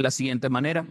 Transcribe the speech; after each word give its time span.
de 0.00 0.04
la 0.04 0.10
siguiente 0.10 0.48
manera. 0.48 0.86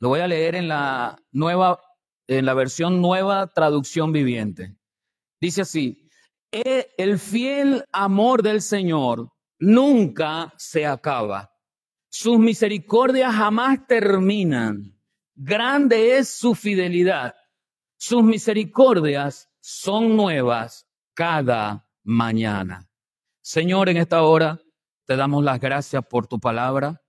Lo 0.00 0.08
voy 0.08 0.20
a 0.20 0.26
leer 0.26 0.56
en 0.56 0.66
la 0.66 1.16
nueva, 1.30 1.80
en 2.26 2.44
la 2.44 2.54
versión 2.54 3.00
nueva 3.00 3.46
traducción 3.46 4.12
viviente. 4.12 4.76
Dice 5.40 5.62
así, 5.62 6.08
"E- 6.50 6.92
el 6.98 7.18
fiel 7.18 7.84
amor 7.92 8.42
del 8.42 8.60
Señor 8.60 9.30
nunca 9.58 10.52
se 10.56 10.84
acaba. 10.84 11.52
Sus 12.10 12.38
misericordias 12.38 13.34
jamás 13.34 13.86
terminan. 13.86 15.00
Grande 15.34 16.18
es 16.18 16.28
su 16.28 16.54
fidelidad. 16.54 17.34
Sus 17.96 18.22
misericordias 18.22 19.48
son 19.60 20.16
nuevas 20.16 20.86
cada 21.14 21.88
mañana. 22.02 22.90
Señor, 23.42 23.88
en 23.88 23.98
esta 23.98 24.22
hora 24.22 24.60
te 25.06 25.16
damos 25.16 25.44
las 25.44 25.60
gracias 25.60 26.04
por 26.06 26.26
tu 26.26 26.40
palabra. 26.40 27.03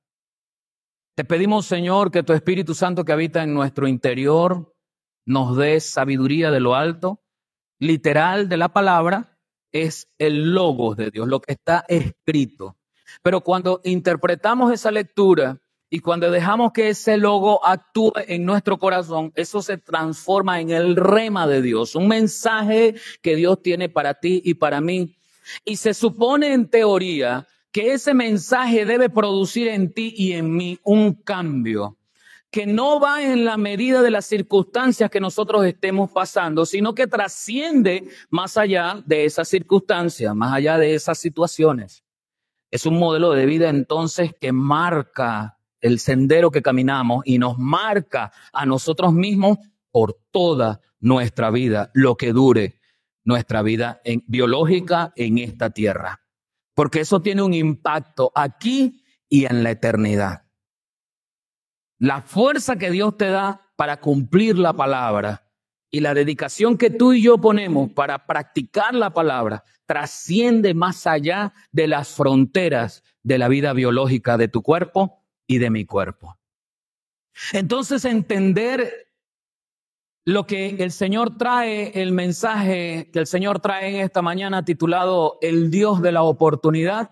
Te 1.16 1.24
pedimos, 1.24 1.66
Señor, 1.66 2.12
que 2.12 2.24
tu 2.24 2.34
Espíritu 2.34 2.76
Santo 2.76 3.06
que 3.06 3.14
habita 3.14 3.42
en 3.42 3.54
nuestro 3.54 3.88
interior 3.88 4.76
nos 5.26 5.56
dé 5.56 5.80
sabiduría 5.80 6.52
de 6.52 6.60
lo 6.60 6.76
alto. 6.76 7.24
Literal 7.80 8.50
de 8.50 8.58
la 8.58 8.74
palabra 8.74 9.40
es 9.72 10.10
el 10.18 10.54
logos 10.54 10.98
de 10.98 11.12
Dios, 11.12 11.30
lo 11.30 11.40
que 11.40 11.54
está 11.54 11.86
escrito. 11.88 12.76
Pero 13.24 13.40
cuando 13.40 13.80
interpretamos 13.86 14.74
esa 14.74 14.92
lectura 14.92 15.62
y 15.90 16.02
cuando 16.02 16.30
dejamos 16.30 16.74
que 16.74 16.90
ese 16.90 17.16
logo 17.16 17.66
actúe 17.66 18.12
en 18.28 18.44
nuestro 18.44 18.78
corazón, 18.78 19.32
eso 19.36 19.62
se 19.62 19.78
transforma 19.78 20.60
en 20.60 20.72
el 20.72 20.98
rema 20.98 21.48
de 21.48 21.62
Dios, 21.62 21.96
un 21.96 22.10
mensaje 22.10 22.96
que 23.22 23.38
Dios 23.38 23.62
tiene 23.62 23.88
para 23.88 24.16
ti 24.16 24.42
y 24.44 24.56
para 24.56 24.82
mí. 24.82 25.16
Y 25.64 25.78
se 25.78 25.94
supone 25.94 26.52
en 26.54 26.70
teoría 26.70 27.48
que 27.76 27.92
ese 27.92 28.14
mensaje 28.14 28.86
debe 28.86 29.10
producir 29.10 29.68
en 29.68 29.92
ti 29.92 30.14
y 30.16 30.32
en 30.32 30.56
mí 30.56 30.80
un 30.86 31.14
cambio 31.14 31.98
que 32.50 32.66
no 32.66 33.02
va 33.02 33.22
en 33.22 33.44
la 33.44 33.58
medida 33.58 34.02
de 34.02 34.12
las 34.12 34.26
circunstancias 34.26 35.12
que 35.12 35.20
nosotros 35.20 35.66
estemos 35.66 36.10
pasando, 36.10 36.66
sino 36.66 36.96
que 36.96 37.06
trasciende 37.06 38.08
más 38.30 38.56
allá 38.56 39.04
de 39.06 39.26
esas 39.26 39.50
circunstancias, 39.50 40.34
más 40.34 40.54
allá 40.54 40.78
de 40.78 40.96
esas 40.96 41.18
situaciones. 41.18 42.06
Es 42.72 42.86
un 42.86 42.98
modelo 42.98 43.32
de 43.32 43.46
vida 43.46 43.68
entonces 43.68 44.32
que 44.40 44.54
marca 44.54 45.60
el 45.82 46.00
sendero 46.00 46.52
que 46.52 46.62
caminamos 46.62 47.24
y 47.26 47.40
nos 47.40 47.58
marca 47.58 48.32
a 48.54 48.66
nosotros 48.66 49.12
mismos 49.12 49.58
por 49.92 50.18
toda 50.32 50.80
nuestra 51.02 51.52
vida, 51.52 51.92
lo 51.94 52.16
que 52.16 52.32
dure 52.32 52.80
nuestra 53.26 53.62
vida 53.64 54.00
biológica 54.28 55.12
en 55.18 55.40
esta 55.40 55.72
tierra. 55.72 56.25
Porque 56.76 57.00
eso 57.00 57.22
tiene 57.22 57.42
un 57.42 57.54
impacto 57.54 58.32
aquí 58.36 59.04
y 59.28 59.46
en 59.46 59.64
la 59.64 59.72
eternidad. 59.72 60.46
La 61.98 62.22
fuerza 62.22 62.76
que 62.76 62.92
Dios 62.92 63.18
te 63.18 63.30
da 63.30 63.72
para 63.76 64.00
cumplir 64.00 64.60
la 64.60 64.74
palabra 64.74 65.50
y 65.90 66.02
la 66.02 66.14
dedicación 66.14 66.78
que 66.78 66.90
tú 66.90 67.14
y 67.14 67.22
yo 67.22 67.40
ponemos 67.40 67.90
para 67.92 68.28
practicar 68.28 68.94
la 68.94 69.12
palabra 69.12 69.64
trasciende 69.86 70.74
más 70.74 71.08
allá 71.08 71.54
de 71.72 71.88
las 71.88 72.10
fronteras 72.10 73.04
de 73.24 73.38
la 73.38 73.48
vida 73.48 73.74
biológica 73.74 74.38
de 74.38 74.50
tu 74.50 74.62
cuerpo 74.62 75.24
y 75.48 75.60
de 75.60 75.70
mi 75.70 75.86
cuerpo. 75.86 76.38
Entonces 77.54 78.06
entender 78.06 79.05
lo 80.26 80.48
que 80.48 80.70
el 80.80 80.92
Señor 80.92 81.38
trae, 81.38 82.02
el 82.02 82.12
mensaje 82.12 83.12
que 83.14 83.20
el 83.20 83.28
Señor 83.28 83.60
trae 83.60 83.90
en 83.90 83.96
esta 84.02 84.24
mañana 84.24 84.66
titulado 84.66 85.38
El 85.42 85.70
Dios 85.70 86.02
de 86.02 86.12
la 86.12 86.24
oportunidad, 86.24 87.12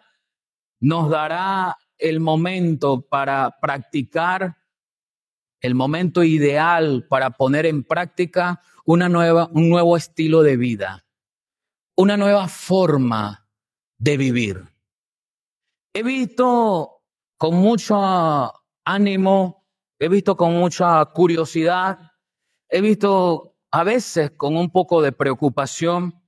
nos 0.79 1.11
dará 1.11 1.77
el 1.99 2.19
momento 2.19 3.01
para 3.01 3.59
practicar, 3.61 4.57
el 5.61 5.75
momento 5.75 6.23
ideal 6.23 7.05
para 7.07 7.29
poner 7.29 7.67
en 7.67 7.83
práctica 7.83 8.59
una 8.83 9.07
nueva, 9.07 9.47
un 9.53 9.69
nuevo 9.69 9.95
estilo 9.95 10.41
de 10.41 10.57
vida, 10.57 11.05
una 11.95 12.17
nueva 12.17 12.47
forma 12.47 13.47
de 13.99 14.17
vivir. 14.17 14.67
He 15.93 16.01
visto 16.01 17.03
con 17.37 17.55
mucho 17.55 17.95
ánimo, 18.83 19.67
he 19.99 20.09
visto 20.09 20.35
con 20.35 20.53
mucha 20.53 21.05
curiosidad, 21.05 22.12
he 22.73 22.81
visto 22.81 23.55
a 23.71 23.83
veces 23.83 24.31
con 24.31 24.57
un 24.57 24.71
poco 24.71 25.03
de 25.03 25.11
preocupación 25.11 26.19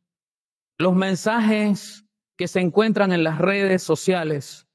los 0.78 0.94
mensajes 0.94 2.06
que 2.38 2.48
se 2.48 2.60
encuentran 2.60 3.12
en 3.12 3.24
las 3.24 3.40
redes 3.40 3.82
sociales, 3.82 4.68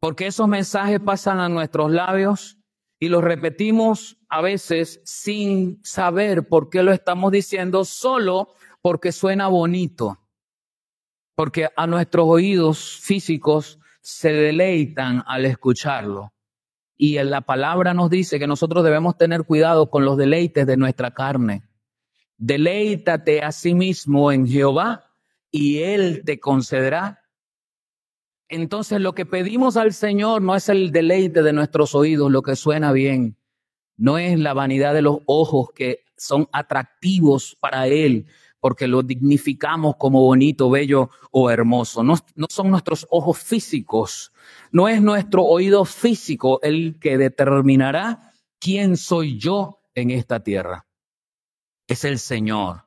porque 0.00 0.28
esos 0.28 0.48
mensajes 0.48 0.98
pasan 0.98 1.40
a 1.40 1.50
nuestros 1.50 1.90
labios 1.90 2.56
y 2.98 3.08
los 3.08 3.22
repetimos 3.22 4.16
a 4.30 4.40
veces 4.40 5.02
sin 5.04 5.78
saber 5.84 6.48
por 6.48 6.70
qué 6.70 6.82
lo 6.82 6.92
estamos 6.92 7.32
diciendo, 7.32 7.84
solo 7.84 8.54
porque 8.80 9.12
suena 9.12 9.48
bonito, 9.48 10.26
porque 11.36 11.68
a 11.76 11.86
nuestros 11.86 12.26
oídos 12.26 12.98
físicos 12.98 13.78
se 14.00 14.32
deleitan 14.32 15.22
al 15.26 15.44
escucharlo. 15.44 16.32
Y 17.04 17.18
en 17.18 17.30
la 17.30 17.40
palabra 17.40 17.94
nos 17.94 18.10
dice 18.10 18.38
que 18.38 18.46
nosotros 18.46 18.84
debemos 18.84 19.18
tener 19.18 19.42
cuidado 19.42 19.90
con 19.90 20.04
los 20.04 20.16
deleites 20.16 20.68
de 20.68 20.76
nuestra 20.76 21.10
carne. 21.10 21.64
Deleítate 22.38 23.42
a 23.42 23.50
sí 23.50 23.74
mismo 23.74 24.30
en 24.30 24.46
Jehová 24.46 25.10
y 25.50 25.78
Él 25.82 26.22
te 26.24 26.38
concederá. 26.38 27.24
Entonces 28.48 29.00
lo 29.00 29.16
que 29.16 29.26
pedimos 29.26 29.76
al 29.76 29.94
Señor 29.94 30.42
no 30.42 30.54
es 30.54 30.68
el 30.68 30.92
deleite 30.92 31.42
de 31.42 31.52
nuestros 31.52 31.96
oídos, 31.96 32.30
lo 32.30 32.42
que 32.42 32.54
suena 32.54 32.92
bien, 32.92 33.36
no 33.96 34.16
es 34.16 34.38
la 34.38 34.54
vanidad 34.54 34.94
de 34.94 35.02
los 35.02 35.18
ojos 35.26 35.70
que 35.74 36.04
son 36.16 36.48
atractivos 36.52 37.56
para 37.58 37.88
Él, 37.88 38.26
porque 38.62 38.86
lo 38.86 39.02
dignificamos 39.02 39.96
como 39.96 40.20
bonito, 40.20 40.70
bello 40.70 41.10
o 41.32 41.50
hermoso. 41.50 42.04
No, 42.04 42.14
no 42.36 42.46
son 42.48 42.70
nuestros 42.70 43.04
ojos 43.10 43.40
físicos, 43.40 44.32
no 44.70 44.86
es 44.86 45.02
nuestro 45.02 45.42
oído 45.42 45.84
físico 45.84 46.60
el 46.62 46.96
que 47.00 47.18
determinará 47.18 48.32
quién 48.60 48.96
soy 48.96 49.36
yo 49.36 49.80
en 49.96 50.12
esta 50.12 50.44
tierra. 50.44 50.86
Es 51.88 52.04
el 52.04 52.20
Señor. 52.20 52.84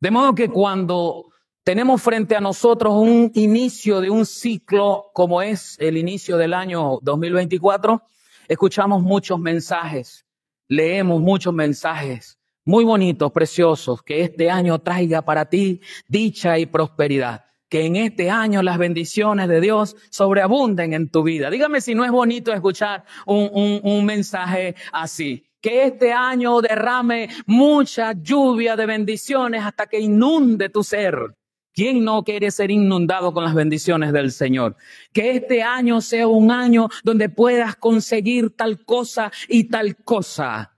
De 0.00 0.10
modo 0.10 0.34
que 0.34 0.48
cuando 0.48 1.26
tenemos 1.62 2.00
frente 2.00 2.34
a 2.34 2.40
nosotros 2.40 2.94
un 2.94 3.30
inicio 3.34 4.00
de 4.00 4.08
un 4.08 4.24
ciclo 4.24 5.10
como 5.12 5.42
es 5.42 5.76
el 5.78 5.98
inicio 5.98 6.38
del 6.38 6.54
año 6.54 7.00
2024, 7.02 8.02
escuchamos 8.48 9.02
muchos 9.02 9.38
mensajes, 9.38 10.24
leemos 10.68 11.20
muchos 11.20 11.52
mensajes 11.52 12.39
muy 12.64 12.84
bonitos, 12.84 13.32
preciosos, 13.32 14.02
que 14.02 14.22
este 14.22 14.50
año 14.50 14.78
traiga 14.78 15.22
para 15.22 15.46
ti 15.46 15.80
dicha 16.08 16.58
y 16.58 16.66
prosperidad. 16.66 17.44
Que 17.68 17.86
en 17.86 17.96
este 17.96 18.30
año 18.30 18.62
las 18.62 18.78
bendiciones 18.78 19.48
de 19.48 19.60
Dios 19.60 19.96
sobreabunden 20.10 20.92
en 20.92 21.08
tu 21.08 21.22
vida. 21.22 21.50
Dígame 21.50 21.80
si 21.80 21.94
no 21.94 22.04
es 22.04 22.10
bonito 22.10 22.52
escuchar 22.52 23.04
un, 23.26 23.48
un, 23.52 23.80
un 23.82 24.04
mensaje 24.04 24.74
así. 24.92 25.46
Que 25.60 25.84
este 25.84 26.12
año 26.12 26.60
derrame 26.60 27.28
mucha 27.46 28.12
lluvia 28.12 28.74
de 28.76 28.86
bendiciones 28.86 29.62
hasta 29.64 29.86
que 29.86 30.00
inunde 30.00 30.68
tu 30.68 30.82
ser. 30.82 31.16
¿Quién 31.72 32.02
no 32.02 32.24
quiere 32.24 32.50
ser 32.50 32.70
inundado 32.70 33.32
con 33.32 33.44
las 33.44 33.54
bendiciones 33.54 34.12
del 34.12 34.32
Señor? 34.32 34.76
Que 35.12 35.32
este 35.32 35.62
año 35.62 36.00
sea 36.00 36.26
un 36.26 36.50
año 36.50 36.88
donde 37.04 37.28
puedas 37.28 37.76
conseguir 37.76 38.56
tal 38.56 38.84
cosa 38.84 39.30
y 39.48 39.64
tal 39.64 39.96
cosa. 39.96 40.76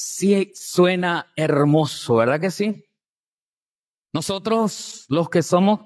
Sí, 0.00 0.52
suena 0.54 1.32
hermoso, 1.34 2.14
¿verdad 2.14 2.38
que 2.38 2.52
sí? 2.52 2.84
Nosotros, 4.12 5.06
los 5.08 5.28
que 5.28 5.42
somos 5.42 5.80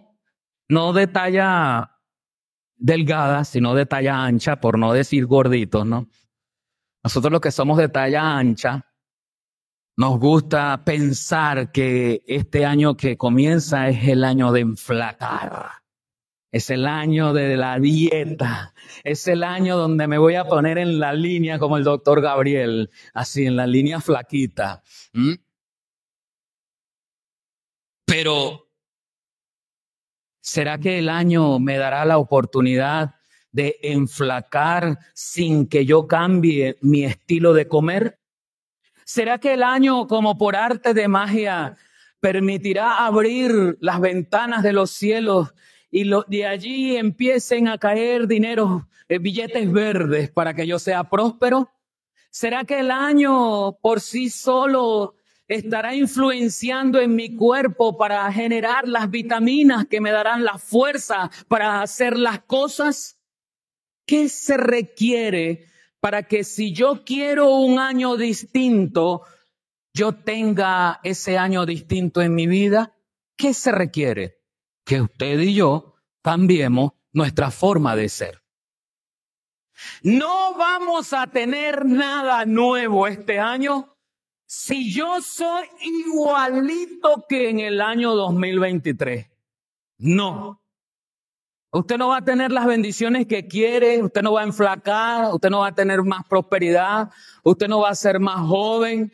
no 0.68 0.92
de 0.92 1.06
talla 1.06 1.98
delgada, 2.76 3.46
sino 3.46 3.74
de 3.74 3.86
talla 3.86 4.22
ancha, 4.22 4.60
por 4.60 4.78
no 4.78 4.92
decir 4.92 5.24
gorditos, 5.24 5.86
¿no? 5.86 6.10
Nosotros 7.02 7.32
los 7.32 7.40
que 7.40 7.50
somos 7.50 7.78
de 7.78 7.88
talla 7.88 8.36
ancha, 8.36 8.84
nos 9.96 10.20
gusta 10.20 10.84
pensar 10.84 11.72
que 11.72 12.22
este 12.26 12.66
año 12.66 12.98
que 12.98 13.16
comienza 13.16 13.88
es 13.88 14.06
el 14.08 14.24
año 14.24 14.52
de 14.52 14.60
enflacar. 14.60 15.81
Es 16.52 16.68
el 16.68 16.86
año 16.86 17.32
de 17.32 17.56
la 17.56 17.78
dieta. 17.78 18.74
Es 19.04 19.26
el 19.26 19.42
año 19.42 19.78
donde 19.78 20.06
me 20.06 20.18
voy 20.18 20.34
a 20.34 20.44
poner 20.44 20.76
en 20.76 21.00
la 21.00 21.14
línea 21.14 21.58
como 21.58 21.78
el 21.78 21.84
doctor 21.84 22.20
Gabriel, 22.20 22.90
así 23.14 23.46
en 23.46 23.56
la 23.56 23.66
línea 23.66 24.02
flaquita. 24.02 24.82
Pero, 28.04 28.68
¿será 30.42 30.76
que 30.76 30.98
el 30.98 31.08
año 31.08 31.58
me 31.58 31.78
dará 31.78 32.04
la 32.04 32.18
oportunidad 32.18 33.14
de 33.50 33.78
enflacar 33.82 34.98
sin 35.14 35.66
que 35.66 35.86
yo 35.86 36.06
cambie 36.06 36.76
mi 36.82 37.04
estilo 37.04 37.54
de 37.54 37.66
comer? 37.66 38.18
¿Será 39.04 39.38
que 39.38 39.54
el 39.54 39.62
año, 39.62 40.06
como 40.06 40.36
por 40.36 40.54
arte 40.54 40.92
de 40.92 41.08
magia, 41.08 41.78
permitirá 42.20 43.06
abrir 43.06 43.78
las 43.80 44.00
ventanas 44.00 44.62
de 44.62 44.74
los 44.74 44.90
cielos 44.90 45.54
y 45.94 46.10
de 46.26 46.46
allí 46.46 46.96
empiecen 46.96 47.68
a 47.68 47.76
caer 47.76 48.26
dinero, 48.26 48.88
eh, 49.08 49.18
billetes 49.18 49.70
verdes 49.70 50.30
para 50.30 50.54
que 50.54 50.66
yo 50.66 50.78
sea 50.78 51.04
próspero? 51.04 51.70
¿Será 52.30 52.64
que 52.64 52.80
el 52.80 52.90
año 52.90 53.76
por 53.82 54.00
sí 54.00 54.30
solo 54.30 55.16
estará 55.46 55.94
influenciando 55.94 56.98
en 56.98 57.14
mi 57.14 57.36
cuerpo 57.36 57.98
para 57.98 58.32
generar 58.32 58.88
las 58.88 59.10
vitaminas 59.10 59.86
que 59.86 60.00
me 60.00 60.10
darán 60.10 60.44
la 60.44 60.56
fuerza 60.56 61.30
para 61.46 61.82
hacer 61.82 62.16
las 62.16 62.40
cosas? 62.40 63.20
¿Qué 64.06 64.30
se 64.30 64.56
requiere 64.56 65.66
para 66.00 66.22
que 66.22 66.42
si 66.42 66.72
yo 66.72 67.04
quiero 67.04 67.54
un 67.54 67.78
año 67.78 68.16
distinto, 68.16 69.24
yo 69.92 70.12
tenga 70.12 71.00
ese 71.04 71.36
año 71.36 71.66
distinto 71.66 72.22
en 72.22 72.34
mi 72.34 72.46
vida? 72.46 72.96
¿Qué 73.36 73.52
se 73.52 73.72
requiere? 73.72 74.41
Que 74.84 75.00
usted 75.00 75.40
y 75.40 75.54
yo 75.54 75.94
cambiemos 76.22 76.92
nuestra 77.12 77.50
forma 77.50 77.96
de 77.96 78.08
ser. 78.08 78.42
No 80.02 80.54
vamos 80.54 81.12
a 81.12 81.26
tener 81.26 81.84
nada 81.84 82.44
nuevo 82.44 83.06
este 83.06 83.38
año 83.38 83.96
si 84.46 84.92
yo 84.92 85.20
soy 85.22 85.66
igualito 85.80 87.24
que 87.28 87.48
en 87.48 87.60
el 87.60 87.80
año 87.80 88.14
2023. 88.14 89.30
No. 89.98 90.60
Usted 91.70 91.96
no 91.96 92.08
va 92.08 92.18
a 92.18 92.24
tener 92.24 92.52
las 92.52 92.66
bendiciones 92.66 93.26
que 93.26 93.48
quiere, 93.48 94.02
usted 94.02 94.20
no 94.20 94.34
va 94.34 94.42
a 94.42 94.44
enflacar, 94.44 95.32
usted 95.32 95.48
no 95.48 95.60
va 95.60 95.68
a 95.68 95.74
tener 95.74 96.02
más 96.02 96.26
prosperidad, 96.28 97.10
usted 97.42 97.66
no 97.66 97.80
va 97.80 97.88
a 97.88 97.94
ser 97.94 98.20
más 98.20 98.46
joven. 98.46 99.10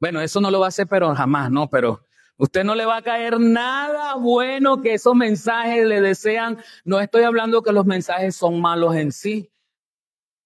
Bueno, 0.00 0.22
eso 0.22 0.40
no 0.40 0.50
lo 0.50 0.60
va 0.60 0.66
a 0.66 0.68
hacer, 0.70 0.86
pero 0.86 1.14
jamás, 1.14 1.50
¿no? 1.50 1.68
Pero 1.68 2.00
usted 2.40 2.64
no 2.64 2.74
le 2.74 2.86
va 2.86 2.96
a 2.96 3.02
caer 3.02 3.38
nada 3.38 4.14
bueno 4.14 4.80
que 4.80 4.94
esos 4.94 5.14
mensajes 5.14 5.86
le 5.86 6.00
desean. 6.00 6.58
No 6.84 6.98
estoy 6.98 7.24
hablando 7.24 7.62
que 7.62 7.72
los 7.72 7.84
mensajes 7.84 8.34
son 8.34 8.60
malos 8.60 8.96
en 8.96 9.12
sí. 9.12 9.52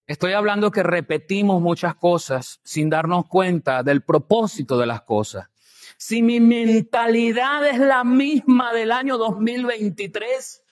Estoy 0.06 0.32
hablando 0.32 0.72
que 0.72 0.82
repetimos 0.82 1.62
muchas 1.62 1.94
cosas 1.94 2.60
sin 2.64 2.90
darnos 2.90 3.26
cuenta 3.26 3.84
del 3.84 4.02
propósito 4.02 4.76
de 4.76 4.86
las 4.86 5.02
cosas. 5.02 5.48
Si 5.96 6.20
mi 6.20 6.40
mentalidad 6.40 7.66
es 7.66 7.78
la 7.78 8.02
misma 8.02 8.72
del 8.72 8.90
año 8.90 9.16
2023, 9.16 10.62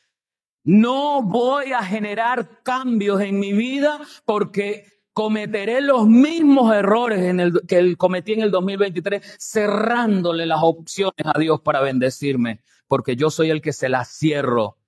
no 0.64 1.22
voy 1.22 1.72
a 1.72 1.84
generar 1.84 2.62
cambios 2.64 3.20
en 3.20 3.38
mi 3.38 3.52
vida 3.52 4.00
porque 4.24 4.91
cometeré 5.12 5.80
los 5.80 6.06
mismos 6.06 6.74
errores 6.74 7.22
en 7.22 7.40
el, 7.40 7.60
que 7.66 7.96
cometí 7.96 8.32
en 8.32 8.42
el 8.42 8.50
2023, 8.50 9.36
cerrándole 9.38 10.46
las 10.46 10.60
opciones 10.62 11.26
a 11.26 11.38
Dios 11.38 11.60
para 11.60 11.80
bendecirme, 11.80 12.60
porque 12.88 13.16
yo 13.16 13.30
soy 13.30 13.50
el 13.50 13.60
que 13.60 13.72
se 13.72 13.88
las 13.88 14.08
cierro 14.08 14.78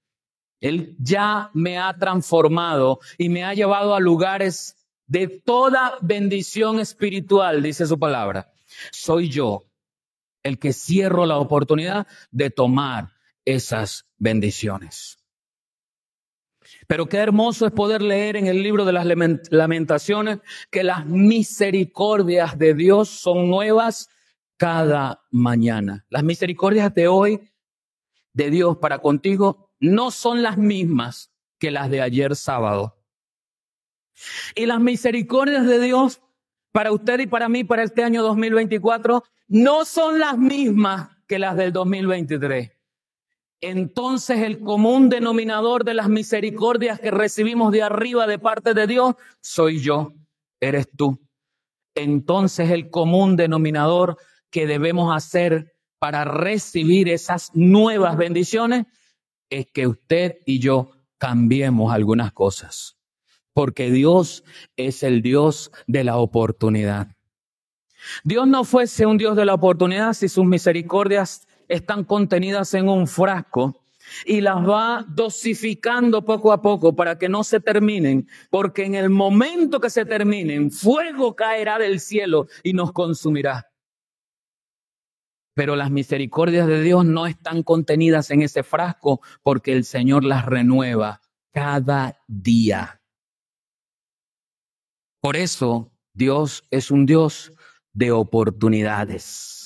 él 0.65 0.97
ya 0.99 1.51
me 1.53 1.79
ha 1.79 1.95
transformado 1.99 2.99
y 3.19 3.29
me 3.29 3.45
ha 3.45 3.53
llevado 3.53 3.95
a 3.95 4.01
lugares 4.01 4.79
de 5.07 5.29
toda 5.29 5.99
bendición 6.01 6.81
espiritual, 6.81 7.63
dice 7.63 7.85
su 7.87 7.99
palabra. 7.99 8.51
Soy 8.91 9.29
yo 9.29 9.67
el 10.43 10.59
que 10.59 10.73
cierro 10.73 11.27
la 11.27 11.37
oportunidad 11.37 12.07
de 12.31 12.49
tomar 12.49 13.11
esas 13.45 14.07
bendiciones. 14.17 15.19
Pero 16.87 17.09
qué 17.09 17.19
hermoso 17.19 17.67
es 17.67 17.73
poder 17.73 18.03
leer 18.03 18.37
en 18.37 18.47
el 18.47 18.63
libro 18.63 18.85
de 18.85 18.93
las 18.93 19.07
lamentaciones 19.51 20.41
que 20.71 20.85
las 20.85 21.07
misericordias 21.07 22.59
de 22.59 22.75
Dios 22.75 23.09
son 23.09 23.49
nuevas 23.49 24.09
cada 24.57 25.25
mañana. 25.31 26.05
Las 26.11 26.23
misericordias 26.23 26.95
de 26.95 27.09
hoy 27.09 27.51
de 28.33 28.51
Dios 28.51 28.77
para 28.79 28.99
contigo 28.99 29.71
no 29.81 30.11
son 30.11 30.43
las 30.43 30.59
mismas 30.59 31.33
que 31.59 31.71
las 31.71 31.91
de 31.91 32.03
ayer 32.03 32.37
sábado. 32.37 32.99
Y 34.55 34.67
las 34.67 34.81
misericordias 34.81 35.67
de 35.67 35.81
Dios 35.81 36.21
para 36.73 36.93
usted 36.93 37.21
y 37.21 37.27
para 37.27 37.49
mí 37.49 37.65
para 37.65 37.83
este 37.83 38.03
año 38.03 38.23
2024 38.23 39.25
no 39.49 39.85
son 39.85 40.19
las 40.19 40.39
mismas 40.39 41.09
que 41.27 41.39
las 41.39 41.57
del 41.57 41.73
2023. 41.73 42.74
Entonces 43.61 44.41
el 44.41 44.61
común 44.61 45.09
denominador 45.09 45.85
de 45.85 45.95
las 45.95 46.09
misericordias 46.09 47.01
que 47.01 47.11
recibimos 47.11 47.73
de 47.73 47.83
arriba 47.83 48.27
de 48.27 48.39
parte 48.39 48.75
de 48.75 48.87
Dios 48.87 49.15
soy 49.41 49.81
yo, 49.81 50.13
eres 50.61 50.89
tú. 50.95 51.19
Entonces 51.95 52.71
el 52.71 52.91
común 52.91 53.37
denominador 53.37 54.19
que 54.51 54.67
debemos 54.67 55.15
hacer 55.15 55.75
para 55.99 56.25
recibir 56.25 57.09
esas 57.09 57.51
nuevas 57.55 58.17
bendiciones 58.17 58.87
es 59.49 59.67
que 59.73 59.87
usted 59.87 60.39
y 60.45 60.59
yo 60.59 60.91
cambiemos 61.19 61.93
algunas 61.93 62.33
cosas, 62.33 62.99
porque 63.55 63.91
Dios 63.91 64.45
es 64.77 65.03
el 65.03 65.23
Dios 65.23 65.71
de 65.87 66.05
la 66.05 66.19
oportunidad. 66.19 67.17
Dios 68.23 68.47
no 68.47 68.65
fuese 68.65 69.07
un 69.07 69.17
Dios 69.17 69.37
de 69.37 69.45
la 69.45 69.55
oportunidad 69.55 70.13
si 70.13 70.29
sus 70.29 70.45
misericordias 70.45 71.47
están 71.69 72.05
contenidas 72.05 72.75
en 72.75 72.89
un 72.89 73.07
frasco 73.07 73.81
y 74.25 74.41
las 74.41 74.57
va 74.57 75.05
dosificando 75.09 76.25
poco 76.25 76.53
a 76.53 76.63
poco 76.63 76.95
para 76.95 77.19
que 77.19 77.29
no 77.29 77.45
se 77.45 77.61
terminen, 77.61 78.29
porque 78.51 78.85
en 78.85 78.95
el 78.95 79.11
momento 79.11 79.81
que 79.81 79.91
se 79.91 80.05
terminen, 80.05 80.71
fuego 80.71 81.35
caerá 81.35 81.79
del 81.79 82.01
cielo 82.01 82.47
y 82.63 82.73
nos 82.73 82.93
consumirá. 82.93 83.71
Pero 85.55 85.77
las 85.77 85.91
misericordias 85.91 86.67
de 86.67 86.83
Dios 86.83 87.05
no 87.05 87.27
están 87.27 87.63
contenidas 87.63 88.31
en 88.31 88.43
ese 88.43 88.63
frasco 88.63 89.21
porque 89.43 89.73
el 89.73 89.85
Señor 89.85 90.25
las 90.25 90.47
renueva 90.47 91.21
cada 91.53 92.19
día. 92.27 93.01
Por 95.21 95.37
eso 95.37 95.93
Dios 96.13 96.65
es 96.71 96.91
un 96.91 97.07
Dios 97.07 97.53
de 97.93 98.11
oportunidades. 98.11 99.64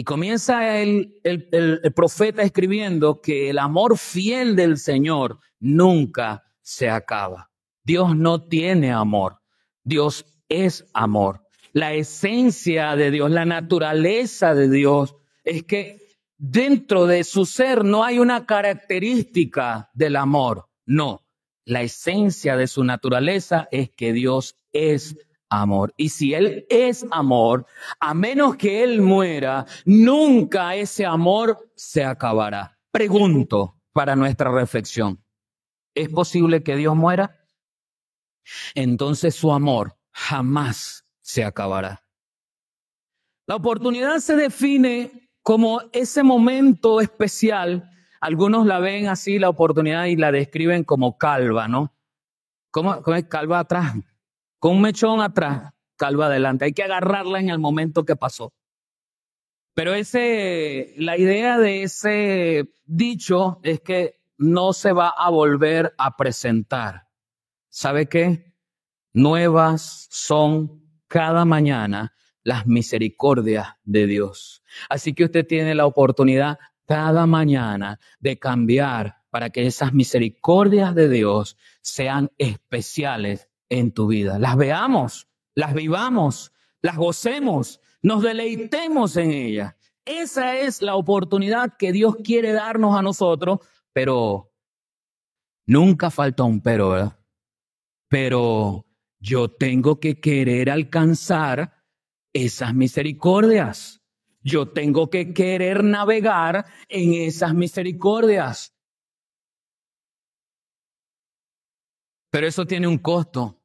Y 0.00 0.04
comienza 0.04 0.78
el, 0.78 1.20
el, 1.24 1.92
profeta 1.94 2.42
escribiendo 2.42 3.20
que 3.20 3.50
el 3.50 3.58
amor 3.58 3.98
fiel 3.98 4.56
del 4.56 4.78
Señor 4.78 5.38
nunca 5.58 6.42
se 6.62 6.88
acaba. 6.88 7.50
Dios 7.84 8.16
no 8.16 8.48
tiene 8.48 8.92
amor, 8.92 9.40
Dios 9.84 10.24
es 10.48 10.86
amor 10.94 11.42
la 11.72 11.92
esencia 11.94 12.96
de 12.96 13.10
Dios, 13.10 13.30
la 13.30 13.44
naturaleza 13.44 14.54
de 14.54 14.68
Dios, 14.68 15.16
es 15.44 15.64
que 15.64 15.98
dentro 16.36 17.06
de 17.06 17.24
su 17.24 17.46
ser 17.46 17.84
no 17.84 18.04
hay 18.04 18.18
una 18.18 18.46
característica 18.46 19.90
del 19.94 20.16
amor, 20.16 20.68
no. 20.86 21.26
La 21.64 21.82
esencia 21.82 22.56
de 22.56 22.66
su 22.66 22.82
naturaleza 22.84 23.68
es 23.70 23.90
que 23.90 24.12
Dios 24.12 24.56
es 24.72 25.16
amor. 25.50 25.92
Y 25.96 26.08
si 26.08 26.32
Él 26.32 26.66
es 26.70 27.04
amor, 27.10 27.66
a 27.98 28.14
menos 28.14 28.56
que 28.56 28.82
Él 28.82 29.02
muera, 29.02 29.66
nunca 29.84 30.74
ese 30.74 31.04
amor 31.04 31.70
se 31.74 32.04
acabará. 32.04 32.78
Pregunto 32.90 33.76
para 33.92 34.16
nuestra 34.16 34.50
reflexión, 34.50 35.22
¿es 35.94 36.08
posible 36.08 36.62
que 36.62 36.76
Dios 36.76 36.96
muera? 36.96 37.44
Entonces 38.74 39.34
su 39.34 39.52
amor 39.52 39.96
jamás 40.12 41.04
se 41.20 41.44
acabará. 41.44 42.02
La 43.46 43.56
oportunidad 43.56 44.18
se 44.18 44.36
define 44.36 45.30
como 45.42 45.82
ese 45.92 46.22
momento 46.22 47.00
especial. 47.00 47.90
Algunos 48.20 48.66
la 48.66 48.78
ven 48.78 49.08
así, 49.08 49.38
la 49.38 49.48
oportunidad, 49.48 50.04
y 50.06 50.16
la 50.16 50.30
describen 50.30 50.84
como 50.84 51.18
calva, 51.18 51.66
¿no? 51.66 51.94
¿Cómo, 52.70 53.02
es 53.14 53.24
calva 53.24 53.60
atrás? 53.60 53.94
Con 54.60 54.76
un 54.76 54.82
mechón 54.82 55.22
atrás, 55.22 55.72
calva 55.96 56.26
adelante. 56.26 56.66
Hay 56.66 56.72
que 56.72 56.82
agarrarla 56.82 57.40
en 57.40 57.48
el 57.48 57.58
momento 57.58 58.04
que 58.04 58.14
pasó. 58.14 58.52
Pero 59.74 59.94
ese, 59.94 60.92
la 60.98 61.16
idea 61.16 61.58
de 61.58 61.82
ese 61.82 62.70
dicho 62.84 63.60
es 63.62 63.80
que 63.80 64.20
no 64.36 64.74
se 64.74 64.92
va 64.92 65.08
a 65.08 65.30
volver 65.30 65.94
a 65.96 66.16
presentar. 66.16 67.08
¿Sabe 67.70 68.06
qué? 68.06 68.54
Nuevas 69.14 70.06
son 70.10 70.82
cada 71.08 71.44
mañana 71.44 72.14
las 72.42 72.66
misericordias 72.66 73.76
de 73.84 74.06
Dios. 74.06 74.62
Así 74.88 75.14
que 75.14 75.24
usted 75.24 75.46
tiene 75.46 75.74
la 75.74 75.86
oportunidad 75.86 76.58
cada 76.86 77.26
mañana 77.26 77.98
de 78.18 78.38
cambiar 78.38 79.22
para 79.30 79.50
que 79.50 79.66
esas 79.66 79.94
misericordias 79.94 80.94
de 80.94 81.08
Dios 81.08 81.56
sean 81.80 82.30
especiales 82.36 83.49
en 83.70 83.92
tu 83.92 84.08
vida. 84.08 84.38
Las 84.38 84.56
veamos, 84.56 85.28
las 85.54 85.72
vivamos, 85.72 86.52
las 86.82 86.96
gocemos, 86.96 87.80
nos 88.02 88.22
deleitemos 88.22 89.16
en 89.16 89.30
ellas. 89.30 89.74
Esa 90.04 90.56
es 90.56 90.82
la 90.82 90.96
oportunidad 90.96 91.76
que 91.78 91.92
Dios 91.92 92.16
quiere 92.22 92.52
darnos 92.52 92.98
a 92.98 93.02
nosotros, 93.02 93.60
pero 93.92 94.52
nunca 95.66 96.10
falta 96.10 96.42
un 96.42 96.60
pero, 96.60 96.90
¿verdad? 96.90 97.18
Pero 98.08 98.86
yo 99.20 99.50
tengo 99.50 100.00
que 100.00 100.20
querer 100.20 100.70
alcanzar 100.70 101.84
esas 102.32 102.74
misericordias. 102.74 104.02
Yo 104.42 104.70
tengo 104.70 105.10
que 105.10 105.34
querer 105.34 105.84
navegar 105.84 106.66
en 106.88 107.12
esas 107.14 107.54
misericordias. 107.54 108.74
Pero 112.30 112.46
eso 112.46 112.64
tiene 112.66 112.88
un 112.88 112.98
costo 112.98 113.59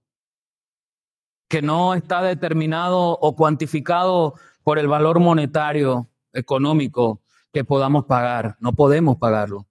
que 1.55 1.61
no 1.61 1.93
está 1.93 2.21
determinado 2.21 3.17
o 3.17 3.33
cuantificado 3.33 4.33
por 4.61 4.77
el 4.77 4.89
valor 4.89 5.21
monetario, 5.21 6.09
económico 6.33 7.21
que 7.53 7.63
podamos 7.63 8.03
pagar. 8.03 8.57
No 8.59 8.73
podemos 8.73 9.15
pagarlo. 9.15 9.65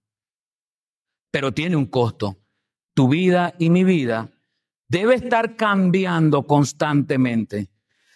Pero 1.29 1.53
tiene 1.53 1.75
un 1.75 1.85
costo. 1.85 2.37
Tu 2.95 3.07
vida 3.07 3.53
y 3.59 3.69
mi 3.69 3.83
vida 3.83 4.31
debe 4.87 5.13
estar 5.13 5.55
cambiando 5.55 6.47
constantemente. 6.47 7.69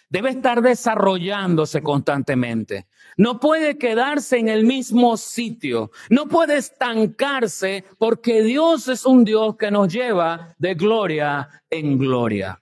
Debe 0.09 0.31
estar 0.31 0.63
desarrollándose 0.63 1.83
constantemente. 1.83 2.87
No 3.17 3.39
puede 3.39 3.77
quedarse 3.77 4.39
en 4.39 4.49
el 4.49 4.65
mismo 4.65 5.15
sitio. 5.15 5.91
No 6.09 6.27
puede 6.27 6.57
estancarse 6.57 7.85
porque 7.99 8.41
Dios 8.41 8.87
es 8.87 9.05
un 9.05 9.25
Dios 9.25 9.57
que 9.57 9.69
nos 9.69 9.93
lleva 9.93 10.55
de 10.57 10.73
gloria 10.73 11.47
en 11.69 11.99
gloria. 11.99 12.59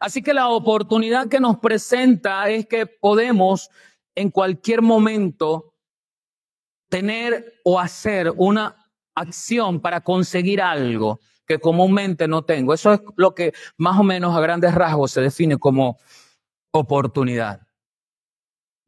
Así 0.00 0.22
que 0.22 0.34
la 0.34 0.48
oportunidad 0.48 1.28
que 1.28 1.40
nos 1.40 1.58
presenta 1.58 2.48
es 2.48 2.66
que 2.66 2.86
podemos 2.86 3.70
en 4.14 4.30
cualquier 4.30 4.82
momento 4.82 5.74
tener 6.88 7.60
o 7.64 7.78
hacer 7.78 8.32
una 8.36 8.76
acción 9.14 9.80
para 9.80 10.00
conseguir 10.00 10.62
algo 10.62 11.20
que 11.46 11.58
comúnmente 11.58 12.28
no 12.28 12.42
tengo. 12.42 12.74
Eso 12.74 12.92
es 12.94 13.00
lo 13.16 13.34
que 13.34 13.52
más 13.76 13.98
o 13.98 14.02
menos 14.02 14.36
a 14.36 14.40
grandes 14.40 14.74
rasgos 14.74 15.12
se 15.12 15.20
define 15.20 15.56
como 15.56 15.98
oportunidad. 16.72 17.66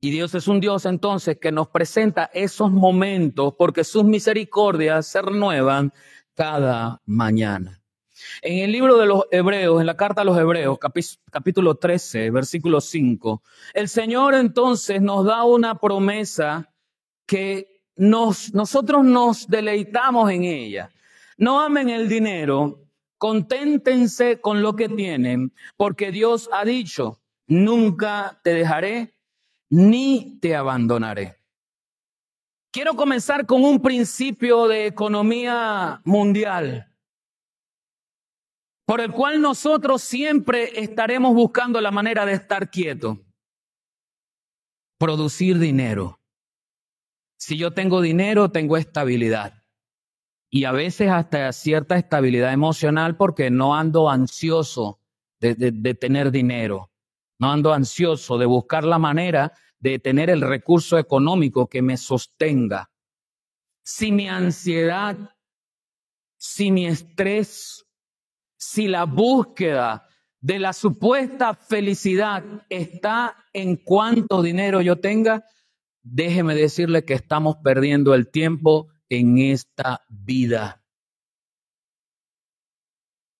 Y 0.02 0.10
Dios 0.10 0.34
es 0.34 0.48
un 0.48 0.60
Dios 0.60 0.86
entonces 0.86 1.38
que 1.38 1.52
nos 1.52 1.68
presenta 1.68 2.30
esos 2.32 2.70
momentos 2.70 3.54
porque 3.58 3.84
sus 3.84 4.04
misericordias 4.04 5.06
se 5.06 5.20
renuevan 5.20 5.92
cada 6.34 7.02
mañana. 7.04 7.79
En 8.42 8.58
el 8.58 8.72
libro 8.72 8.96
de 8.96 9.06
los 9.06 9.24
Hebreos, 9.30 9.80
en 9.80 9.86
la 9.86 9.96
carta 9.96 10.22
a 10.22 10.24
los 10.24 10.38
Hebreos, 10.38 10.78
capítulo 11.30 11.76
13, 11.76 12.30
versículo 12.30 12.80
5, 12.80 13.42
el 13.74 13.88
Señor 13.88 14.34
entonces 14.34 15.00
nos 15.02 15.24
da 15.24 15.44
una 15.44 15.78
promesa 15.78 16.72
que 17.26 17.82
nos, 17.96 18.54
nosotros 18.54 19.04
nos 19.04 19.46
deleitamos 19.46 20.30
en 20.30 20.44
ella. 20.44 20.90
No 21.36 21.60
amen 21.60 21.88
el 21.88 22.08
dinero, 22.08 22.80
conténtense 23.18 24.40
con 24.40 24.62
lo 24.62 24.74
que 24.74 24.88
tienen, 24.88 25.52
porque 25.76 26.10
Dios 26.10 26.48
ha 26.52 26.64
dicho, 26.64 27.20
nunca 27.46 28.40
te 28.42 28.54
dejaré 28.54 29.14
ni 29.68 30.38
te 30.40 30.56
abandonaré. 30.56 31.36
Quiero 32.72 32.94
comenzar 32.94 33.46
con 33.46 33.64
un 33.64 33.80
principio 33.80 34.68
de 34.68 34.86
economía 34.86 36.00
mundial 36.04 36.89
por 38.90 39.00
el 39.00 39.12
cual 39.12 39.40
nosotros 39.40 40.02
siempre 40.02 40.80
estaremos 40.80 41.32
buscando 41.32 41.80
la 41.80 41.92
manera 41.92 42.26
de 42.26 42.32
estar 42.32 42.72
quietos. 42.72 43.18
Producir 44.98 45.60
dinero. 45.60 46.18
Si 47.38 47.56
yo 47.56 47.70
tengo 47.70 48.00
dinero, 48.00 48.50
tengo 48.50 48.76
estabilidad. 48.76 49.62
Y 50.50 50.64
a 50.64 50.72
veces 50.72 51.08
hasta 51.08 51.52
cierta 51.52 51.96
estabilidad 51.96 52.52
emocional 52.52 53.16
porque 53.16 53.48
no 53.48 53.76
ando 53.76 54.10
ansioso 54.10 54.98
de, 55.38 55.54
de 55.54 55.94
tener 55.94 56.32
dinero. 56.32 56.90
No 57.38 57.52
ando 57.52 57.72
ansioso 57.72 58.38
de 58.38 58.46
buscar 58.46 58.82
la 58.82 58.98
manera 58.98 59.52
de 59.78 60.00
tener 60.00 60.30
el 60.30 60.40
recurso 60.40 60.98
económico 60.98 61.68
que 61.68 61.80
me 61.80 61.96
sostenga. 61.96 62.90
Si 63.84 64.10
mi 64.10 64.28
ansiedad, 64.28 65.16
si 66.36 66.72
mi 66.72 66.88
estrés, 66.88 67.86
si 68.60 68.88
la 68.88 69.04
búsqueda 69.04 70.06
de 70.40 70.58
la 70.58 70.74
supuesta 70.74 71.54
felicidad 71.54 72.44
está 72.68 73.36
en 73.54 73.76
cuánto 73.76 74.42
dinero 74.42 74.82
yo 74.82 75.00
tenga, 75.00 75.44
déjeme 76.02 76.54
decirle 76.54 77.04
que 77.04 77.14
estamos 77.14 77.56
perdiendo 77.64 78.14
el 78.14 78.30
tiempo 78.30 78.88
en 79.08 79.38
esta 79.38 80.02
vida. 80.08 80.84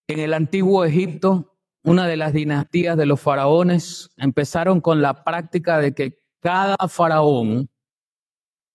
En 0.08 0.18
el 0.20 0.32
antiguo 0.32 0.84
Egipto, 0.84 1.58
una 1.84 2.06
de 2.06 2.16
las 2.16 2.32
dinastías 2.32 2.96
de 2.96 3.06
los 3.06 3.20
faraones 3.20 4.10
empezaron 4.16 4.80
con 4.80 5.02
la 5.02 5.22
práctica 5.22 5.78
de 5.78 5.94
que 5.94 6.18
cada 6.40 6.76
faraón 6.88 7.68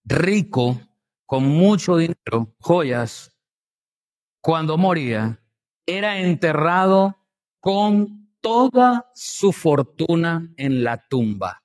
rico, 0.04 0.80
con 1.26 1.44
mucho 1.44 1.98
dinero, 1.98 2.56
joyas, 2.60 3.36
cuando 4.42 4.78
moría, 4.78 5.42
era 5.86 6.20
enterrado 6.20 7.18
con 7.60 8.30
toda 8.42 9.12
su 9.16 9.52
fortuna 9.52 10.54
en 10.58 10.84
la 10.84 11.08
tumba, 11.08 11.64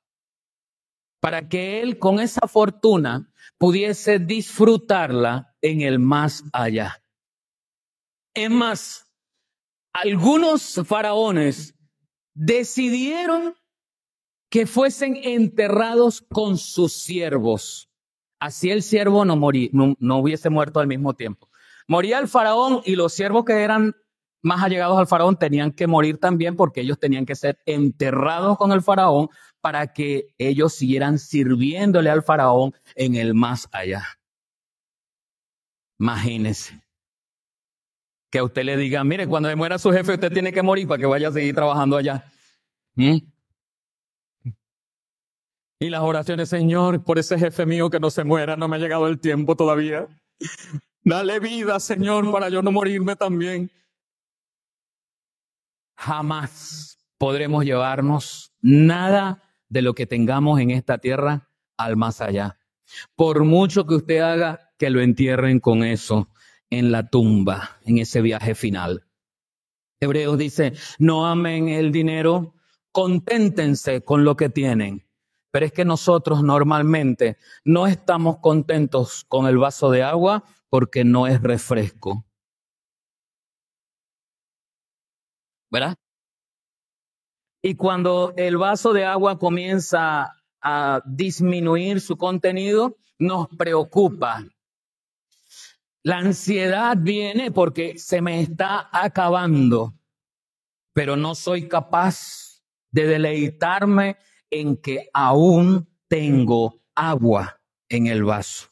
para 1.21 1.49
que 1.49 1.83
él 1.83 1.99
con 1.99 2.21
esa 2.21 2.49
fortuna 2.49 3.31
pudiese 3.59 4.19
disfrutarla 4.19 5.55
en 5.61 5.83
el 5.83 5.99
más 5.99 6.45
allá. 6.53 7.03
Es 8.35 8.51
más, 8.51 9.13
algunos 9.93 10.81
faraones 10.87 11.75
decidieron 12.33 13.55
que 14.49 14.67
fuesen 14.67 15.17
enterrados 15.23 16.23
con 16.23 16.57
sus 16.57 16.95
siervos. 16.95 17.91
Así 18.41 18.71
el 18.71 18.83
siervo 18.83 19.25
no, 19.25 19.37
no 19.37 20.19
hubiese 20.19 20.49
muerto 20.49 20.81
al 20.81 20.87
mismo 20.87 21.15
tiempo. 21.15 21.51
Moría 21.87 22.19
el 22.19 22.29
faraón 22.29 22.81
y 22.85 22.97
los 22.97 23.13
siervos 23.13 23.45
que 23.45 23.53
eran 23.53 23.95
más 24.43 24.63
allegados 24.63 24.99
al 24.99 25.07
faraón 25.07 25.37
tenían 25.37 25.73
que 25.73 25.87
morir 25.87 26.19
también 26.19 26.57
porque 26.57 26.81
ellos 26.81 26.99
tenían 26.99 27.27
que 27.27 27.35
ser 27.35 27.59
enterrados 27.67 28.57
con 28.57 28.73
el 28.73 28.83
faraón 28.83 29.29
para 29.61 29.93
que 29.93 30.35
ellos 30.39 30.73
siguieran 30.73 31.19
sirviéndole 31.19 32.11
al 32.11 32.23
faraón 32.23 32.75
en 32.95 33.15
el 33.15 33.35
más 33.35 33.69
allá. 33.73 34.05
Imagínese 35.99 36.81
que 38.31 38.39
a 38.39 38.45
usted 38.45 38.65
le 38.65 38.77
diga, 38.77 39.05
mire, 39.05 39.27
cuando 39.27 39.55
muera 39.57 39.79
su 39.79 39.93
jefe, 39.93 40.15
usted 40.15 40.33
tiene 40.33 40.53
que 40.53 40.63
morir 40.63 40.87
para 40.87 41.01
que 41.01 41.07
vaya 41.07 41.29
a 41.29 41.33
seguir 41.33 41.55
trabajando 41.55 41.97
allá. 41.97 42.25
¿Mm? 42.95 43.19
Y 45.81 45.89
las 45.91 46.01
oraciones, 46.03 46.49
Señor, 46.49 47.03
por 47.05 47.19
ese 47.19 47.39
jefe 47.39 47.67
mío 47.67 47.91
que 47.91 47.99
no 47.99 48.11
se 48.11 48.23
muera, 48.23 48.57
no 48.57 48.69
me 48.69 48.77
ha 48.77 48.79
llegado 48.79 49.09
el 49.09 49.19
tiempo 49.19 49.57
todavía. 49.57 50.07
Dale 51.03 51.41
vida, 51.41 51.81
Señor, 51.81 52.31
para 52.31 52.51
yo 52.51 52.63
no 52.63 52.71
morirme 52.71 53.17
también 53.17 53.71
jamás 56.01 56.99
podremos 57.19 57.65
llevarnos 57.65 58.55
nada 58.63 59.43
de 59.69 59.83
lo 59.83 59.95
que 59.95 60.07
tengamos 60.07 60.59
en 60.59 60.71
esta 60.71 60.97
tierra 60.99 61.51
al 61.77 61.97
más 61.97 62.23
allá. 62.23 62.59
Por 63.15 63.45
mucho 63.45 63.87
que 63.87 63.97
usted 63.97 64.21
haga, 64.21 64.73
que 64.79 64.89
lo 64.89 65.03
entierren 65.03 65.61
con 65.61 65.85
eso 65.85 66.31
en 66.71 66.91
la 66.91 67.09
tumba, 67.09 67.77
en 67.85 67.99
ese 67.99 68.23
viaje 68.23 68.55
final. 68.55 69.05
Hebreos 70.01 70.39
dice, 70.39 70.73
no 70.99 71.27
amen 71.27 71.69
el 71.69 71.93
dinero, 71.93 72.55
conténtense 72.93 74.03
con 74.03 74.25
lo 74.25 74.37
que 74.37 74.49
tienen. 74.49 75.07
Pero 75.51 75.67
es 75.67 75.73
que 75.73 75.85
nosotros 75.85 76.43
normalmente 76.43 77.37
no 77.65 77.87
estamos 77.87 78.39
contentos 78.39 79.27
con 79.29 79.47
el 79.47 79.59
vaso 79.59 79.91
de 79.91 80.03
agua 80.03 80.45
porque 80.71 81.05
no 81.05 81.27
es 81.27 81.43
refresco. 81.43 82.25
¿Verdad? 85.71 85.97
Y 87.63 87.75
cuando 87.75 88.33
el 88.37 88.57
vaso 88.57 88.93
de 88.93 89.05
agua 89.05 89.39
comienza 89.39 90.35
a 90.63 91.03
disminuir 91.05 92.01
su 92.01 92.17
contenido, 92.17 92.97
nos 93.19 93.49
preocupa. 93.49 94.45
La 96.03 96.19
ansiedad 96.19 96.97
viene 96.99 97.51
porque 97.51 97.99
se 97.99 98.23
me 98.23 98.41
está 98.41 98.89
acabando, 98.91 99.95
pero 100.95 101.17
no 101.17 101.35
soy 101.35 101.69
capaz 101.69 102.63
de 102.91 103.07
deleitarme 103.07 104.17
en 104.51 104.79
que 104.79 105.11
aún 105.13 105.87
tengo 106.09 106.81
agua 106.95 107.61
en 107.91 108.07
el 108.07 108.25
vaso. 108.25 108.69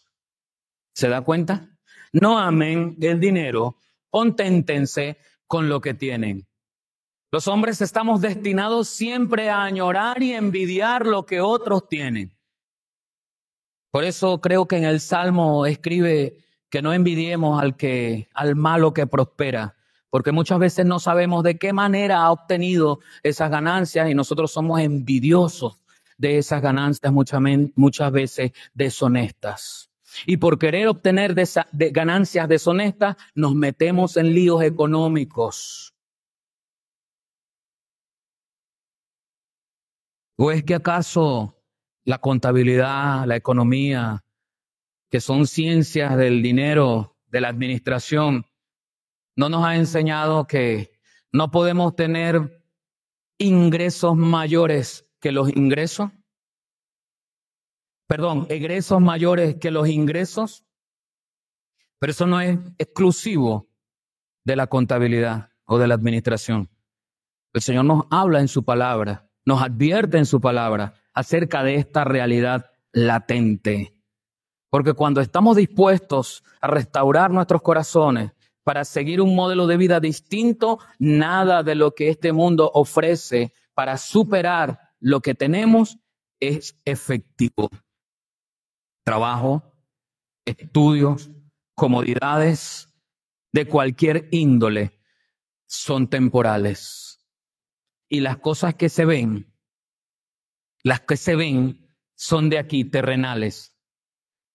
¿Se 0.95 1.09
da 1.09 1.21
cuenta? 1.21 1.69
No 2.12 2.38
amen 2.38 2.97
el 3.00 3.21
dinero, 3.21 3.76
conténtense 4.09 5.19
con 5.47 5.69
lo 5.69 5.83
que 5.83 5.93
tienen. 5.93 6.48
Los 7.31 7.47
hombres 7.47 7.83
estamos 7.83 8.23
destinados 8.23 8.89
siempre 8.89 9.51
a 9.51 9.63
añorar 9.63 10.23
y 10.23 10.33
envidiar 10.33 11.05
lo 11.05 11.27
que 11.27 11.43
otros 11.43 11.87
tienen. 11.87 12.33
Por 13.91 14.05
eso 14.05 14.41
creo 14.41 14.67
que 14.67 14.79
en 14.79 14.85
el 14.85 14.99
Salmo 14.99 15.67
escribe 15.67 16.39
que 16.71 16.81
no 16.81 16.95
envidiemos 16.95 17.63
al 18.33 18.57
malo 18.57 18.95
que 18.95 19.07
prospera, 19.07 19.77
porque 20.09 20.33
muchas 20.33 20.59
veces 20.59 20.87
no 20.87 21.01
sabemos 21.01 21.43
de 21.43 21.59
qué 21.59 21.75
manera 21.75 22.23
ha 22.23 22.33
obtenido 22.33 23.01
esas 23.23 23.51
ganancias 23.51 24.09
y 24.09 24.15
nosotros 24.15 24.51
somos 24.51 24.81
envidiosos 24.81 25.83
de 26.17 26.39
esas 26.39 26.63
ganancias 26.63 27.13
muchas, 27.13 27.43
muchas 27.75 28.11
veces 28.11 28.53
deshonestas. 28.73 29.91
Y 30.25 30.39
por 30.39 30.59
querer 30.59 30.89
obtener 30.89 31.35
de 31.35 31.91
ganancias 31.91 32.49
deshonestas 32.49 33.17
nos 33.35 33.55
metemos 33.55 34.17
en 34.17 34.33
líos 34.33 34.63
económicos 34.63 35.95
¿O 40.40 40.52
es 40.52 40.62
que 40.62 40.76
acaso 40.76 41.57
la 42.04 42.18
contabilidad, 42.18 43.26
la 43.26 43.35
economía, 43.35 44.25
que 45.11 45.21
son 45.21 45.49
ciencias 45.49 46.16
del 46.16 46.42
dinero, 46.42 47.16
de 47.26 47.40
la 47.40 47.49
administración, 47.49 48.47
no 49.35 49.49
nos 49.49 49.64
ha 49.64 49.75
enseñado 49.75 50.47
que 50.47 50.92
no 51.33 51.50
podemos 51.50 51.97
tener 51.97 52.62
ingresos 53.37 54.16
mayores 54.16 55.11
que 55.21 55.33
los 55.33 55.49
ingresos? 55.50 56.12
Perdón, 58.07 58.47
egresos 58.49 59.00
mayores 59.00 59.57
que 59.57 59.73
los 59.73 59.88
ingresos. 59.88 60.64
Pero 61.99 62.12
eso 62.12 62.28
no 62.28 62.40
es 62.40 62.57
exclusivo 62.78 63.68
de 64.45 64.54
la 64.54 64.68
contabilidad 64.68 65.50
o 65.64 65.78
de 65.78 65.88
la 65.88 65.95
administración. 65.95 66.71
El 67.52 67.61
Señor 67.61 67.87
nos 67.87 68.04
habla 68.11 68.38
en 68.38 68.47
su 68.47 68.64
palabra, 68.64 69.28
nos 69.49 69.62
advierte 69.62 70.19
en 70.19 70.26
su 70.26 70.43
palabra 70.43 70.93
acerca 71.14 71.62
de 71.62 71.76
esta 71.76 72.05
realidad 72.05 72.71
latente. 72.93 73.95
Porque 74.69 74.93
cuando 74.93 75.23
estamos 75.23 75.57
dispuestos 75.57 76.45
a 76.61 76.67
restaurar 76.67 77.31
nuestros 77.31 77.62
corazones 77.62 78.33
para 78.62 78.85
seguir 78.85 79.23
un 79.23 79.35
modelo 79.35 79.67
de 79.67 79.78
vida 79.78 80.00
distinto, 80.00 80.81
nada 80.99 81.62
de 81.62 81.76
lo 81.76 81.95
que 81.95 82.11
este 82.11 82.35
mundo 82.35 82.71
ofrece 82.75 83.55
para 83.73 83.97
superar 83.97 84.81
lo 85.00 85.23
que 85.23 85.35
tenemos 85.35 85.97
es 86.40 86.78
efectivo. 86.85 87.71
Trabajo, 89.02 89.62
estudios, 90.45 91.31
comodidades 91.75 92.93
de 93.55 93.67
cualquier 93.67 94.28
índole 94.31 95.00
son 95.67 96.07
temporales. 96.07 97.08
Y 98.09 98.21
las 98.21 98.38
cosas 98.38 98.75
que 98.75 98.88
se 98.88 99.05
ven, 99.05 99.53
las 100.83 101.00
que 101.00 101.17
se 101.17 101.37
ven 101.37 101.87
son 102.15 102.49
de 102.50 102.59
aquí, 102.59 102.85
terrenales. 102.85 103.75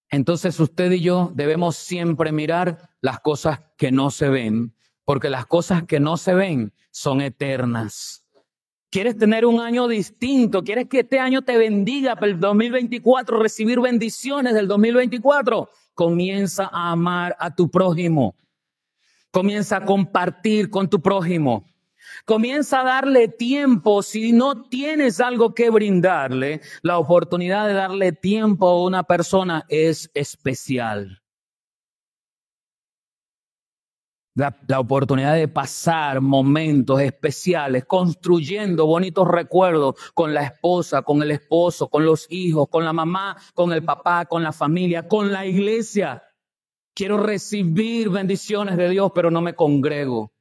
Entonces 0.10 0.60
usted 0.60 0.92
y 0.92 1.02
yo 1.02 1.32
debemos 1.34 1.76
siempre 1.76 2.32
mirar 2.32 2.90
las 3.02 3.20
cosas 3.20 3.62
que 3.78 3.92
no 3.92 4.12
se 4.12 4.30
ven, 4.30 4.76
porque 5.06 5.30
las 5.30 5.46
cosas 5.46 5.84
que 5.84 6.00
no 6.00 6.18
se 6.18 6.34
ven 6.34 6.74
son 6.92 7.22
eternas. 7.22 8.24
¿Quieres 8.92 9.18
tener 9.18 9.44
un 9.44 9.60
año 9.60 9.88
distinto? 9.88 10.64
¿Quieres 10.64 10.88
que 10.88 11.00
este 11.00 11.20
año 11.20 11.42
te 11.42 11.58
bendiga 11.58 12.16
para 12.16 12.28
el 12.28 12.40
2024, 12.40 13.40
recibir 13.40 13.80
bendiciones 13.80 14.54
del 14.54 14.68
2024? 14.68 15.68
Comienza 15.96 16.70
a 16.72 16.92
amar 16.92 17.36
a 17.40 17.56
tu 17.56 17.72
prójimo. 17.72 18.36
Comienza 19.32 19.78
a 19.78 19.86
compartir 19.86 20.70
con 20.70 20.88
tu 20.88 21.02
prójimo. 21.02 21.66
Comienza 22.26 22.82
a 22.82 22.84
darle 22.86 23.28
tiempo. 23.28 24.02
Si 24.02 24.32
no 24.32 24.64
tienes 24.64 25.20
algo 25.20 25.54
que 25.54 25.70
brindarle, 25.70 26.62
la 26.82 26.98
oportunidad 26.98 27.68
de 27.68 27.74
darle 27.74 28.14
tiempo 28.14 28.68
a 28.68 28.82
una 28.82 29.04
persona 29.04 29.66
es 29.68 30.10
especial. 30.14 31.22
La, 34.36 34.58
la, 34.68 34.80
oportunidad 34.80 35.36
de 35.36 35.48
pasar 35.48 36.22
momentos 36.22 37.00
especiales, 37.02 37.86
construyendo 37.86 38.88
bonitos 38.88 39.28
recuerdos 39.28 39.96
con 40.16 40.34
la 40.34 40.44
esposa, 40.44 41.04
con 41.04 41.22
el 41.22 41.30
esposo, 41.30 41.88
con 41.90 42.04
los 42.04 42.26
hijos, 42.32 42.68
con 42.70 42.84
la 42.84 42.94
mamá, 42.94 43.38
con 43.54 43.74
el 43.74 43.84
papá, 43.84 44.26
con 44.26 44.42
la 44.42 44.52
familia, 44.52 45.08
con 45.08 45.32
la 45.32 45.46
iglesia. 45.46 46.24
Quiero 46.96 47.18
recibir 47.18 48.10
bendiciones 48.10 48.78
de 48.78 48.90
Dios, 48.90 49.12
pero 49.14 49.30
no 49.30 49.42
me 49.42 49.54
congrego. 49.54 50.34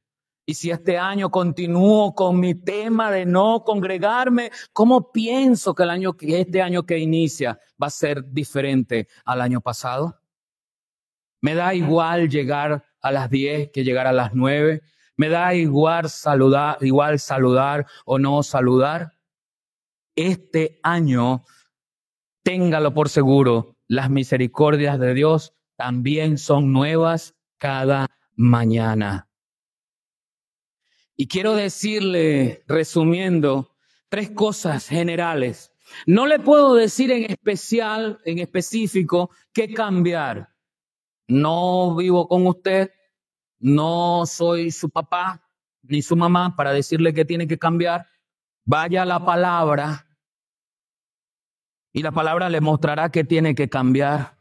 Y 0.45 0.55
si 0.55 0.71
este 0.71 0.97
año 0.97 1.31
continúo 1.31 2.13
con 2.13 2.39
mi 2.39 2.53
tema 2.53 3.09
de 3.11 3.25
no 3.25 3.63
congregarme, 3.63 4.51
¿cómo 4.73 5.11
pienso 5.11 5.73
que 5.73 5.83
el 5.83 5.89
año 5.89 6.13
que 6.13 6.41
este 6.41 6.61
año 6.61 6.85
que 6.85 6.99
inicia 6.99 7.59
va 7.81 7.87
a 7.87 7.91
ser 7.91 8.29
diferente 8.29 9.07
al 9.23 9.39
año 9.39 9.61
pasado? 9.61 10.19
Me 11.41 11.55
da 11.55 11.73
igual 11.73 12.29
llegar 12.29 12.83
a 13.01 13.11
las 13.11 13.29
10 13.29 13.71
que 13.71 13.83
llegar 13.83 14.05
a 14.05 14.11
las 14.11 14.33
9. 14.33 14.81
Me 15.15 15.29
da 15.29 15.53
igual 15.55 16.09
saludar, 16.09 16.77
igual 16.81 17.19
saludar 17.19 17.85
o 18.05 18.19
no 18.19 18.43
saludar. 18.43 19.13
Este 20.15 20.79
año, 20.83 21.45
téngalo 22.43 22.93
por 22.93 23.07
seguro, 23.07 23.77
las 23.87 24.09
misericordias 24.09 24.99
de 24.99 25.13
Dios 25.13 25.53
también 25.77 26.37
son 26.37 26.73
nuevas 26.73 27.35
cada 27.57 28.07
mañana. 28.35 29.29
Y 31.15 31.27
quiero 31.27 31.55
decirle, 31.55 32.63
resumiendo, 32.67 33.75
tres 34.09 34.31
cosas 34.31 34.87
generales. 34.87 35.71
No 36.05 36.27
le 36.27 36.39
puedo 36.39 36.75
decir 36.75 37.11
en 37.11 37.29
especial, 37.29 38.19
en 38.25 38.39
específico, 38.39 39.29
qué 39.51 39.73
cambiar. 39.73 40.49
No 41.27 41.95
vivo 41.95 42.27
con 42.27 42.47
usted, 42.47 42.91
no 43.59 44.25
soy 44.25 44.71
su 44.71 44.89
papá 44.89 45.49
ni 45.83 46.01
su 46.01 46.15
mamá 46.15 46.55
para 46.55 46.73
decirle 46.73 47.13
que 47.13 47.25
tiene 47.25 47.47
que 47.47 47.57
cambiar. 47.57 48.07
Vaya 48.65 49.05
la 49.05 49.23
palabra 49.23 50.07
y 51.91 52.01
la 52.01 52.11
palabra 52.11 52.49
le 52.49 52.61
mostrará 52.61 53.09
que 53.09 53.23
tiene 53.23 53.55
que 53.55 53.69
cambiar. 53.69 54.37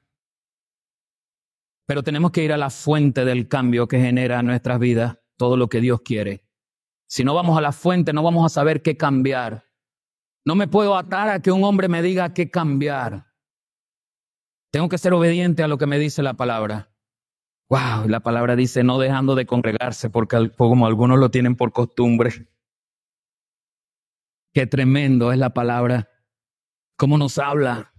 Pero 1.87 2.02
tenemos 2.02 2.30
que 2.30 2.44
ir 2.44 2.52
a 2.52 2.56
la 2.56 2.70
fuente 2.70 3.24
del 3.24 3.48
cambio 3.48 3.87
que 3.87 4.00
genera 4.00 4.40
en 4.40 4.46
nuestras 4.46 4.78
vidas 4.78 5.18
todo 5.37 5.56
lo 5.56 5.68
que 5.68 5.80
Dios 5.80 6.00
quiere. 6.02 6.44
Si 7.12 7.25
no 7.25 7.35
vamos 7.35 7.59
a 7.59 7.61
la 7.61 7.72
fuente, 7.72 8.14
no 8.14 8.22
vamos 8.22 8.46
a 8.46 8.48
saber 8.48 8.81
qué 8.81 8.96
cambiar. 8.96 9.68
No 10.46 10.55
me 10.55 10.66
puedo 10.66 10.96
atar 10.96 11.29
a 11.29 11.42
que 11.42 11.53
un 11.53 11.62
hombre 11.62 11.87
me 11.87 12.01
diga 12.01 12.33
qué 12.33 12.51
cambiar. 12.51 13.27
Tengo 14.72 14.88
que 14.88 14.96
ser 14.96 15.12
obediente 15.12 15.62
a 15.62 15.68
lo 15.68 15.77
que 15.77 15.85
me 15.85 15.98
dice 15.98 16.22
la 16.22 16.33
palabra. 16.33 16.90
Wow, 17.68 18.09
la 18.09 18.20
palabra 18.20 18.57
dice 18.57 18.83
no 18.83 18.98
dejando 18.98 19.35
de 19.35 19.44
congregarse, 19.44 20.09
porque 20.09 20.53
como 20.57 20.87
algunos 20.87 21.18
lo 21.18 21.31
tienen 21.31 21.55
por 21.55 21.70
costumbre. 21.75 22.48
Qué 24.55 24.66
tremendo 24.66 25.33
es 25.33 25.38
la 25.38 25.51
palabra. 25.51 26.09
Cómo 26.96 27.18
nos 27.18 27.37
habla, 27.37 27.92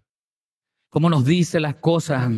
cómo 0.89 1.11
nos 1.11 1.23
dice 1.23 1.59
las 1.59 1.75
cosas. 1.75 2.31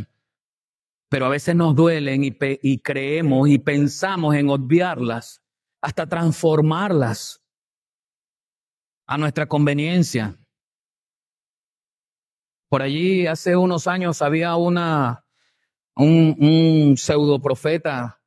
Pero 1.08 1.28
a 1.28 1.30
veces 1.30 1.56
nos 1.56 1.74
duelen 1.74 2.26
y, 2.26 2.38
y 2.42 2.80
creemos 2.80 3.48
y 3.48 3.60
pensamos 3.60 4.36
en 4.36 4.50
obviarlas 4.50 5.45
hasta 5.86 6.08
transformarlas 6.08 7.46
a 9.06 9.20
nuestra 9.20 9.46
conveniencia. 9.46 10.36
Por 12.72 12.82
allí 12.82 13.28
hace 13.28 13.56
unos 13.56 13.86
años 13.86 14.24
había 14.24 14.56
una, 14.56 15.28
un, 15.96 16.96
pseudo 16.98 17.40
profeta 17.40 18.20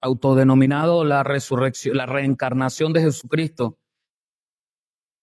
autodenominado 0.00 1.04
la 1.04 1.22
resurrección, 1.22 1.96
la 1.96 2.06
reencarnación 2.06 2.92
de 2.92 3.02
Jesucristo, 3.02 3.78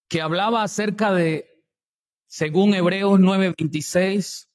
que 0.08 0.22
hablaba 0.22 0.62
acerca 0.62 1.12
de, 1.12 1.62
según 2.26 2.72
Hebreos 2.72 3.20
9:26, 3.20 4.48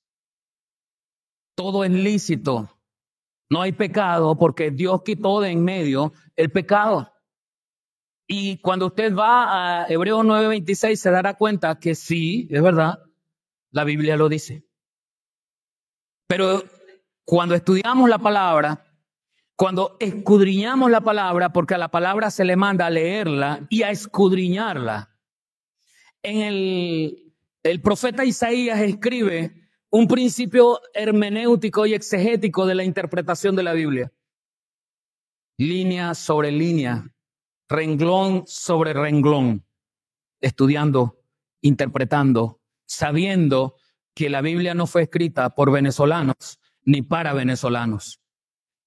todo 1.55 1.83
es 1.83 1.91
lícito, 1.91 2.75
no 3.51 3.61
hay 3.61 3.73
pecado 3.73 4.35
porque 4.35 4.71
Dios 4.71 5.03
quitó 5.03 5.41
de 5.41 5.51
en 5.51 5.63
medio 5.63 6.11
el 6.35 6.51
pecado. 6.51 7.13
Y 8.31 8.57
cuando 8.57 8.85
usted 8.85 9.15
va 9.15 9.81
a 9.81 9.87
Hebreos 9.87 10.23
9:26 10.23 10.95
se 10.95 11.09
dará 11.09 11.33
cuenta 11.33 11.79
que 11.79 11.95
sí, 11.95 12.47
es 12.51 12.61
verdad, 12.61 12.99
la 13.71 13.83
Biblia 13.83 14.17
lo 14.17 14.29
dice. 14.29 14.67
Pero 16.27 16.63
cuando 17.25 17.55
estudiamos 17.55 18.07
la 18.07 18.19
palabra, 18.19 18.85
cuando 19.55 19.97
escudriñamos 19.99 20.91
la 20.91 21.01
palabra, 21.01 21.51
porque 21.51 21.73
a 21.73 21.79
la 21.79 21.89
palabra 21.89 22.29
se 22.29 22.45
le 22.45 22.55
manda 22.55 22.85
a 22.85 22.91
leerla 22.91 23.65
y 23.67 23.81
a 23.81 23.89
escudriñarla, 23.89 25.17
en 26.21 26.41
el, 26.41 27.33
el 27.63 27.81
profeta 27.81 28.25
Isaías 28.25 28.79
escribe 28.79 29.71
un 29.89 30.07
principio 30.07 30.79
hermenéutico 30.93 31.87
y 31.87 31.95
exegético 31.95 32.67
de 32.67 32.75
la 32.75 32.83
interpretación 32.83 33.55
de 33.55 33.63
la 33.63 33.73
Biblia. 33.73 34.13
Línea 35.57 36.13
sobre 36.13 36.51
línea, 36.51 37.11
renglón 37.69 38.43
sobre 38.47 38.93
renglón, 38.93 39.63
estudiando, 40.41 41.21
interpretando, 41.61 42.61
sabiendo 42.85 43.75
que 44.15 44.29
la 44.29 44.41
Biblia 44.41 44.73
no 44.73 44.87
fue 44.87 45.03
escrita 45.03 45.51
por 45.55 45.71
venezolanos 45.71 46.59
ni 46.83 47.03
para 47.03 47.33
venezolanos, 47.33 48.19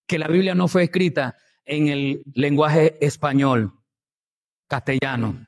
que 0.06 0.18
la 0.18 0.26
Biblia 0.26 0.54
no 0.54 0.66
fue 0.66 0.84
escrita 0.84 1.36
en 1.64 1.88
el 1.88 2.22
lenguaje 2.34 2.98
español, 3.00 3.72
castellano. 4.68 5.46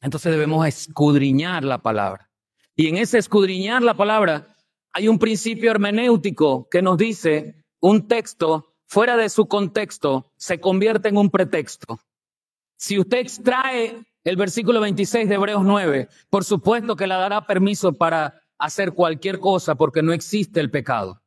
Entonces 0.00 0.30
debemos 0.32 0.66
escudriñar 0.66 1.64
la 1.64 1.82
palabra. 1.82 2.30
Y 2.76 2.86
en 2.86 2.96
ese 2.96 3.18
escudriñar 3.18 3.82
la 3.82 3.94
palabra 3.94 4.56
hay 4.92 5.08
un 5.08 5.18
principio 5.18 5.70
hermenéutico 5.72 6.68
que 6.70 6.82
nos 6.82 6.96
dice 6.96 7.64
un 7.80 8.06
texto 8.06 8.69
fuera 8.90 9.16
de 9.16 9.28
su 9.28 9.46
contexto 9.46 10.32
se 10.36 10.58
convierte 10.58 11.08
en 11.08 11.16
un 11.16 11.30
pretexto. 11.30 12.00
Si 12.76 12.98
usted 12.98 13.18
extrae 13.18 14.04
el 14.24 14.36
versículo 14.36 14.80
26 14.80 15.28
de 15.28 15.36
Hebreos 15.36 15.62
9, 15.64 16.08
por 16.28 16.42
supuesto 16.42 16.96
que 16.96 17.06
le 17.06 17.14
dará 17.14 17.46
permiso 17.46 17.92
para 17.92 18.42
hacer 18.58 18.92
cualquier 18.92 19.38
cosa 19.38 19.76
porque 19.76 20.02
no 20.02 20.12
existe 20.12 20.58
el 20.58 20.72
pecado. 20.72 21.22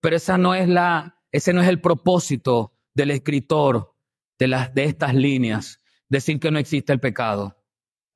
Pero 0.00 0.14
esa 0.14 0.38
no 0.38 0.54
es 0.54 0.68
la, 0.68 1.20
ese 1.32 1.52
no 1.52 1.62
es 1.62 1.68
el 1.68 1.80
propósito 1.80 2.72
del 2.94 3.10
escritor 3.10 3.96
de, 4.38 4.46
las, 4.46 4.72
de 4.72 4.84
estas 4.84 5.14
líneas, 5.14 5.80
decir 6.08 6.38
que 6.38 6.52
no 6.52 6.60
existe 6.60 6.92
el 6.92 7.00
pecado. 7.00 7.56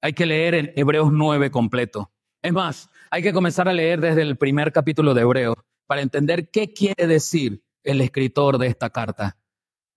Hay 0.01 0.13
que 0.13 0.27
leer 0.27 0.55
en 0.55 0.73
Hebreos 0.77 1.11
9 1.11 1.51
completo. 1.51 2.13
Es 2.43 2.53
más, 2.53 2.89
hay 3.11 3.25
que 3.25 3.33
comenzar 3.33 3.69
a 3.69 3.73
leer 3.73 4.01
desde 4.01 4.23
el 4.23 4.39
primer 4.39 4.71
capítulo 4.71 5.15
de 5.15 5.23
Hebreos 5.23 5.57
para 5.89 6.01
entender 6.01 6.49
qué 6.53 6.73
quiere 6.73 7.09
decir 7.09 7.65
el 7.91 8.01
escritor 8.01 8.59
de 8.59 8.67
esta 8.69 8.91
carta 8.91 9.37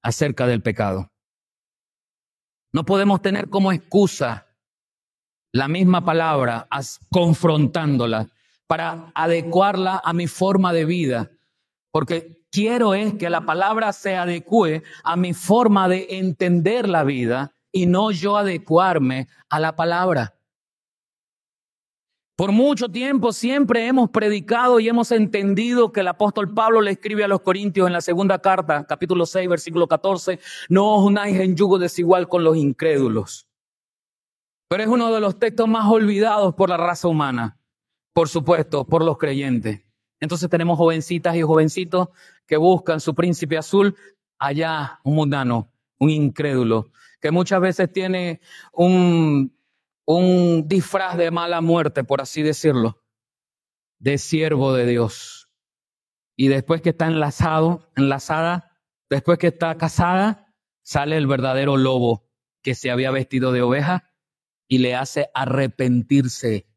acerca 0.01 0.47
del 0.47 0.61
pecado. 0.61 1.11
No 2.73 2.85
podemos 2.85 3.21
tener 3.21 3.49
como 3.49 3.71
excusa 3.71 4.47
la 5.51 5.67
misma 5.67 6.03
palabra 6.05 6.67
confrontándola 7.09 8.29
para 8.67 9.11
adecuarla 9.13 10.01
a 10.03 10.13
mi 10.13 10.27
forma 10.27 10.71
de 10.71 10.85
vida, 10.85 11.31
porque 11.91 12.45
quiero 12.49 12.93
es 12.93 13.15
que 13.15 13.29
la 13.29 13.41
palabra 13.41 13.91
se 13.91 14.15
adecue 14.15 14.83
a 15.03 15.17
mi 15.17 15.33
forma 15.33 15.89
de 15.89 16.07
entender 16.11 16.87
la 16.87 17.03
vida 17.03 17.53
y 17.73 17.85
no 17.85 18.11
yo 18.11 18.37
adecuarme 18.37 19.27
a 19.49 19.59
la 19.59 19.75
palabra. 19.75 20.35
Por 22.41 22.51
mucho 22.51 22.89
tiempo 22.89 23.33
siempre 23.33 23.85
hemos 23.85 24.09
predicado 24.09 24.79
y 24.79 24.89
hemos 24.89 25.11
entendido 25.11 25.91
que 25.91 25.99
el 25.99 26.07
apóstol 26.07 26.51
Pablo 26.51 26.81
le 26.81 26.89
escribe 26.89 27.23
a 27.23 27.27
los 27.27 27.41
Corintios 27.41 27.85
en 27.85 27.93
la 27.93 28.01
segunda 28.01 28.39
carta, 28.39 28.83
capítulo 28.87 29.27
6, 29.27 29.47
versículo 29.47 29.87
14, 29.87 30.39
no 30.67 30.95
os 30.95 31.05
unáis 31.05 31.39
en 31.39 31.55
yugo 31.55 31.77
desigual 31.77 32.27
con 32.27 32.43
los 32.43 32.57
incrédulos. 32.57 33.47
Pero 34.67 34.81
es 34.81 34.89
uno 34.89 35.13
de 35.13 35.21
los 35.21 35.37
textos 35.37 35.67
más 35.67 35.85
olvidados 35.87 36.55
por 36.55 36.69
la 36.69 36.77
raza 36.77 37.07
humana, 37.07 37.59
por 38.11 38.27
supuesto, 38.27 38.87
por 38.87 39.05
los 39.05 39.19
creyentes. 39.19 39.81
Entonces 40.19 40.49
tenemos 40.49 40.79
jovencitas 40.79 41.35
y 41.35 41.43
jovencitos 41.43 42.07
que 42.47 42.57
buscan 42.57 43.01
su 43.01 43.13
príncipe 43.13 43.59
azul, 43.59 43.95
allá 44.39 44.99
un 45.03 45.13
mundano, 45.13 45.71
un 45.99 46.09
incrédulo, 46.09 46.89
que 47.21 47.29
muchas 47.29 47.61
veces 47.61 47.93
tiene 47.93 48.41
un, 48.73 49.53
un 50.17 50.67
disfraz 50.67 51.17
de 51.17 51.31
mala 51.31 51.61
muerte, 51.61 52.03
por 52.03 52.21
así 52.21 52.41
decirlo, 52.41 53.03
de 53.99 54.17
siervo 54.17 54.73
de 54.73 54.85
Dios. 54.85 55.49
Y 56.35 56.47
después 56.47 56.81
que 56.81 56.89
está 56.89 57.07
enlazado, 57.07 57.91
enlazada, 57.95 58.77
después 59.09 59.37
que 59.37 59.47
está 59.47 59.77
casada, 59.77 60.55
sale 60.81 61.17
el 61.17 61.27
verdadero 61.27 61.77
lobo 61.77 62.29
que 62.61 62.75
se 62.75 62.91
había 62.91 63.11
vestido 63.11 63.51
de 63.51 63.61
oveja 63.61 64.11
y 64.67 64.79
le 64.79 64.95
hace 64.95 65.29
arrepentirse 65.33 66.67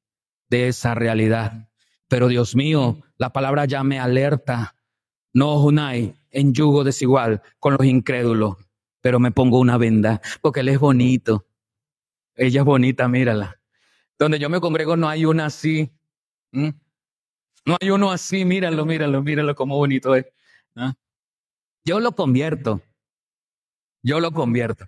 de 0.49 0.69
esa 0.69 0.95
realidad. 0.95 1.71
Pero 2.09 2.29
Dios 2.29 2.57
mío, 2.57 3.01
la 3.17 3.33
palabra 3.33 3.65
ya 3.65 3.83
me 3.85 3.99
alerta. 3.99 4.77
No 5.33 5.63
unáis 5.63 6.13
en 6.31 6.53
yugo 6.53 6.85
desigual 6.85 7.43
con 7.59 7.75
los 7.75 7.87
incrédulos, 7.87 8.57
pero 9.01 9.19
me 9.19 9.31
pongo 9.31 9.59
una 9.59 9.79
venda 9.79 10.21
porque 10.43 10.61
él 10.61 10.69
es 10.69 10.79
bonito 10.79 11.47
ella 12.37 12.61
es 12.61 12.65
bonita, 12.65 13.09
mírala. 13.09 13.61
Donde 14.19 14.39
yo 14.39 14.49
me 14.49 14.61
congrego 14.61 14.97
no 14.97 15.09
hay 15.09 15.25
una 15.25 15.47
así. 15.47 15.91
No 16.53 17.77
hay 17.81 17.91
uno 17.91 18.11
así, 18.11 18.45
míralo, 18.45 18.85
míralo, 18.85 19.23
míralo 19.23 19.55
cómo 19.55 19.77
bonito 19.77 20.15
es. 20.15 20.27
Yo 21.85 22.01
lo 22.01 22.13
convierto. 22.13 22.81
Yo 24.03 24.21
lo 24.21 24.33
convierto. 24.33 24.87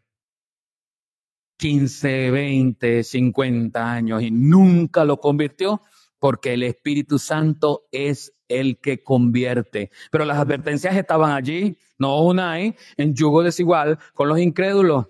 15, 1.58 2.30
20, 2.30 3.02
50 3.02 3.92
años 3.92 4.22
y 4.22 4.30
nunca 4.30 5.04
lo 5.04 5.18
convirtió 5.18 5.80
porque 6.18 6.52
el 6.54 6.62
Espíritu 6.62 7.18
Santo 7.18 7.86
es 7.90 8.34
el 8.48 8.78
que 8.78 9.02
convierte. 9.02 9.90
Pero 10.10 10.24
las 10.24 10.38
advertencias 10.38 10.94
estaban 10.96 11.32
allí, 11.32 11.78
no 11.98 12.22
una 12.22 12.52
hay, 12.52 12.76
en 12.96 13.14
yugo 13.14 13.42
desigual 13.42 13.98
con 14.14 14.28
los 14.28 14.38
incrédulos. 14.38 15.06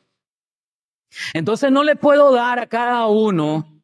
Entonces 1.34 1.70
no 1.70 1.84
le 1.84 1.96
puedo 1.96 2.32
dar 2.34 2.58
a 2.58 2.66
cada 2.66 3.06
uno 3.06 3.82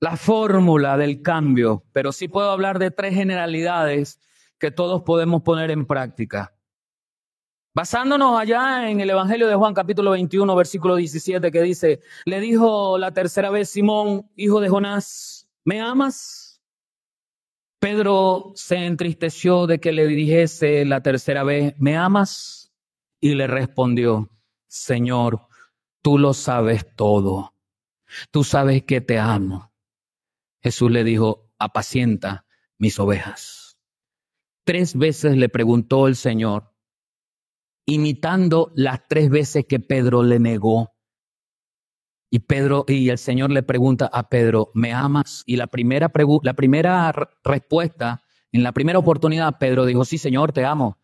la 0.00 0.16
fórmula 0.16 0.96
del 0.96 1.22
cambio, 1.22 1.84
pero 1.92 2.12
sí 2.12 2.28
puedo 2.28 2.50
hablar 2.50 2.78
de 2.78 2.90
tres 2.90 3.14
generalidades 3.14 4.18
que 4.58 4.70
todos 4.70 5.02
podemos 5.02 5.42
poner 5.42 5.70
en 5.70 5.86
práctica. 5.86 6.54
Basándonos 7.74 8.38
allá 8.38 8.90
en 8.90 9.00
el 9.00 9.10
Evangelio 9.10 9.46
de 9.46 9.54
Juan 9.54 9.74
capítulo 9.74 10.10
21, 10.10 10.56
versículo 10.56 10.96
17, 10.96 11.52
que 11.52 11.62
dice, 11.62 12.00
le 12.24 12.40
dijo 12.40 12.98
la 12.98 13.12
tercera 13.12 13.50
vez 13.50 13.70
Simón, 13.70 14.28
hijo 14.34 14.60
de 14.60 14.68
Jonás, 14.68 15.48
¿me 15.64 15.80
amas? 15.80 16.60
Pedro 17.78 18.52
se 18.54 18.86
entristeció 18.86 19.66
de 19.66 19.78
que 19.80 19.92
le 19.92 20.06
dijese 20.06 20.84
la 20.84 21.02
tercera 21.02 21.44
vez, 21.44 21.74
¿me 21.78 21.96
amas? 21.96 22.72
Y 23.20 23.34
le 23.34 23.46
respondió, 23.46 24.30
Señor, 24.66 25.46
Tú 26.02 26.18
lo 26.18 26.34
sabes 26.34 26.86
todo. 26.96 27.54
Tú 28.30 28.44
sabes 28.44 28.82
que 28.84 29.00
te 29.00 29.18
amo. 29.18 29.72
Jesús 30.62 30.90
le 30.90 31.04
dijo, 31.04 31.52
apacienta 31.58 32.46
mis 32.78 32.98
ovejas. 32.98 33.78
Tres 34.64 34.96
veces 34.96 35.36
le 35.36 35.48
preguntó 35.48 36.06
el 36.06 36.16
Señor, 36.16 36.74
imitando 37.86 38.72
las 38.74 39.06
tres 39.08 39.30
veces 39.30 39.64
que 39.66 39.80
Pedro 39.80 40.22
le 40.22 40.38
negó. 40.38 40.92
Y 42.30 42.40
Pedro 42.40 42.84
y 42.86 43.08
el 43.08 43.18
Señor 43.18 43.50
le 43.50 43.62
pregunta 43.62 44.08
a 44.12 44.28
Pedro, 44.28 44.70
¿me 44.74 44.92
amas? 44.92 45.42
Y 45.46 45.56
la 45.56 45.66
primera, 45.66 46.12
la 46.42 46.54
primera 46.54 47.12
respuesta, 47.42 48.22
en 48.52 48.62
la 48.62 48.72
primera 48.72 48.98
oportunidad, 48.98 49.58
Pedro 49.58 49.84
dijo, 49.84 50.04
sí, 50.04 50.18
Señor, 50.18 50.52
te 50.52 50.64
amo. 50.64 50.99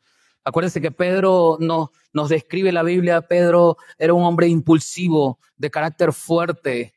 Acuérdense 0.46 0.80
que 0.80 0.92
Pedro 0.92 1.56
no, 1.58 1.90
nos 2.12 2.28
describe 2.28 2.70
la 2.70 2.84
Biblia, 2.84 3.20
Pedro 3.20 3.78
era 3.98 4.14
un 4.14 4.22
hombre 4.22 4.46
impulsivo, 4.46 5.40
de 5.56 5.72
carácter 5.72 6.12
fuerte, 6.12 6.94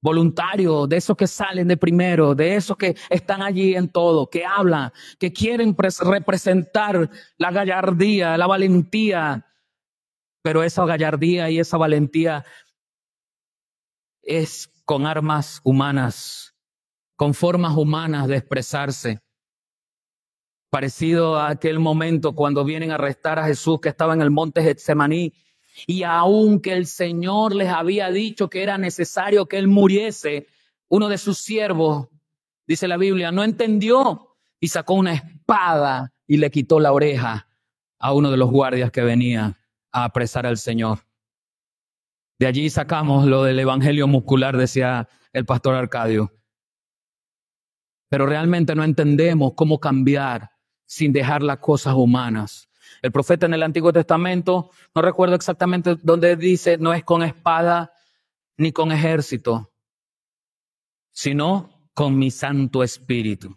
voluntario, 0.00 0.86
de 0.86 0.96
esos 0.96 1.14
que 1.14 1.26
salen 1.26 1.68
de 1.68 1.76
primero, 1.76 2.34
de 2.34 2.56
esos 2.56 2.78
que 2.78 2.96
están 3.10 3.42
allí 3.42 3.74
en 3.74 3.90
todo, 3.90 4.30
que 4.30 4.46
hablan, 4.46 4.92
que 5.18 5.30
quieren 5.30 5.76
representar 5.76 7.10
la 7.36 7.50
gallardía, 7.50 8.38
la 8.38 8.46
valentía. 8.46 9.46
Pero 10.42 10.62
esa 10.62 10.86
gallardía 10.86 11.50
y 11.50 11.58
esa 11.58 11.76
valentía 11.76 12.46
es 14.22 14.72
con 14.86 15.06
armas 15.06 15.60
humanas, 15.64 16.56
con 17.14 17.34
formas 17.34 17.76
humanas 17.76 18.26
de 18.26 18.38
expresarse 18.38 19.20
parecido 20.70 21.36
a 21.36 21.50
aquel 21.50 21.80
momento 21.80 22.34
cuando 22.34 22.64
vienen 22.64 22.92
a 22.92 22.94
arrestar 22.94 23.38
a 23.38 23.44
Jesús 23.44 23.80
que 23.80 23.88
estaba 23.88 24.14
en 24.14 24.22
el 24.22 24.30
monte 24.30 24.62
Getsemaní. 24.62 25.34
Y 25.86 26.04
aunque 26.04 26.72
el 26.72 26.86
Señor 26.86 27.54
les 27.54 27.68
había 27.68 28.10
dicho 28.10 28.48
que 28.48 28.62
era 28.62 28.78
necesario 28.78 29.46
que 29.46 29.58
él 29.58 29.68
muriese, 29.68 30.46
uno 30.88 31.08
de 31.08 31.18
sus 31.18 31.38
siervos, 31.38 32.08
dice 32.66 32.88
la 32.88 32.96
Biblia, 32.96 33.32
no 33.32 33.42
entendió 33.44 34.36
y 34.60 34.68
sacó 34.68 34.94
una 34.94 35.14
espada 35.14 36.12
y 36.26 36.36
le 36.36 36.50
quitó 36.50 36.78
la 36.78 36.92
oreja 36.92 37.48
a 37.98 38.12
uno 38.14 38.30
de 38.30 38.36
los 38.36 38.50
guardias 38.50 38.90
que 38.90 39.02
venía 39.02 39.58
a 39.92 40.04
apresar 40.04 40.46
al 40.46 40.58
Señor. 40.58 41.00
De 42.38 42.46
allí 42.46 42.70
sacamos 42.70 43.26
lo 43.26 43.42
del 43.44 43.58
evangelio 43.58 44.06
muscular, 44.06 44.56
decía 44.56 45.08
el 45.32 45.44
pastor 45.44 45.74
Arcadio. 45.74 46.32
Pero 48.08 48.26
realmente 48.26 48.74
no 48.74 48.82
entendemos 48.82 49.52
cómo 49.54 49.78
cambiar 49.78 50.49
sin 50.90 51.12
dejar 51.12 51.40
las 51.44 51.58
cosas 51.58 51.94
humanas. 51.94 52.68
El 53.00 53.12
profeta 53.12 53.46
en 53.46 53.54
el 53.54 53.62
Antiguo 53.62 53.92
Testamento, 53.92 54.70
no 54.92 55.02
recuerdo 55.02 55.36
exactamente 55.36 55.94
dónde 56.02 56.34
dice, 56.34 56.78
no 56.78 56.92
es 56.92 57.04
con 57.04 57.22
espada 57.22 57.92
ni 58.56 58.72
con 58.72 58.90
ejército, 58.90 59.72
sino 61.12 61.88
con 61.94 62.18
mi 62.18 62.32
Santo 62.32 62.82
Espíritu. 62.82 63.56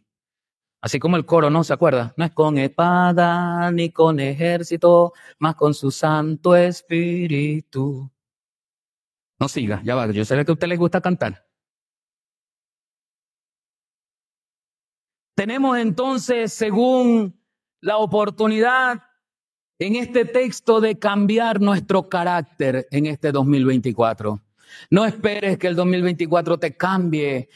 Así 0.80 1.00
como 1.00 1.18
el 1.18 1.26
coro, 1.26 1.50
¿no? 1.50 1.64
¿Se 1.64 1.74
acuerda? 1.74 2.14
No 2.18 2.26
es 2.26 2.32
con 2.34 2.60
espada 2.60 3.72
ni 3.72 3.90
con 3.90 4.20
ejército, 4.20 5.14
más 5.40 5.56
con 5.56 5.74
su 5.74 5.90
Santo 5.90 6.56
Espíritu. 6.56 8.12
No 9.40 9.48
siga, 9.48 9.82
ya 9.84 9.96
va, 9.96 10.12
yo 10.12 10.24
sé 10.24 10.36
que 10.46 10.52
a 10.52 10.54
usted 10.54 10.68
le 10.68 10.78
gusta 10.78 11.02
cantar. 11.02 11.48
Tenemos 15.36 15.78
entonces, 15.78 16.54
según 16.54 17.40
la 17.82 17.98
oportunidad 17.98 19.04
en 19.80 19.96
este 19.96 20.26
texto 20.26 20.80
de 20.80 20.98
cambiar 21.00 21.60
nuestro 21.60 22.08
carácter 22.08 22.88
en 22.92 23.08
este 23.08 23.32
2024. 23.32 24.42
No 24.90 25.06
esperes 25.06 25.58
que 25.58 25.68
el 25.68 25.76
2024 25.76 26.58
te 26.58 26.76
cambie 26.76 27.50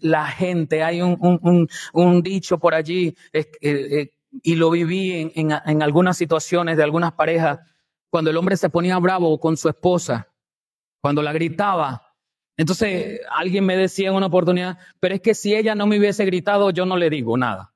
la 0.00 0.26
gente. 0.26 0.82
Hay 0.82 1.00
un, 1.00 2.22
dicho 2.22 2.58
por 2.58 2.74
allí 2.74 3.16
eh, 3.32 3.50
eh, 3.60 4.10
y 4.42 4.54
lo 4.54 4.70
viví 4.70 5.32
en, 5.34 5.52
en 5.64 5.82
algunas 5.82 6.16
situaciones 6.16 6.76
de 6.76 6.82
algunas 6.82 7.12
parejas, 7.12 7.60
cuando 8.10 8.30
el 8.30 8.36
hombre 8.36 8.56
se 8.56 8.70
ponía 8.70 8.98
bravo 8.98 9.38
con 9.40 9.56
su 9.56 9.68
esposa 9.68 10.28
cuando 11.02 11.20
la 11.20 11.32
gritaba. 11.32 12.11
Entonces 12.56 13.20
alguien 13.30 13.64
me 13.64 13.76
decía 13.76 14.08
en 14.08 14.14
una 14.14 14.26
oportunidad, 14.26 14.78
pero 15.00 15.14
es 15.14 15.20
que 15.20 15.34
si 15.34 15.54
ella 15.54 15.74
no 15.74 15.86
me 15.86 15.98
hubiese 15.98 16.24
gritado, 16.24 16.70
yo 16.70 16.86
no 16.86 16.96
le 16.96 17.10
digo 17.10 17.36
nada. 17.36 17.74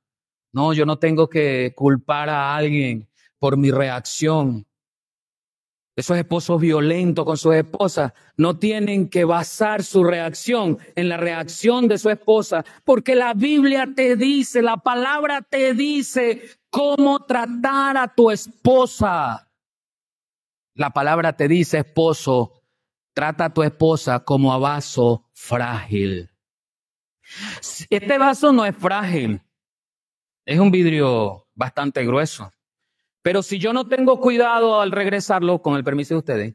No, 0.52 0.72
yo 0.72 0.86
no 0.86 0.98
tengo 0.98 1.28
que 1.28 1.72
culpar 1.74 2.28
a 2.28 2.56
alguien 2.56 3.08
por 3.38 3.56
mi 3.56 3.70
reacción. 3.70 4.66
Esos 5.96 6.18
esposos 6.18 6.60
violentos 6.60 7.24
con 7.24 7.38
sus 7.38 7.54
esposas 7.54 8.12
no 8.36 8.58
tienen 8.58 9.08
que 9.08 9.24
basar 9.24 9.82
su 9.82 10.04
reacción 10.04 10.78
en 10.94 11.08
la 11.08 11.16
reacción 11.16 11.88
de 11.88 11.96
su 11.96 12.10
esposa, 12.10 12.66
porque 12.84 13.14
la 13.14 13.32
Biblia 13.32 13.88
te 13.96 14.14
dice, 14.14 14.60
la 14.60 14.76
palabra 14.76 15.40
te 15.40 15.72
dice 15.72 16.42
cómo 16.68 17.20
tratar 17.24 17.96
a 17.96 18.14
tu 18.14 18.30
esposa. 18.30 19.48
La 20.74 20.90
palabra 20.90 21.34
te 21.34 21.48
dice, 21.48 21.78
esposo, 21.78 22.62
trata 23.16 23.46
a 23.46 23.54
tu 23.54 23.62
esposa 23.62 24.22
como 24.22 24.52
a 24.52 24.58
vaso 24.58 25.24
frágil. 25.32 26.30
Este 27.88 28.18
vaso 28.18 28.52
no 28.52 28.66
es 28.66 28.76
frágil, 28.76 29.40
es 30.44 30.60
un 30.60 30.70
vidrio 30.70 31.48
bastante 31.54 32.04
grueso. 32.04 32.52
Pero 33.22 33.42
si 33.42 33.58
yo 33.58 33.72
no 33.72 33.88
tengo 33.88 34.20
cuidado 34.20 34.82
al 34.82 34.92
regresarlo, 34.92 35.62
con 35.62 35.76
el 35.76 35.82
permiso 35.82 36.12
de 36.12 36.18
ustedes, 36.18 36.54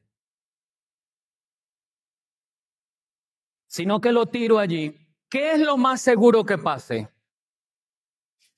sino 3.65 3.99
que 3.99 4.11
lo 4.11 4.27
tiro 4.27 4.59
allí, 4.59 4.95
¿qué 5.29 5.53
es 5.53 5.59
lo 5.61 5.77
más 5.77 5.99
seguro 5.99 6.45
que 6.45 6.59
pase? 6.59 7.09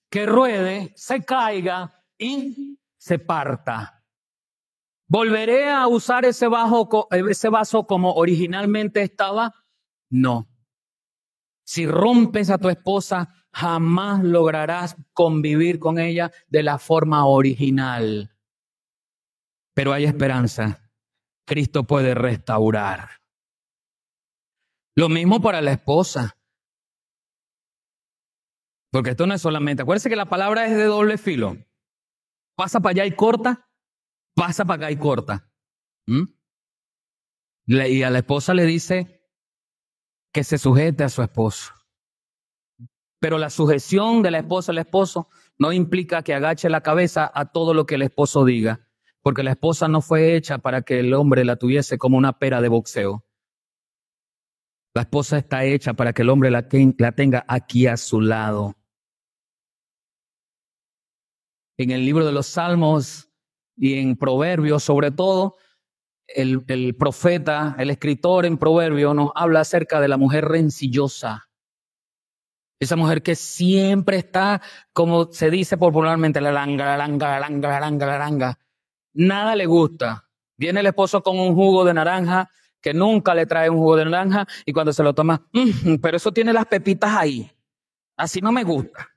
Que 0.09 0.25
ruede, 0.25 0.91
se 0.97 1.23
caiga 1.23 2.03
y 2.17 2.77
se 2.97 3.17
parta. 3.17 3.92
¿Volveré 5.07 5.69
a 5.69 5.87
usar 5.87 6.25
ese, 6.25 6.47
vaso 6.47 7.87
como 7.87 8.13
originalmente 8.13 9.01
estaba? 9.01 9.53
No. 10.09 10.49
Si 11.65 11.85
rompes 11.85 12.49
a 12.49 12.57
tu 12.57 12.69
esposa, 12.69 13.33
jamás 13.51 14.23
lograrás 14.23 14.95
convivir 15.13 15.79
con 15.79 15.99
ella 15.99 16.31
de 16.47 16.63
la 16.63 16.77
forma 16.77 17.25
original. 17.25 18.35
Pero 19.73 19.93
hay 19.93 20.05
esperanza. 20.05 20.91
Cristo 21.45 21.83
puede 21.83 22.15
restaurar. 22.15 23.09
Lo 24.95 25.09
mismo 25.09 25.41
para 25.41 25.61
la 25.61 25.71
esposa. 25.71 26.37
Porque 28.91 29.11
esto 29.11 29.25
no 29.25 29.33
es 29.33 29.41
solamente, 29.41 29.81
acuérdense 29.81 30.09
que 30.09 30.15
la 30.15 30.29
palabra 30.29 30.67
es 30.67 30.77
de 30.77 30.83
doble 30.83 31.17
filo. 31.17 31.57
Pasa 32.55 32.79
para 32.79 32.91
allá 32.91 33.05
y 33.07 33.15
corta, 33.15 33.67
pasa 34.35 34.65
para 34.65 34.85
acá 34.85 34.91
y 34.91 34.97
corta. 34.97 35.49
¿Mm? 36.07 36.23
Y 37.65 38.03
a 38.03 38.09
la 38.09 38.19
esposa 38.19 38.53
le 38.53 38.65
dice 38.65 39.21
que 40.33 40.43
se 40.43 40.57
sujete 40.57 41.03
a 41.03 41.09
su 41.09 41.21
esposo. 41.21 41.73
Pero 43.19 43.37
la 43.37 43.49
sujeción 43.49 44.21
de 44.21 44.31
la 44.31 44.39
esposa 44.39 44.71
al 44.71 44.79
esposo 44.79 45.29
no 45.57 45.71
implica 45.71 46.23
que 46.23 46.33
agache 46.33 46.69
la 46.69 46.81
cabeza 46.81 47.31
a 47.33 47.51
todo 47.51 47.73
lo 47.73 47.85
que 47.85 47.95
el 47.95 48.01
esposo 48.01 48.43
diga, 48.43 48.87
porque 49.21 49.43
la 49.43 49.51
esposa 49.51 49.87
no 49.87 50.01
fue 50.01 50.35
hecha 50.35 50.57
para 50.57 50.81
que 50.81 50.99
el 50.99 51.13
hombre 51.13 51.45
la 51.45 51.55
tuviese 51.55 51.97
como 51.97 52.17
una 52.17 52.37
pera 52.37 52.59
de 52.59 52.67
boxeo. 52.67 53.25
La 54.95 55.03
esposa 55.03 55.37
está 55.37 55.63
hecha 55.63 55.93
para 55.93 56.13
que 56.13 56.21
el 56.21 56.29
hombre 56.29 56.51
la, 56.51 56.67
tenga 56.67 57.45
aquí 57.47 57.87
a 57.87 57.97
su 57.97 58.21
lado. 58.21 58.75
En 61.77 61.91
el 61.91 62.05
libro 62.05 62.25
de 62.25 62.31
los 62.31 62.45
Salmos 62.45 63.32
y 63.75 63.99
en 63.99 64.15
Proverbios, 64.15 64.83
sobre 64.83 65.11
todo, 65.11 65.55
el, 66.27 66.95
profeta, 66.97 67.75
el 67.77 67.89
escritor 67.89 68.45
en 68.45 68.57
Proverbios 68.57 69.15
nos 69.15 69.31
habla 69.35 69.61
acerca 69.61 69.99
de 69.99 70.07
la 70.07 70.17
mujer 70.17 70.45
rencillosa 70.45 71.49
esa 72.83 72.95
mujer 72.95 73.23
que 73.23 73.35
siempre 73.35 74.17
está, 74.17 74.61
como 74.91 75.31
se 75.31 75.49
dice 75.49 75.77
popularmente, 75.77 76.41
la 76.41 76.51
langa, 76.51 76.85
la 76.85 76.97
langa, 76.97 77.31
la 77.31 77.39
langa, 77.39 77.69
la 77.69 77.79
langa, 77.79 78.05
la 78.05 78.17
langa. 78.17 78.59
Nada 79.13 79.55
le 79.55 79.65
gusta. 79.65 80.29
Viene 80.57 80.81
el 80.81 80.85
esposo 80.87 81.23
con 81.23 81.39
un 81.39 81.55
jugo 81.55 81.83
de 81.85 81.93
naranja 81.93 82.49
que 82.81 82.93
nunca 82.93 83.33
le 83.33 83.45
trae 83.45 83.69
un 83.69 83.77
jugo 83.77 83.95
de 83.95 84.05
naranja 84.05 84.45
y 84.65 84.73
cuando 84.73 84.91
se 84.91 85.03
lo 85.03 85.13
toma, 85.13 85.47
mm, 85.53 85.95
pero 86.01 86.17
eso 86.17 86.31
tiene 86.31 86.53
las 86.53 86.65
pepitas 86.65 87.11
ahí. 87.15 87.49
Así 88.17 88.41
no 88.41 88.51
me 88.51 88.63
gusta. 88.63 89.12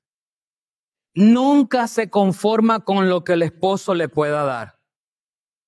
Nunca 1.16 1.88
se 1.88 2.10
conforma 2.10 2.84
con 2.84 3.08
lo 3.08 3.24
que 3.24 3.32
el 3.32 3.42
esposo 3.42 3.96
le 3.96 4.08
pueda 4.08 4.44
dar. 4.44 4.78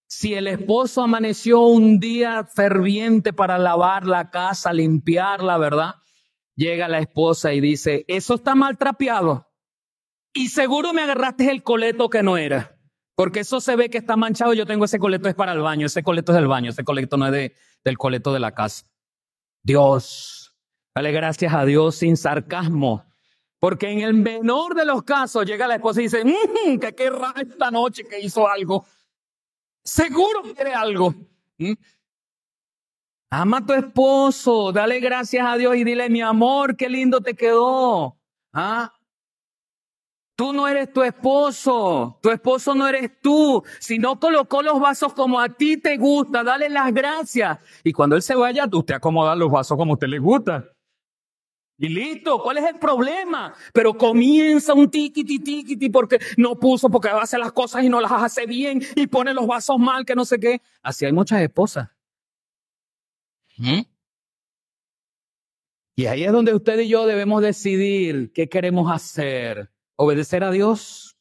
Si 0.06 0.34
el 0.34 0.46
esposo 0.46 1.02
amaneció 1.02 1.62
un 1.62 1.98
día 1.98 2.44
ferviente 2.44 3.32
para 3.32 3.58
lavar 3.58 4.06
la 4.06 4.30
casa, 4.30 4.72
limpiarla, 4.72 5.58
¿verdad? 5.58 5.96
llega 6.58 6.88
la 6.88 6.98
esposa 6.98 7.54
y 7.54 7.60
dice, 7.60 8.04
eso 8.08 8.34
está 8.34 8.56
mal 8.56 8.76
trapeado. 8.76 9.48
Y 10.34 10.48
seguro 10.48 10.92
me 10.92 11.02
agarraste 11.02 11.50
el 11.50 11.62
coleto 11.62 12.10
que 12.10 12.22
no 12.22 12.36
era. 12.36 12.76
Porque 13.14 13.40
eso 13.40 13.60
se 13.60 13.76
ve 13.76 13.88
que 13.88 13.98
está 13.98 14.16
manchado. 14.16 14.52
Yo 14.54 14.66
tengo 14.66 14.84
ese 14.84 14.98
coleto 14.98 15.28
es 15.28 15.34
para 15.34 15.52
el 15.52 15.60
baño. 15.60 15.86
Ese 15.86 16.02
coleto 16.02 16.32
es 16.32 16.36
del 16.36 16.48
baño. 16.48 16.70
Ese 16.70 16.84
coleto 16.84 17.16
no 17.16 17.26
es 17.26 17.32
de, 17.32 17.54
del 17.84 17.96
coleto 17.96 18.32
de 18.32 18.40
la 18.40 18.54
casa. 18.54 18.86
Dios. 19.62 20.56
Dale 20.94 21.12
gracias 21.12 21.54
a 21.54 21.64
Dios 21.64 21.96
sin 21.96 22.16
sarcasmo. 22.16 23.04
Porque 23.60 23.90
en 23.90 24.00
el 24.00 24.14
menor 24.14 24.74
de 24.74 24.84
los 24.84 25.02
casos 25.02 25.44
llega 25.44 25.66
la 25.66 25.76
esposa 25.76 26.00
y 26.00 26.04
dice, 26.04 26.24
mmm, 26.24 26.78
que 26.78 26.94
qué 26.94 27.10
raro 27.10 27.40
esta 27.40 27.70
noche 27.70 28.04
que 28.04 28.20
hizo 28.20 28.48
algo. 28.48 28.86
Seguro 29.84 30.42
quiere 30.54 30.74
algo. 30.74 31.14
¿Mm? 31.58 31.72
Ama 33.30 33.58
a 33.58 33.66
tu 33.66 33.72
esposo, 33.74 34.72
dale 34.72 35.00
gracias 35.00 35.46
a 35.46 35.56
Dios 35.56 35.76
y 35.76 35.84
dile, 35.84 36.08
mi 36.08 36.22
amor, 36.22 36.76
qué 36.76 36.88
lindo 36.88 37.20
te 37.20 37.34
quedó. 37.34 38.16
¿Ah? 38.52 38.92
Tú 40.36 40.52
no 40.52 40.68
eres 40.68 40.92
tu 40.92 41.02
esposo, 41.02 42.16
tu 42.22 42.30
esposo 42.30 42.74
no 42.74 42.86
eres 42.86 43.20
tú. 43.20 43.62
Si 43.80 43.98
no 43.98 44.20
colocó 44.20 44.62
los 44.62 44.78
vasos 44.78 45.12
como 45.12 45.40
a 45.40 45.48
ti 45.48 45.76
te 45.78 45.96
gusta, 45.96 46.44
dale 46.44 46.68
las 46.68 46.94
gracias. 46.94 47.58
Y 47.82 47.92
cuando 47.92 48.14
él 48.14 48.22
se 48.22 48.36
vaya, 48.36 48.68
tú 48.68 48.84
te 48.84 48.94
acomodas 48.94 49.36
los 49.36 49.50
vasos 49.50 49.76
como 49.76 49.92
a 49.92 49.94
usted 49.94 50.06
le 50.06 50.20
gusta. 50.20 50.64
Y 51.80 51.88
listo, 51.88 52.42
¿cuál 52.42 52.58
es 52.58 52.64
el 52.64 52.78
problema? 52.80 53.54
Pero 53.72 53.94
comienza 53.94 54.74
un 54.74 54.90
tiquiti 54.90 55.38
tiquiti 55.38 55.88
porque 55.88 56.18
no 56.36 56.58
puso, 56.58 56.90
porque 56.90 57.08
hace 57.08 57.38
las 57.38 57.52
cosas 57.52 57.84
y 57.84 57.88
no 57.88 58.00
las 58.00 58.10
hace 58.10 58.46
bien 58.46 58.82
y 58.96 59.06
pone 59.06 59.32
los 59.32 59.46
vasos 59.46 59.78
mal, 59.78 60.04
que 60.04 60.16
no 60.16 60.24
sé 60.24 60.40
qué. 60.40 60.60
Así 60.82 61.04
hay 61.04 61.12
muchas 61.12 61.40
esposas. 61.40 61.88
Y 65.94 66.06
ahí 66.06 66.24
es 66.24 66.32
donde 66.32 66.52
usted 66.52 66.80
y 66.80 66.88
yo 66.88 67.06
debemos 67.06 67.42
decidir 67.42 68.32
qué 68.32 68.48
queremos 68.48 68.90
hacer. 68.90 69.70
Obedecer 69.94 70.42
a 70.42 70.50
Dios, 70.50 71.16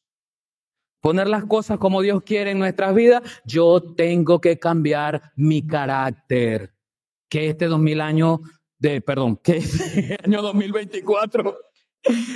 poner 1.00 1.28
las 1.28 1.44
cosas 1.44 1.78
como 1.78 2.02
Dios 2.02 2.22
quiere 2.24 2.50
en 2.50 2.58
nuestras 2.58 2.96
vidas. 2.96 3.22
Yo 3.44 3.80
tengo 3.94 4.40
que 4.40 4.58
cambiar 4.58 5.32
mi 5.36 5.64
carácter. 5.64 6.74
Que 7.28 7.48
este 7.48 7.66
2000 7.66 8.00
años 8.00 8.40
de, 8.78 9.00
perdón, 9.00 9.36
que 9.36 9.58
este 9.58 10.18
año 10.24 10.42
2024 10.42 11.58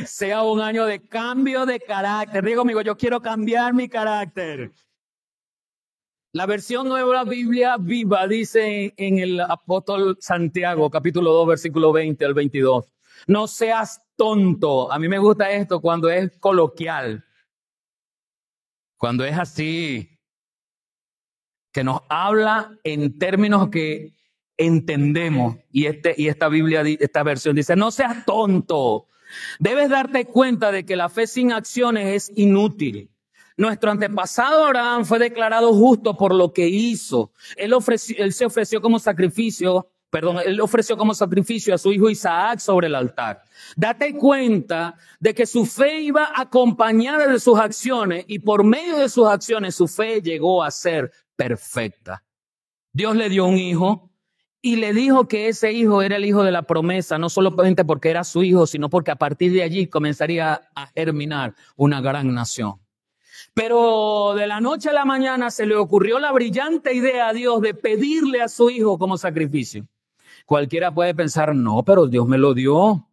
sea 0.06 0.42
un 0.42 0.60
año 0.60 0.84
de 0.86 1.06
cambio 1.06 1.66
de 1.66 1.80
carácter. 1.80 2.44
Digo, 2.44 2.62
amigo, 2.62 2.80
yo 2.82 2.96
quiero 2.96 3.20
cambiar 3.20 3.74
mi 3.74 3.88
carácter. 3.88 4.72
La 6.34 6.46
versión 6.46 6.88
nueva 6.88 7.24
Biblia 7.24 7.76
viva 7.78 8.26
dice 8.26 8.94
en 8.96 9.18
el 9.18 9.40
apóstol 9.40 10.16
Santiago, 10.18 10.90
capítulo 10.90 11.30
2, 11.32 11.48
versículo 11.48 11.92
20 11.92 12.24
al 12.24 12.34
22. 12.34 12.90
No 13.26 13.46
seas 13.46 14.02
tonto. 14.16 14.90
A 14.90 14.98
mí 14.98 15.08
me 15.08 15.18
gusta 15.18 15.50
esto 15.50 15.80
cuando 15.80 16.08
es 16.10 16.36
coloquial. 16.38 17.24
Cuando 18.96 19.24
es 19.24 19.36
así, 19.36 20.18
que 21.72 21.84
nos 21.84 22.00
habla 22.08 22.78
en 22.82 23.18
términos 23.18 23.68
que 23.68 24.14
entendemos. 24.66 25.56
Y, 25.70 25.86
este, 25.86 26.14
y 26.16 26.28
esta 26.28 26.48
Biblia, 26.48 26.82
esta 27.00 27.22
versión 27.22 27.56
dice, 27.56 27.76
no 27.76 27.90
seas 27.90 28.24
tonto. 28.24 29.08
Debes 29.58 29.88
darte 29.88 30.26
cuenta 30.26 30.72
de 30.72 30.84
que 30.84 30.96
la 30.96 31.08
fe 31.08 31.26
sin 31.26 31.52
acciones 31.52 32.30
es 32.30 32.36
inútil. 32.36 33.10
Nuestro 33.56 33.90
antepasado 33.90 34.64
Abraham 34.64 35.04
fue 35.04 35.18
declarado 35.18 35.72
justo 35.74 36.16
por 36.16 36.34
lo 36.34 36.52
que 36.52 36.68
hizo. 36.68 37.32
Él, 37.56 37.74
él 38.16 38.32
se 38.32 38.46
ofreció 38.46 38.80
como 38.80 38.98
sacrificio, 38.98 39.90
perdón, 40.10 40.38
él 40.44 40.60
ofreció 40.60 40.96
como 40.96 41.14
sacrificio 41.14 41.74
a 41.74 41.78
su 41.78 41.92
hijo 41.92 42.08
Isaac 42.08 42.60
sobre 42.60 42.86
el 42.86 42.94
altar. 42.94 43.42
Date 43.76 44.16
cuenta 44.16 44.96
de 45.20 45.34
que 45.34 45.46
su 45.46 45.66
fe 45.66 46.00
iba 46.00 46.32
acompañada 46.34 47.26
de 47.26 47.38
sus 47.38 47.58
acciones 47.58 48.24
y 48.26 48.38
por 48.38 48.64
medio 48.64 48.98
de 48.98 49.08
sus 49.08 49.26
acciones 49.26 49.74
su 49.74 49.86
fe 49.86 50.22
llegó 50.22 50.62
a 50.62 50.70
ser 50.70 51.12
perfecta. 51.36 52.24
Dios 52.92 53.16
le 53.16 53.28
dio 53.28 53.46
un 53.46 53.58
hijo 53.58 54.11
y 54.64 54.76
le 54.76 54.92
dijo 54.92 55.26
que 55.26 55.48
ese 55.48 55.72
hijo 55.72 56.02
era 56.02 56.16
el 56.16 56.24
hijo 56.24 56.44
de 56.44 56.52
la 56.52 56.62
promesa, 56.62 57.18
no 57.18 57.28
solamente 57.28 57.84
porque 57.84 58.10
era 58.10 58.22
su 58.22 58.44
hijo, 58.44 58.68
sino 58.68 58.88
porque 58.88 59.10
a 59.10 59.16
partir 59.16 59.52
de 59.52 59.64
allí 59.64 59.88
comenzaría 59.88 60.70
a 60.76 60.86
germinar 60.86 61.56
una 61.76 62.00
gran 62.00 62.32
nación. 62.32 62.80
Pero 63.54 64.34
de 64.36 64.46
la 64.46 64.60
noche 64.60 64.90
a 64.90 64.92
la 64.92 65.04
mañana 65.04 65.50
se 65.50 65.66
le 65.66 65.74
ocurrió 65.74 66.20
la 66.20 66.30
brillante 66.30 66.94
idea 66.94 67.28
a 67.28 67.32
Dios 67.32 67.60
de 67.60 67.74
pedirle 67.74 68.40
a 68.40 68.48
su 68.48 68.70
hijo 68.70 68.98
como 68.98 69.18
sacrificio. 69.18 69.86
Cualquiera 70.46 70.94
puede 70.94 71.14
pensar, 71.14 71.54
no, 71.54 71.82
pero 71.82 72.06
Dios 72.06 72.28
me 72.28 72.38
lo 72.38 72.54
dio. 72.54 73.08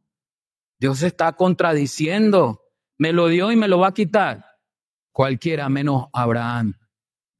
Dios 0.79 1.01
está 1.01 1.33
contradiciendo. 1.33 2.62
Me 2.97 3.12
lo 3.12 3.27
dio 3.27 3.51
y 3.51 3.55
me 3.55 3.67
lo 3.67 3.79
va 3.79 3.88
a 3.88 3.93
quitar. 3.93 4.45
Cualquiera 5.12 5.67
menos 5.67 6.07
Abraham. 6.13 6.75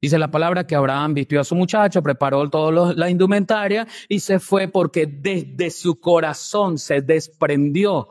Dice 0.02 0.18
la 0.18 0.30
palabra 0.30 0.66
que 0.66 0.74
Abraham 0.74 1.14
vistió 1.14 1.40
a 1.40 1.44
su 1.44 1.54
muchacho, 1.54 2.02
preparó 2.02 2.48
toda 2.48 2.94
la 2.94 3.10
indumentaria 3.10 3.86
y 4.08 4.20
se 4.20 4.38
fue 4.38 4.68
porque 4.68 5.06
desde 5.06 5.70
su 5.70 6.00
corazón 6.00 6.78
se 6.78 7.02
desprendió 7.02 8.08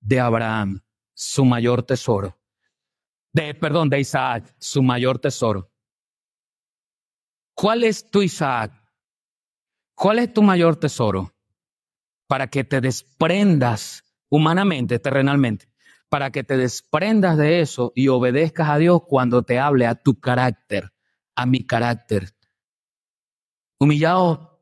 de 0.00 0.20
Abraham, 0.20 0.80
su 1.12 1.44
mayor 1.44 1.82
tesoro. 1.82 2.38
De, 3.32 3.54
perdón, 3.54 3.90
de 3.90 4.00
Isaac, 4.00 4.54
su 4.58 4.82
mayor 4.82 5.18
tesoro. 5.18 5.70
¿Cuál 7.54 7.84
es 7.84 8.10
tu 8.10 8.22
Isaac? 8.22 8.72
¿Cuál 9.94 10.20
es 10.20 10.32
tu 10.32 10.42
mayor 10.42 10.76
tesoro? 10.76 11.34
Para 12.26 12.48
que 12.48 12.64
te 12.64 12.80
desprendas 12.80 14.04
humanamente, 14.28 14.98
terrenalmente, 14.98 15.68
para 16.08 16.30
que 16.30 16.44
te 16.44 16.56
desprendas 16.56 17.36
de 17.36 17.60
eso 17.60 17.92
y 17.94 18.08
obedezcas 18.08 18.68
a 18.68 18.78
Dios 18.78 19.02
cuando 19.06 19.42
te 19.42 19.58
hable 19.58 19.86
a 19.86 19.94
tu 19.94 20.18
carácter, 20.18 20.93
a 21.36 21.46
mi 21.46 21.64
carácter. 21.64 22.34
Humillado, 23.78 24.60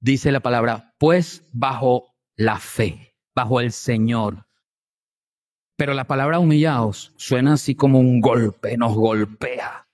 dice 0.00 0.32
la 0.32 0.40
palabra, 0.40 0.94
pues 0.98 1.48
bajo 1.52 2.14
la 2.36 2.58
fe, 2.58 3.16
bajo 3.34 3.60
el 3.60 3.72
Señor. 3.72 4.46
Pero 5.76 5.94
la 5.94 6.04
palabra 6.06 6.38
humillados 6.38 7.12
suena 7.16 7.54
así 7.54 7.74
como 7.74 7.98
un 8.00 8.20
golpe, 8.20 8.76
nos 8.76 8.94
golpea. 8.94 9.88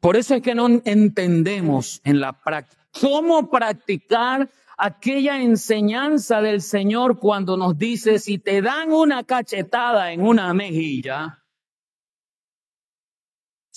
Por 0.00 0.16
eso 0.16 0.34
es 0.34 0.42
que 0.42 0.54
no 0.54 0.68
entendemos 0.84 2.00
en 2.04 2.20
la 2.20 2.32
práctica 2.32 2.78
cómo 3.00 3.50
practicar 3.50 4.48
aquella 4.76 5.42
enseñanza 5.42 6.40
del 6.40 6.62
Señor 6.62 7.18
cuando 7.18 7.56
nos 7.56 7.76
dice, 7.76 8.18
si 8.18 8.38
te 8.38 8.62
dan 8.62 8.92
una 8.92 9.24
cachetada 9.24 10.12
en 10.12 10.22
una 10.22 10.54
mejilla, 10.54 11.37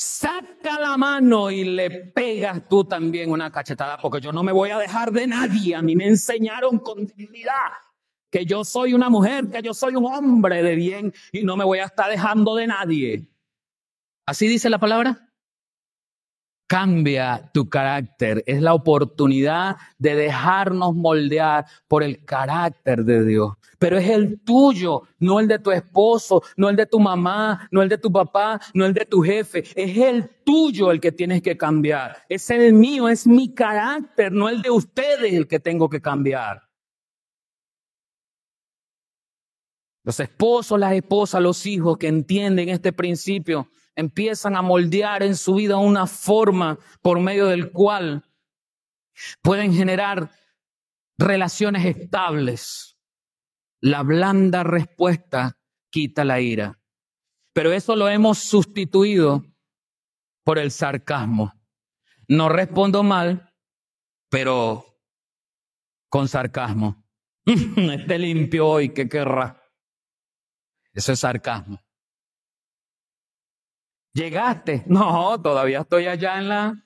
saca 0.01 0.79
la 0.79 0.97
mano 0.97 1.51
y 1.51 1.63
le 1.63 1.91
pegas 1.91 2.67
tú 2.67 2.83
también 2.83 3.29
una 3.29 3.51
cachetada, 3.51 3.99
porque 3.99 4.19
yo 4.19 4.31
no 4.31 4.41
me 4.41 4.51
voy 4.51 4.71
a 4.71 4.79
dejar 4.79 5.11
de 5.11 5.27
nadie. 5.27 5.75
A 5.75 5.83
mí 5.83 5.95
me 5.95 6.07
enseñaron 6.07 6.79
con 6.79 7.05
dignidad 7.05 7.71
que 8.31 8.43
yo 8.45 8.63
soy 8.63 8.95
una 8.95 9.11
mujer, 9.11 9.51
que 9.51 9.61
yo 9.61 9.75
soy 9.75 9.95
un 9.95 10.05
hombre 10.05 10.63
de 10.63 10.73
bien 10.75 11.13
y 11.31 11.43
no 11.43 11.55
me 11.55 11.63
voy 11.63 11.79
a 11.79 11.85
estar 11.85 12.09
dejando 12.09 12.55
de 12.55 12.65
nadie. 12.65 13.29
¿Así 14.25 14.47
dice 14.47 14.71
la 14.71 14.79
palabra? 14.79 15.30
Cambia 16.71 17.51
tu 17.53 17.67
carácter. 17.67 18.45
Es 18.47 18.61
la 18.61 18.73
oportunidad 18.73 19.75
de 19.97 20.15
dejarnos 20.15 20.95
moldear 20.95 21.65
por 21.89 22.01
el 22.01 22.23
carácter 22.23 23.03
de 23.03 23.25
Dios. 23.25 23.55
Pero 23.77 23.97
es 23.97 24.07
el 24.07 24.39
tuyo, 24.39 25.01
no 25.19 25.41
el 25.41 25.49
de 25.49 25.59
tu 25.59 25.71
esposo, 25.71 26.41
no 26.55 26.69
el 26.69 26.77
de 26.77 26.85
tu 26.85 26.97
mamá, 26.97 27.67
no 27.71 27.81
el 27.81 27.89
de 27.89 27.97
tu 27.97 28.09
papá, 28.09 28.61
no 28.73 28.85
el 28.85 28.93
de 28.93 29.05
tu 29.05 29.21
jefe. 29.21 29.65
Es 29.75 29.97
el 29.97 30.29
tuyo 30.45 30.91
el 30.91 31.01
que 31.01 31.11
tienes 31.11 31.41
que 31.41 31.57
cambiar. 31.57 32.23
Es 32.29 32.49
el 32.49 32.71
mío, 32.71 33.09
es 33.09 33.27
mi 33.27 33.53
carácter, 33.53 34.31
no 34.31 34.47
el 34.47 34.61
de 34.61 34.71
ustedes 34.71 35.33
el 35.33 35.47
que 35.49 35.59
tengo 35.59 35.89
que 35.89 35.99
cambiar. 35.99 36.61
Los 40.05 40.21
esposos, 40.21 40.79
las 40.79 40.93
esposas, 40.93 41.41
los 41.41 41.65
hijos 41.65 41.97
que 41.97 42.07
entienden 42.07 42.69
este 42.69 42.93
principio 42.93 43.67
empiezan 44.01 44.55
a 44.55 44.61
moldear 44.61 45.23
en 45.23 45.35
su 45.35 45.55
vida 45.55 45.77
una 45.77 46.05
forma 46.05 46.77
por 47.01 47.19
medio 47.19 47.47
del 47.47 47.71
cual 47.71 48.25
pueden 49.41 49.73
generar 49.73 50.31
relaciones 51.17 51.85
estables. 51.85 52.97
La 53.79 54.03
blanda 54.03 54.63
respuesta 54.63 55.57
quita 55.89 56.25
la 56.25 56.41
ira. 56.41 56.79
Pero 57.53 57.71
eso 57.71 57.95
lo 57.95 58.09
hemos 58.09 58.39
sustituido 58.39 59.43
por 60.43 60.57
el 60.57 60.71
sarcasmo. 60.71 61.53
No 62.27 62.49
respondo 62.49 63.03
mal, 63.03 63.53
pero 64.29 64.85
con 66.09 66.27
sarcasmo. 66.27 67.03
Esté 67.45 68.19
limpio 68.19 68.67
hoy, 68.67 68.89
¿qué 68.93 69.09
querrá? 69.09 69.61
Eso 70.93 71.11
es 71.11 71.19
sarcasmo. 71.19 71.81
Llegaste. 74.13 74.83
No, 74.87 75.41
todavía 75.41 75.81
estoy 75.81 76.07
allá 76.07 76.39
en 76.39 76.49
la... 76.49 76.85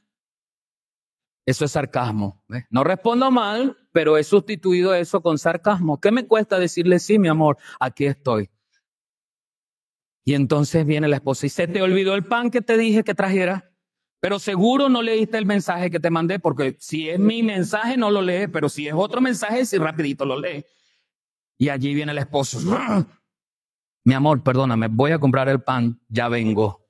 Eso 1.46 1.66
es 1.66 1.72
sarcasmo. 1.72 2.44
No 2.72 2.84
respondo 2.84 3.30
mal, 3.30 3.78
pero 3.92 4.18
he 4.18 4.24
sustituido 4.24 4.96
eso 4.96 5.22
con 5.22 5.38
sarcasmo. 5.38 6.00
¿Qué 6.00 6.12
me 6.12 6.26
cuesta 6.26 6.58
decirle 6.58 6.98
sí, 6.98 7.20
mi 7.20 7.28
amor? 7.28 7.58
Aquí 7.80 8.06
estoy. 8.06 8.50
Y 10.24 10.34
entonces 10.34 10.88
viene 10.88 11.08
la 11.08 11.18
esposa 11.18 11.46
y 11.46 11.50
se 11.50 11.68
te 11.68 11.84
olvidó 11.84 12.16
el 12.16 12.26
pan 12.26 12.50
que 12.50 12.62
te 12.62 12.78
dije 12.78 13.04
que 13.04 13.14
trajera. 13.14 13.72
Pero 14.20 14.40
seguro 14.40 14.90
no 14.90 15.04
leíste 15.04 15.38
el 15.38 15.46
mensaje 15.46 15.92
que 15.92 16.00
te 16.00 16.10
mandé, 16.10 16.40
porque 16.40 16.76
si 16.80 17.10
es 17.10 17.20
mi 17.20 17.44
mensaje 17.44 17.96
no 17.96 18.10
lo 18.10 18.24
lee, 18.24 18.48
pero 18.48 18.70
si 18.70 18.88
es 18.88 18.94
otro 18.96 19.22
mensaje, 19.22 19.68
sí 19.68 19.78
rapidito 19.78 20.26
lo 20.26 20.40
lee. 20.40 20.66
Y 21.60 21.70
allí 21.70 21.94
viene 21.94 22.12
el 22.12 22.18
esposo. 22.18 22.60
Mi 24.04 24.16
amor, 24.16 24.42
perdóname, 24.42 24.88
voy 24.88 25.12
a 25.12 25.20
comprar 25.20 25.48
el 25.48 25.62
pan, 25.62 26.02
ya 26.10 26.28
vengo. 26.28 26.85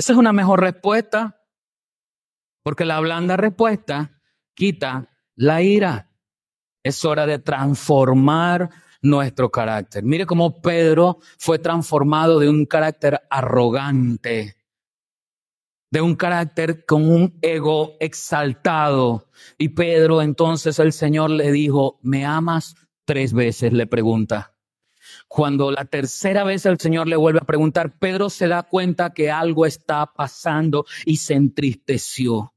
Esa 0.00 0.14
es 0.14 0.18
una 0.18 0.32
mejor 0.32 0.60
respuesta, 0.60 1.44
porque 2.62 2.86
la 2.86 2.98
blanda 3.00 3.36
respuesta 3.36 4.18
quita 4.54 5.10
la 5.34 5.60
ira. 5.60 6.10
Es 6.82 7.04
hora 7.04 7.26
de 7.26 7.38
transformar 7.38 8.70
nuestro 9.02 9.50
carácter. 9.50 10.02
Mire 10.02 10.24
cómo 10.24 10.62
Pedro 10.62 11.18
fue 11.36 11.58
transformado 11.58 12.38
de 12.38 12.48
un 12.48 12.64
carácter 12.64 13.20
arrogante, 13.28 14.56
de 15.92 16.00
un 16.00 16.16
carácter 16.16 16.86
con 16.86 17.04
un 17.06 17.38
ego 17.42 17.98
exaltado. 18.00 19.28
Y 19.58 19.68
Pedro 19.68 20.22
entonces 20.22 20.78
el 20.78 20.94
Señor 20.94 21.28
le 21.28 21.52
dijo, 21.52 21.98
¿me 22.00 22.24
amas? 22.24 22.74
Tres 23.04 23.34
veces 23.34 23.74
le 23.74 23.86
pregunta. 23.86 24.49
Cuando 25.32 25.70
la 25.70 25.84
tercera 25.84 26.42
vez 26.42 26.66
el 26.66 26.80
Señor 26.80 27.06
le 27.06 27.14
vuelve 27.14 27.38
a 27.40 27.46
preguntar, 27.46 27.96
Pedro 28.00 28.30
se 28.30 28.48
da 28.48 28.64
cuenta 28.64 29.14
que 29.14 29.30
algo 29.30 29.64
está 29.64 30.12
pasando 30.12 30.86
y 31.06 31.18
se 31.18 31.34
entristeció. 31.34 32.52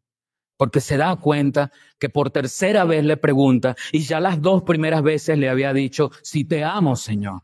Porque 0.57 0.81
se 0.81 0.97
da 0.97 1.15
cuenta 1.17 1.71
que 1.99 2.09
por 2.09 2.31
tercera 2.31 2.83
vez 2.83 3.05
le 3.05 3.15
pregunta 3.15 3.75
y 3.91 3.99
ya 3.99 4.19
las 4.19 4.41
dos 4.41 4.63
primeras 4.63 5.03
veces 5.03 5.37
le 5.37 5.49
había 5.49 5.71
dicho, 5.71 6.09
si 6.23 6.45
te 6.45 6.63
amo, 6.63 6.95
Señor. 6.95 7.43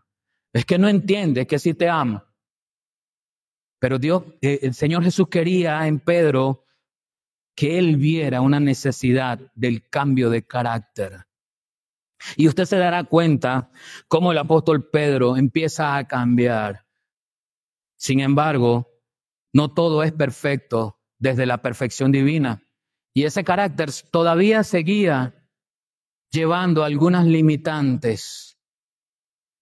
Es 0.51 0.65
que 0.65 0.79
no 0.79 0.89
entiende 0.89 1.45
que 1.45 1.59
si 1.59 1.75
te 1.75 1.87
amo. 1.87 2.23
Pero 3.77 3.99
Dios, 3.99 4.23
eh, 4.41 4.61
el 4.63 4.73
Señor 4.73 5.03
Jesús 5.03 5.27
quería 5.29 5.85
en 5.85 5.99
Pedro 5.99 6.65
que 7.55 7.77
él 7.77 7.97
viera 7.97 8.41
una 8.41 8.59
necesidad 8.59 9.39
del 9.53 9.87
cambio 9.89 10.31
de 10.31 10.41
carácter. 10.47 11.28
Y 12.35 12.47
usted 12.47 12.65
se 12.65 12.77
dará 12.77 13.03
cuenta 13.03 13.71
cómo 14.07 14.31
el 14.31 14.37
apóstol 14.37 14.89
Pedro 14.89 15.37
empieza 15.37 15.95
a 15.95 16.07
cambiar. 16.07 16.85
Sin 17.97 18.19
embargo, 18.19 18.89
no 19.53 19.73
todo 19.73 20.03
es 20.03 20.11
perfecto 20.11 20.99
desde 21.17 21.45
la 21.45 21.61
perfección 21.61 22.11
divina. 22.11 22.63
Y 23.13 23.23
ese 23.23 23.43
carácter 23.43 23.89
todavía 24.11 24.63
seguía 24.63 25.35
llevando 26.31 26.83
algunas 26.83 27.25
limitantes. 27.25 28.57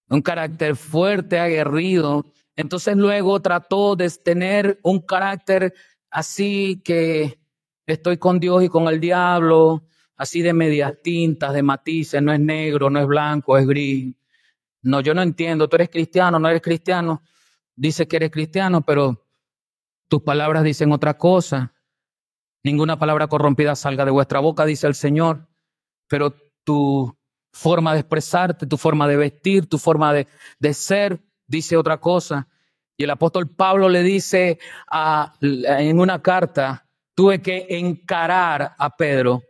Un 0.08 0.22
carácter 0.22 0.76
fuerte, 0.76 1.38
aguerrido. 1.38 2.32
Entonces 2.56 2.96
luego 2.96 3.40
trató 3.40 3.96
de 3.96 4.10
tener 4.10 4.78
un 4.82 5.00
carácter 5.00 5.74
así 6.10 6.80
que 6.84 7.40
estoy 7.86 8.18
con 8.18 8.40
Dios 8.40 8.62
y 8.64 8.68
con 8.68 8.88
el 8.88 9.00
diablo, 9.00 9.86
así 10.18 10.42
de 10.42 10.52
medias 10.52 10.94
tintas, 11.02 11.54
de 11.54 11.62
matices, 11.62 12.20
no 12.20 12.32
es 12.32 12.40
negro, 12.40 12.90
no 12.90 13.00
es 13.00 13.06
blanco, 13.06 13.56
es 13.56 13.66
gris. 13.66 14.14
No, 14.82 15.00
yo 15.00 15.14
no 15.14 15.22
entiendo, 15.22 15.68
tú 15.68 15.76
eres 15.76 15.88
cristiano, 15.88 16.38
no 16.38 16.48
eres 16.48 16.60
cristiano. 16.60 17.22
Dice 17.74 18.06
que 18.08 18.16
eres 18.16 18.30
cristiano, 18.30 18.82
pero 18.82 19.24
tus 20.08 20.22
palabras 20.22 20.64
dicen 20.64 20.92
otra 20.92 21.16
cosa. 21.16 21.72
Ninguna 22.64 22.98
palabra 22.98 23.28
corrompida 23.28 23.76
salga 23.76 24.04
de 24.04 24.10
vuestra 24.10 24.40
boca, 24.40 24.66
dice 24.66 24.88
el 24.88 24.94
Señor. 24.94 25.48
Pero 26.08 26.34
tu 26.64 27.16
forma 27.52 27.92
de 27.92 28.00
expresarte, 28.00 28.66
tu 28.66 28.76
forma 28.76 29.06
de 29.06 29.16
vestir, 29.16 29.68
tu 29.68 29.78
forma 29.78 30.12
de, 30.12 30.26
de 30.58 30.74
ser, 30.74 31.20
dice 31.46 31.76
otra 31.76 31.98
cosa. 31.98 32.48
Y 32.96 33.04
el 33.04 33.10
apóstol 33.10 33.48
Pablo 33.48 33.88
le 33.88 34.02
dice 34.02 34.58
en 35.40 36.00
una 36.00 36.20
carta, 36.20 36.88
tuve 37.14 37.40
que 37.40 37.66
encarar 37.70 38.74
a 38.76 38.96
Pedro 38.96 39.42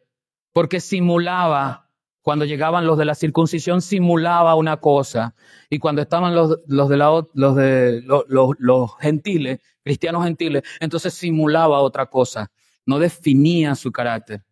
porque 0.59 0.81
simulaba 0.81 1.89
Cuando 2.21 2.45
llegaban 2.45 2.85
los 2.85 2.99
de 2.99 3.05
la 3.05 3.15
circuncisión 3.15 3.81
simulaba 3.81 4.57
una 4.57 4.79
cosa 4.79 5.37
y 5.71 5.79
cuando 5.79 6.03
estaban 6.03 6.35
los, 6.35 6.59
los 6.67 6.89
de, 6.89 6.97
la, 6.97 7.25
los, 7.33 7.55
de 7.55 8.03
los, 8.05 8.91
gentiles, 8.99 9.61
cristianos 9.85 10.25
gentiles, 10.25 10.65
entonces 10.81 11.15
simulaba 11.15 11.79
otra 11.79 12.07
cosa, 12.07 12.51
no 12.87 12.99
definía 12.99 13.77
su 13.77 13.93
carácter. 13.93 14.43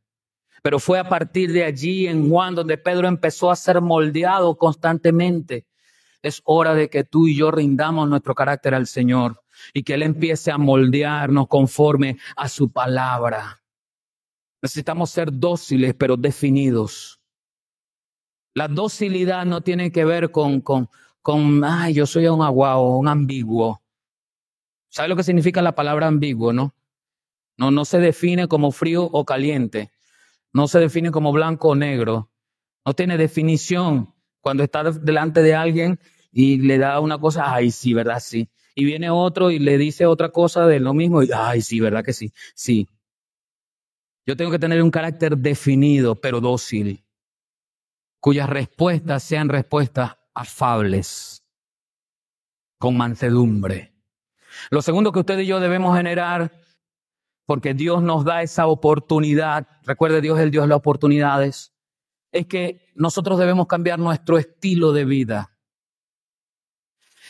Pero 0.62 0.78
fue 0.78 1.00
a 1.00 1.08
partir 1.08 1.50
de 1.50 1.64
allí 1.64 2.06
en 2.06 2.30
Juan 2.30 2.54
donde 2.54 2.78
Pedro 2.78 3.08
empezó 3.08 3.50
a 3.50 3.56
ser 3.56 3.80
moldeado 3.80 4.56
constantemente. 4.56 5.66
Es 6.22 6.40
hora 6.44 6.74
de 6.74 6.88
que 6.88 7.02
tú 7.02 7.26
y 7.26 7.34
yo 7.34 7.50
rindamos 7.50 8.08
nuestro 8.08 8.36
carácter 8.36 8.76
al 8.76 8.86
Señor 8.86 9.42
y 9.74 9.82
que 9.82 9.94
Él 9.94 10.04
empiece 10.04 10.52
a 10.52 10.56
moldearnos 10.56 11.48
conforme 11.48 12.16
a 12.36 12.48
su 12.48 12.70
palabra. 12.70 13.60
Necesitamos 14.62 15.10
ser 15.10 15.30
dóciles, 15.32 15.94
pero 15.94 16.16
definidos. 16.16 17.20
La 18.54 18.68
docilidad 18.68 19.44
no 19.44 19.60
tiene 19.60 19.92
que 19.92 20.04
ver 20.04 20.30
con, 20.30 20.60
con, 20.60 20.88
con 21.20 21.62
ay, 21.64 21.94
yo 21.94 22.06
soy 22.06 22.26
un 22.26 22.42
aguao, 22.42 22.98
un 22.98 23.08
ambiguo. 23.08 23.82
¿Sabe 24.88 25.08
lo 25.08 25.16
que 25.16 25.24
significa 25.24 25.60
la 25.60 25.74
palabra 25.74 26.06
ambiguo, 26.06 26.52
no? 26.52 26.74
No, 27.58 27.70
no 27.70 27.84
se 27.84 27.98
define 27.98 28.48
como 28.48 28.72
frío 28.72 29.04
o 29.04 29.24
caliente. 29.24 29.90
No 30.52 30.68
se 30.68 30.78
define 30.78 31.10
como 31.10 31.32
blanco 31.32 31.68
o 31.68 31.74
negro. 31.74 32.30
No 32.84 32.94
tiene 32.94 33.18
definición. 33.18 34.14
Cuando 34.40 34.62
está 34.62 34.84
delante 34.84 35.42
de 35.42 35.54
alguien 35.54 35.98
y 36.32 36.58
le 36.58 36.78
da 36.78 37.00
una 37.00 37.18
cosa, 37.18 37.52
ay, 37.52 37.70
sí, 37.70 37.92
¿verdad? 37.92 38.20
Sí 38.20 38.48
y 38.76 38.84
viene 38.84 39.10
otro 39.10 39.50
y 39.50 39.58
le 39.58 39.78
dice 39.78 40.04
otra 40.06 40.28
cosa 40.28 40.66
de 40.66 40.78
lo 40.80 40.92
mismo 40.92 41.22
y, 41.22 41.30
ay, 41.34 41.62
sí, 41.62 41.80
¿verdad 41.80 42.04
que 42.04 42.12
sí? 42.12 42.32
Sí. 42.54 42.86
Yo 44.26 44.36
tengo 44.36 44.50
que 44.50 44.58
tener 44.58 44.82
un 44.82 44.90
carácter 44.90 45.38
definido, 45.38 46.20
pero 46.20 46.40
dócil, 46.40 47.04
cuyas 48.18 48.48
respuestas 48.50 49.22
sean 49.22 49.48
respuestas 49.48 50.16
afables, 50.34 51.44
con 52.78 52.96
mansedumbre. 52.96 53.94
Lo 54.70 54.82
segundo 54.82 55.12
que 55.12 55.20
usted 55.20 55.38
y 55.38 55.46
yo 55.46 55.60
debemos 55.60 55.96
generar, 55.96 56.52
porque 57.46 57.72
Dios 57.72 58.02
nos 58.02 58.24
da 58.24 58.42
esa 58.42 58.66
oportunidad, 58.66 59.68
recuerde 59.84 60.20
Dios 60.20 60.38
es 60.38 60.44
el 60.44 60.50
Dios 60.50 60.64
de 60.64 60.68
las 60.70 60.78
oportunidades, 60.78 61.72
es 62.32 62.46
que 62.46 62.90
nosotros 62.96 63.38
debemos 63.38 63.68
cambiar 63.68 64.00
nuestro 64.00 64.38
estilo 64.38 64.92
de 64.92 65.04
vida. 65.04 65.56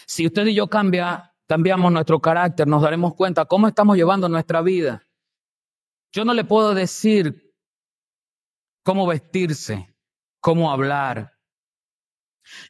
Si 0.07 0.25
usted 0.25 0.47
y 0.47 0.55
yo 0.55 0.69
cambia, 0.69 1.35
cambiamos 1.47 1.93
nuestro 1.93 2.21
carácter, 2.21 2.67
nos 2.67 2.81
daremos 2.81 3.15
cuenta 3.15 3.45
cómo 3.45 3.69
estamos 3.69 3.97
llevando 3.97 4.31
nuestra 4.31 4.63
vida. 4.63 5.06
Yo 6.17 6.25
no 6.25 6.33
le 6.33 6.45
puedo 6.45 6.73
decir 6.73 7.53
cómo 8.83 9.07
vestirse, 9.07 9.95
cómo 10.41 10.73
hablar. 10.73 11.35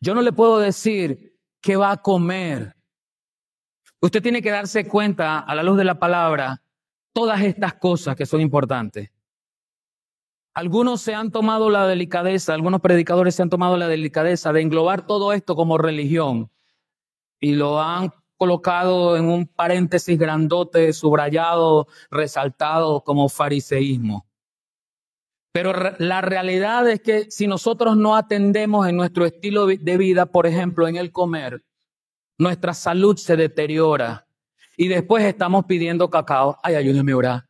Yo 0.01 0.17
no 0.17 0.23
le 0.23 0.33
puedo 0.33 0.59
decir 0.59 1.39
qué 1.61 1.77
va 1.77 1.93
a 1.93 2.03
comer. 2.03 2.75
Usted 4.01 4.21
tiene 4.21 4.43
que 4.43 4.51
darse 4.51 4.89
cuenta 4.89 5.39
a 5.39 5.55
la 5.55 5.63
luz 5.63 5.79
de 5.79 5.85
la 5.85 5.97
palabra 5.97 6.61
todas 7.13 7.41
estas 7.41 7.75
cosas 7.75 8.17
que 8.17 8.27
son 8.27 8.41
importantes. 8.41 9.13
Algunos 10.53 11.01
se 11.01 11.15
han 11.15 11.31
tomado 11.31 11.71
la 11.71 11.87
delicadeza, 11.87 12.53
algunos 12.53 12.81
predicadores 12.81 13.37
se 13.37 13.43
han 13.43 13.51
tomado 13.51 13.77
la 13.77 13.87
delicadeza 13.87 14.53
de 14.53 14.63
englobar 14.63 15.07
todo 15.07 15.33
esto 15.33 15.55
como 15.55 15.79
religión 15.79 16.51
y 17.39 17.53
lo 17.53 17.81
han 17.81 18.11
colocado 18.37 19.17
en 19.17 19.27
un 19.27 19.47
paréntesis 19.47 20.19
grandote, 20.19 20.93
subrayado, 20.93 21.89
resaltado 22.11 23.03
como 23.03 23.29
fariseísmo. 23.29 24.27
Pero 25.53 25.73
la 25.99 26.21
realidad 26.21 26.89
es 26.89 27.01
que 27.01 27.31
si 27.31 27.47
nosotros 27.47 27.97
no 27.97 28.15
atendemos 28.15 28.87
en 28.89 28.97
nuestro 28.97 29.25
estilo 29.25 29.67
de 29.67 29.97
vida, 29.97 30.27
por 30.27 30.47
ejemplo, 30.47 30.87
en 30.87 30.97
el 30.97 31.13
comer, 31.13 31.65
nuestra 32.39 32.75
salud 32.75 33.17
se 33.17 33.37
deteriora 33.37 34.27
y 34.77 34.89
después 34.89 35.25
estamos 35.25 35.65
pidiendo 35.65 36.11
cacao. 36.11 36.59
Ay, 36.63 36.75
ayúdeme 36.75 37.13
a 37.13 37.17
orar. 37.17 37.49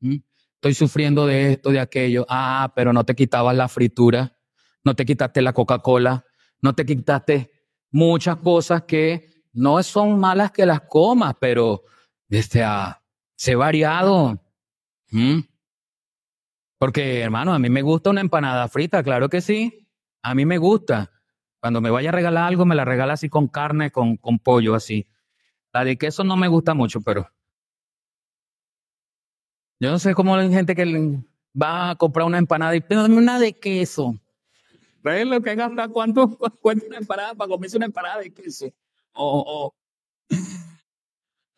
¿Mm? 0.00 0.16
Estoy 0.56 0.74
sufriendo 0.74 1.26
de 1.26 1.52
esto, 1.52 1.70
de 1.70 1.80
aquello. 1.80 2.26
Ah, 2.28 2.72
pero 2.74 2.92
no 2.92 3.04
te 3.04 3.14
quitabas 3.14 3.56
la 3.56 3.68
fritura, 3.68 4.36
no 4.84 4.94
te 4.94 5.06
quitaste 5.06 5.40
la 5.40 5.52
Coca-Cola, 5.52 6.24
no 6.60 6.74
te 6.74 6.84
quitaste 6.84 7.50
muchas 7.90 8.36
cosas 8.36 8.82
que 8.82 9.37
no 9.58 9.82
son 9.82 10.20
malas 10.20 10.52
que 10.52 10.64
las 10.64 10.82
comas, 10.82 11.34
pero 11.40 11.82
este, 12.28 12.62
ah, 12.62 13.02
sé 13.34 13.56
variado. 13.56 14.40
¿Mm? 15.10 15.40
Porque, 16.78 17.20
hermano, 17.20 17.52
a 17.52 17.58
mí 17.58 17.68
me 17.68 17.82
gusta 17.82 18.10
una 18.10 18.20
empanada 18.20 18.68
frita, 18.68 19.02
claro 19.02 19.28
que 19.28 19.40
sí. 19.40 19.88
A 20.22 20.34
mí 20.36 20.46
me 20.46 20.58
gusta. 20.58 21.10
Cuando 21.58 21.80
me 21.80 21.90
vaya 21.90 22.10
a 22.10 22.12
regalar 22.12 22.44
algo, 22.44 22.64
me 22.66 22.76
la 22.76 22.84
regala 22.84 23.14
así 23.14 23.28
con 23.28 23.48
carne, 23.48 23.90
con, 23.90 24.16
con 24.16 24.38
pollo, 24.38 24.76
así. 24.76 25.08
La 25.72 25.82
de 25.84 25.98
queso 25.98 26.22
no 26.22 26.36
me 26.36 26.46
gusta 26.46 26.74
mucho, 26.74 27.00
pero. 27.00 27.28
Yo 29.80 29.90
no 29.90 29.98
sé 29.98 30.14
cómo 30.14 30.36
hay 30.36 30.50
gente 30.50 30.76
que 30.76 31.18
va 31.60 31.90
a 31.90 31.96
comprar 31.96 32.26
una 32.26 32.38
empanada 32.38 32.76
y 32.76 32.84
dame 32.88 33.16
una 33.16 33.40
de 33.40 33.58
queso. 33.58 34.14
¿Ves 35.02 35.26
lo 35.26 35.40
que 35.42 35.56
gasta? 35.56 35.88
¿Cuánto 35.88 36.28
cuesta 36.62 36.86
una 36.86 36.98
empanada 36.98 37.34
para 37.34 37.48
comerse 37.48 37.76
una 37.76 37.86
empanada 37.86 38.20
de 38.20 38.32
queso? 38.32 38.72
Oh. 39.18 39.74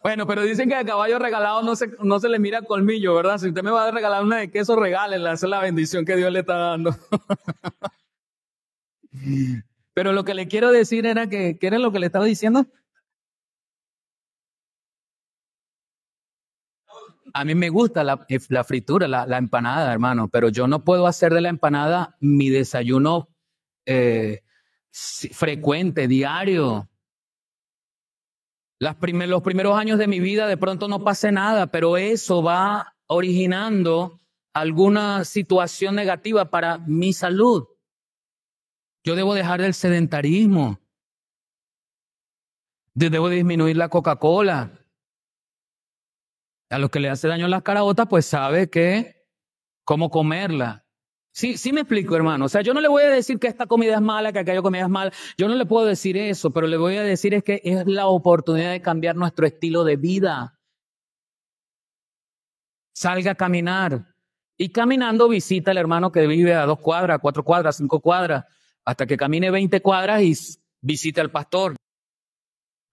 Bueno, 0.02 0.26
pero 0.26 0.42
dicen 0.42 0.66
que 0.66 0.80
el 0.80 0.86
caballo 0.86 1.18
regalado 1.18 1.61
no 1.61 1.76
se, 1.76 1.90
no 2.02 2.18
se 2.18 2.30
le 2.30 2.38
mira 2.38 2.62
colmillo, 2.62 3.14
¿verdad? 3.14 3.36
Si 3.36 3.48
usted 3.48 3.62
me 3.62 3.70
va 3.70 3.86
a 3.86 3.90
regalar 3.90 4.24
una 4.24 4.38
de 4.38 4.50
queso, 4.50 4.74
regálenla, 4.74 5.34
esa 5.34 5.44
es 5.44 5.50
la 5.50 5.61
bendición 5.61 6.06
que 6.06 6.16
Dios 6.16 6.32
le 6.32 6.40
está 6.40 6.56
dando. 6.56 6.96
pero 9.92 10.14
lo 10.14 10.24
que 10.24 10.32
le 10.32 10.48
quiero 10.48 10.72
decir 10.72 11.04
era 11.04 11.28
que, 11.28 11.58
¿qué 11.58 11.66
era 11.66 11.78
lo 11.78 11.92
que 11.92 11.98
le 11.98 12.06
estaba 12.06 12.24
diciendo? 12.24 12.66
A 17.34 17.44
mí 17.44 17.54
me 17.54 17.68
gusta 17.68 18.02
la, 18.02 18.24
eh, 18.30 18.40
la 18.48 18.64
fritura, 18.64 19.06
la, 19.06 19.26
la, 19.26 19.36
empanada, 19.36 19.92
hermano, 19.92 20.28
pero 20.28 20.48
yo 20.48 20.66
no 20.66 20.82
puedo 20.82 21.06
hacer 21.06 21.34
de 21.34 21.42
la 21.42 21.50
empanada 21.50 22.16
mi 22.20 22.48
desayuno 22.48 23.28
eh, 23.84 24.44
frecuente, 24.90 26.08
diario 26.08 26.89
los 28.80 29.42
primeros 29.42 29.78
años 29.78 29.98
de 29.98 30.06
mi 30.06 30.20
vida 30.20 30.46
de 30.46 30.56
pronto 30.56 30.88
no 30.88 31.04
pase 31.04 31.30
nada, 31.30 31.66
pero 31.66 31.98
eso 31.98 32.42
va 32.42 32.96
originando 33.06 34.20
alguna 34.54 35.24
situación 35.24 35.94
negativa 35.94 36.50
para 36.50 36.78
mi 36.78 37.12
salud. 37.12 37.68
Yo 39.04 39.14
debo 39.16 39.34
dejar 39.34 39.60
el 39.60 39.74
sedentarismo. 39.74 40.80
Debo 42.94 43.28
disminuir 43.28 43.76
la 43.76 43.88
Coca-Cola. 43.88 44.72
A 46.70 46.78
los 46.78 46.90
que 46.90 47.00
le 47.00 47.10
hace 47.10 47.28
daño 47.28 47.48
las 47.48 47.62
caraotas, 47.62 48.06
pues 48.08 48.26
sabe 48.26 48.70
que 48.70 49.26
cómo 49.84 50.10
comerla. 50.10 50.86
Sí, 51.32 51.56
sí 51.56 51.72
me 51.72 51.82
explico, 51.82 52.16
hermano. 52.16 52.46
O 52.46 52.48
sea, 52.48 52.60
yo 52.60 52.74
no 52.74 52.80
le 52.80 52.88
voy 52.88 53.04
a 53.04 53.08
decir 53.08 53.38
que 53.38 53.46
esta 53.46 53.66
comida 53.66 53.94
es 53.94 54.00
mala, 54.00 54.32
que 54.32 54.40
aquella 54.40 54.62
comida 54.62 54.82
es 54.82 54.88
mala. 54.88 55.12
Yo 55.38 55.48
no 55.48 55.54
le 55.54 55.64
puedo 55.64 55.86
decir 55.86 56.16
eso, 56.16 56.50
pero 56.50 56.66
le 56.66 56.76
voy 56.76 56.96
a 56.96 57.02
decir 57.02 57.34
es 57.34 57.44
que 57.44 57.60
es 57.64 57.86
la 57.86 58.08
oportunidad 58.08 58.72
de 58.72 58.82
cambiar 58.82 59.16
nuestro 59.16 59.46
estilo 59.46 59.84
de 59.84 59.96
vida. 59.96 60.58
Salga 62.92 63.32
a 63.32 63.34
caminar. 63.36 64.06
Y 64.58 64.70
caminando 64.70 65.28
visita 65.28 65.70
al 65.70 65.78
hermano 65.78 66.12
que 66.12 66.26
vive 66.26 66.54
a 66.54 66.66
dos 66.66 66.80
cuadras, 66.80 67.20
cuatro 67.22 67.44
cuadras, 67.44 67.76
cinco 67.76 68.00
cuadras, 68.00 68.44
hasta 68.84 69.06
que 69.06 69.16
camine 69.16 69.50
veinte 69.50 69.80
cuadras 69.80 70.22
y 70.22 70.34
visite 70.82 71.20
al 71.20 71.30
pastor. 71.30 71.76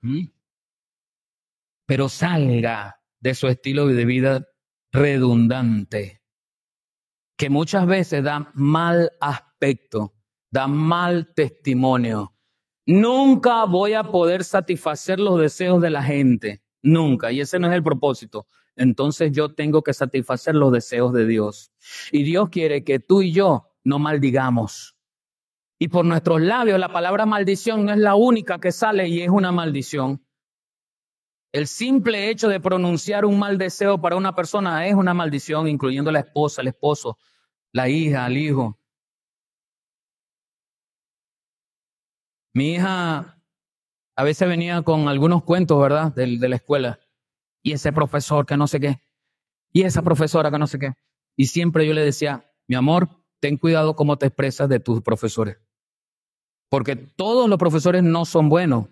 ¿Mm? 0.02 0.28
Pero 1.86 2.08
salga 2.08 3.02
de 3.20 3.34
su 3.34 3.48
estilo 3.48 3.88
de 3.88 4.06
vida 4.06 4.48
redundante 4.92 6.22
que 7.38 7.50
muchas 7.50 7.86
veces 7.86 8.24
da 8.24 8.52
mal 8.56 9.12
aspecto, 9.22 10.16
da 10.52 10.68
mal 10.68 11.34
testimonio. 11.36 12.34
Nunca 12.86 13.66
voy 13.66 13.94
a 13.94 14.04
poder 14.04 14.44
satisfacer 14.44 15.20
los 15.20 15.40
deseos 15.40 15.82
de 15.82 15.90
la 15.90 16.04
gente, 16.04 16.64
nunca, 16.82 17.32
y 17.32 17.42
ese 17.42 17.60
no 17.60 17.68
es 17.68 17.74
el 17.74 17.84
propósito. 17.84 18.48
Entonces 18.76 19.32
yo 19.32 19.54
tengo 19.54 19.82
que 19.82 19.94
satisfacer 19.94 20.56
los 20.56 20.72
deseos 20.72 21.14
de 21.14 21.26
Dios. 21.26 21.72
Y 22.12 22.24
Dios 22.24 22.50
quiere 22.50 22.84
que 22.84 23.00
tú 23.00 23.22
y 23.22 23.32
yo 23.32 23.72
no 23.84 24.00
maldigamos. 24.00 24.96
Y 25.80 25.90
por 25.90 26.06
nuestros 26.06 26.42
labios 26.42 26.80
la 26.80 26.92
palabra 26.92 27.26
maldición 27.26 27.86
no 27.86 27.92
es 27.92 28.00
la 28.00 28.16
única 28.16 28.60
que 28.60 28.72
sale 28.72 29.08
y 29.08 29.22
es 29.22 29.30
una 29.30 29.52
maldición. 29.52 30.24
El 31.52 31.68
simple 31.68 32.30
hecho 32.30 32.50
de 32.50 32.60
pronunciar 32.60 33.26
un 33.26 33.40
mal 33.40 33.58
deseo 33.58 34.00
para 34.00 34.16
una 34.16 34.36
persona 34.36 34.88
es 34.88 34.96
una 34.96 35.14
maldición, 35.14 35.68
incluyendo 35.68 36.12
la 36.12 36.20
esposa, 36.20 36.62
el 36.62 36.68
esposo, 36.68 37.18
la 37.72 37.90
hija, 37.90 38.28
el 38.28 38.38
hijo. 38.38 38.80
Mi 42.54 42.74
hija 42.74 43.42
a 44.16 44.24
veces 44.24 44.48
venía 44.48 44.82
con 44.82 45.08
algunos 45.08 45.44
cuentos, 45.44 45.80
¿verdad? 45.80 46.14
De, 46.14 46.38
de 46.38 46.50
la 46.50 46.56
escuela. 46.56 47.00
Y 47.64 47.72
ese 47.72 47.94
profesor 47.94 48.46
que 48.46 48.58
no 48.58 48.68
sé 48.68 48.80
qué. 48.80 49.02
Y 49.72 49.84
esa 49.84 50.02
profesora 50.02 50.52
que 50.52 50.58
no 50.58 50.68
sé 50.68 50.80
qué. 50.80 50.94
Y 51.36 51.48
siempre 51.48 51.88
yo 51.88 51.94
le 51.94 52.04
decía, 52.04 52.52
mi 52.68 52.76
amor, 52.76 53.10
ten 53.40 53.58
cuidado 53.58 53.96
cómo 53.96 54.18
te 54.18 54.26
expresas 54.26 54.68
de 54.70 54.80
tus 54.80 55.02
profesores. 55.02 55.58
Porque 56.70 56.96
todos 56.96 57.48
los 57.50 57.58
profesores 57.58 58.04
no 58.04 58.26
son 58.26 58.50
buenos, 58.50 58.88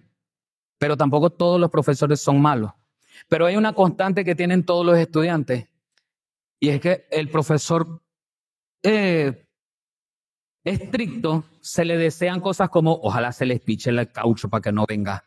pero 0.77 0.97
tampoco 0.97 1.29
todos 1.29 1.59
los 1.59 1.69
profesores 1.69 2.21
son 2.21 2.41
malos. 2.41 2.71
Pero 3.27 3.45
hay 3.45 3.55
una 3.55 3.73
constante 3.73 4.25
que 4.25 4.35
tienen 4.35 4.65
todos 4.65 4.85
los 4.85 4.97
estudiantes, 4.97 5.67
y 6.59 6.69
es 6.69 6.81
que 6.81 7.07
el 7.11 7.29
profesor 7.29 8.01
eh, 8.83 9.47
estricto 10.63 11.45
se 11.61 11.85
le 11.85 11.97
desean 11.97 12.41
cosas 12.41 12.69
como 12.69 12.93
ojalá 13.01 13.31
se 13.31 13.45
les 13.45 13.59
piche 13.61 13.89
el 13.89 14.11
caucho 14.11 14.49
para 14.49 14.61
que 14.61 14.71
no 14.71 14.85
venga. 14.87 15.25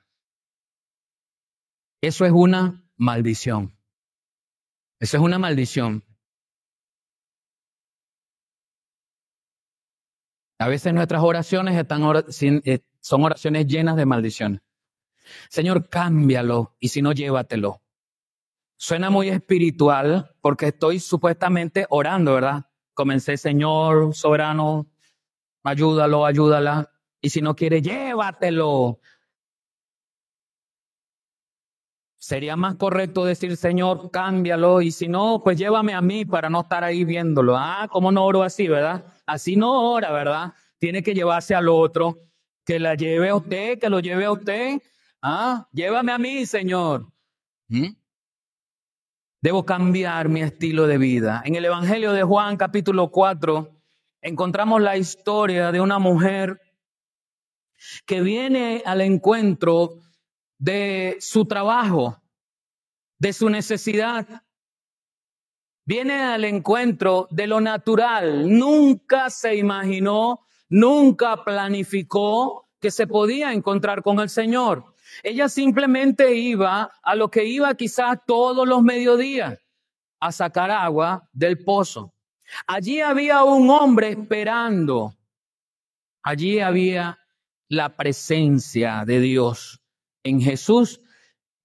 Eso 2.01 2.25
es 2.25 2.33
una 2.33 2.85
maldición. 2.97 3.77
Eso 5.01 5.17
es 5.17 5.23
una 5.23 5.39
maldición. 5.39 6.05
A 10.61 10.67
veces 10.69 10.93
nuestras 10.93 11.23
oraciones 11.23 11.77
están 11.77 12.03
eh, 12.65 12.81
son 13.01 13.25
oraciones 13.25 13.67
llenas 13.67 13.97
de 13.97 14.07
maldiciones. 14.07 14.61
Señor, 15.49 15.89
cámbialo 15.89 16.77
y 16.79 16.89
si 16.89 17.03
no, 17.03 17.13
llévatelo. 17.13 17.83
Suena 18.77 19.11
muy 19.11 19.29
espiritual 19.29 20.35
porque 20.41 20.69
estoy 20.69 21.01
supuestamente 21.01 21.87
orando, 21.91 22.35
¿verdad? 22.35 22.67
Comencé, 22.95 23.37
Señor, 23.37 24.15
soberano, 24.15 24.87
ayúdalo, 25.65 26.25
ayúdala. 26.25 26.91
Y 27.21 27.31
si 27.31 27.43
no 27.43 27.57
quiere, 27.57 27.83
llévatelo. 27.83 29.01
Sería 32.29 32.57
más 32.57 32.75
correcto 32.77 33.25
decir, 33.25 33.57
Señor, 33.57 34.11
cámbialo. 34.11 34.81
Y 34.83 34.91
si 34.91 35.09
no, 35.09 35.41
pues 35.43 35.59
llévame 35.59 35.95
a 35.95 36.01
mí 36.01 36.25
para 36.25 36.51
no 36.51 36.61
estar 36.61 36.85
ahí 36.85 37.05
viéndolo. 37.05 37.57
Ah, 37.57 37.89
¿cómo 37.91 38.13
no 38.13 38.25
oro 38.25 38.43
así, 38.43 38.69
verdad? 38.69 39.05
Así 39.27 39.57
no 39.57 39.93
ora, 39.93 40.13
¿verdad? 40.13 40.53
Tiene 40.79 41.03
que 41.03 41.15
llevarse 41.15 41.55
al 41.55 41.69
otro. 41.69 42.19
Que 42.65 42.79
la 42.79 42.95
lleve 42.95 43.31
a 43.31 43.35
usted, 43.35 43.79
que 43.79 43.89
lo 43.89 44.01
lleve 44.01 44.27
a 44.27 44.33
usted. 44.33 44.81
Ah, 45.23 45.69
llévame 45.73 46.13
a 46.13 46.19
mí, 46.19 46.47
Señor. 46.47 47.13
¿Mm? 47.69 47.89
Debo 49.41 49.65
cambiar 49.65 50.29
mi 50.29 50.43
estilo 50.43 50.87
de 50.87 50.99
vida. 50.99 51.43
En 51.45 51.55
el 51.55 51.65
Evangelio 51.65 52.13
de 52.13 52.23
Juan 52.23 52.57
capítulo 52.57 53.11
4 53.11 53.69
encontramos 54.21 54.81
la 54.81 54.97
historia 54.97 55.73
de 55.73 55.81
una 55.81 55.99
mujer 55.99 56.61
que 58.07 58.21
viene 58.21 58.83
al 58.85 59.01
encuentro 59.01 60.01
de 60.59 61.17
su 61.21 61.45
trabajo, 61.47 62.21
de 63.19 63.33
su 63.33 63.49
necesidad. 63.49 64.27
Viene 65.85 66.21
al 66.21 66.45
encuentro 66.45 67.29
de 67.31 67.47
lo 67.47 67.61
natural. 67.61 68.57
Nunca 68.57 69.31
se 69.31 69.57
imaginó, 69.57 70.41
nunca 70.69 71.45
planificó 71.45 72.69
que 72.81 72.91
se 72.91 73.07
podía 73.07 73.53
encontrar 73.53 74.03
con 74.03 74.21
el 74.21 74.29
Señor. 74.29 74.95
Ella 75.23 75.49
simplemente 75.49 76.35
iba 76.35 76.93
a 77.03 77.15
lo 77.15 77.31
que 77.31 77.45
iba 77.45 77.75
quizás 77.75 78.19
todos 78.27 78.67
los 78.67 78.83
mediodías, 78.83 79.59
a 80.21 80.33
sacar 80.33 80.71
agua 80.71 81.29
del 81.33 81.65
pozo. 81.65 82.15
Allí 82.67 83.01
había 83.01 83.45
un 83.45 83.71
hombre 83.71 84.11
esperando. 84.11 85.15
Allí 86.23 86.61
había 86.61 87.19
la 87.69 87.97
presencia 87.97 89.05
de 89.07 89.21
Dios 89.21 89.81
en 90.25 90.41
Jesús 90.41 91.01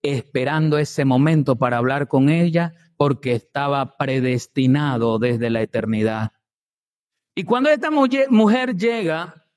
esperando 0.03 0.77
ese 0.77 1.05
momento 1.05 1.55
para 1.55 1.77
hablar 1.77 2.07
con 2.07 2.29
ella 2.29 2.73
porque 2.97 3.33
estaba 3.33 3.97
predestinado 3.97 5.17
desde 5.17 5.49
la 5.49 5.61
eternidad. 5.61 6.33
Y 7.35 7.45
cuando 7.45 7.69
esta 7.69 7.89
mujer 7.89 8.75
llega, 8.75 9.47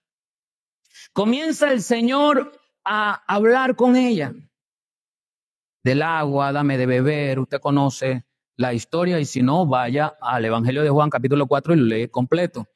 comienza 1.13 1.71
el 1.73 1.83
Señor 1.83 2.53
a 2.87 3.23
hablar 3.27 3.77
con 3.77 3.97
ella 3.97 4.33
del 5.85 6.03
agua, 6.03 6.53
dame 6.53 6.79
de 6.79 6.87
beber, 6.87 7.41
usted 7.41 7.61
conoce 7.61 8.25
la 8.57 8.73
historia 8.73 9.21
y 9.21 9.27
si 9.27 9.43
no, 9.43 9.67
vaya 9.67 10.17
al 10.21 10.45
Evangelio 10.45 10.83
de 10.83 10.89
Juan 10.89 11.11
capítulo 11.11 11.47
4 11.47 11.75
y 11.75 11.77
lo 11.77 11.85
lee 11.85 12.09
completo. 12.09 12.67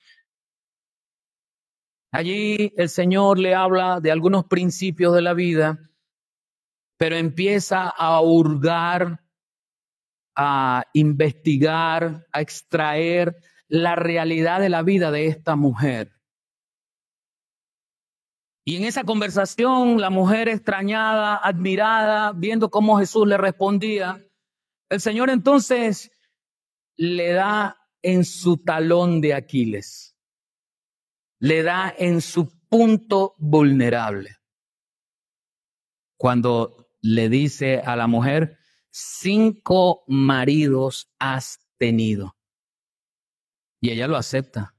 Allí 2.13 2.75
el 2.77 2.89
Señor 2.89 3.39
le 3.39 3.55
habla 3.55 4.01
de 4.01 4.11
algunos 4.11 4.45
principios 4.45 5.15
de 5.15 5.23
la 5.23 5.33
vida 5.33 5.91
pero 7.01 7.17
empieza 7.17 7.89
a 7.89 8.21
hurgar, 8.21 9.25
a 10.37 10.85
investigar, 10.93 12.27
a 12.31 12.43
extraer 12.43 13.41
la 13.69 13.97
realidad 13.97 14.61
de 14.61 14.69
la 14.69 14.83
vida 14.83 15.11
de 15.11 15.27
esta 15.27 15.57
mujer. 15.57 16.13
Y 18.65 18.77
en 18.77 18.85
esa 18.85 19.05
conversación, 19.05 20.01
la 20.01 20.11
mujer 20.11 20.49
extrañada, 20.49 21.37
admirada, 21.37 22.33
viendo 22.33 22.71
cómo 22.71 22.99
Jesús 22.99 23.27
le 23.27 23.37
respondía, 23.37 24.25
el 24.91 25.01
Señor 25.01 25.31
entonces 25.31 26.11
le 26.97 27.33
da 27.33 27.77
en 28.03 28.25
su 28.25 28.59
talón 28.59 29.21
de 29.21 29.35
Aquiles, 29.35 30.17
le 31.39 31.63
da 31.63 31.95
en 31.97 32.21
su 32.21 32.51
punto 32.69 33.35
vulnerable. 33.39 34.37
Cuando 36.19 36.91
le 37.01 37.29
dice 37.29 37.81
a 37.81 37.97
la 37.97 38.07
mujer, 38.07 38.59
cinco 38.91 40.05
maridos 40.07 41.11
has 41.19 41.59
tenido. 41.79 42.37
Y 43.81 43.91
ella 43.91 44.07
lo 44.07 44.17
acepta. 44.17 44.77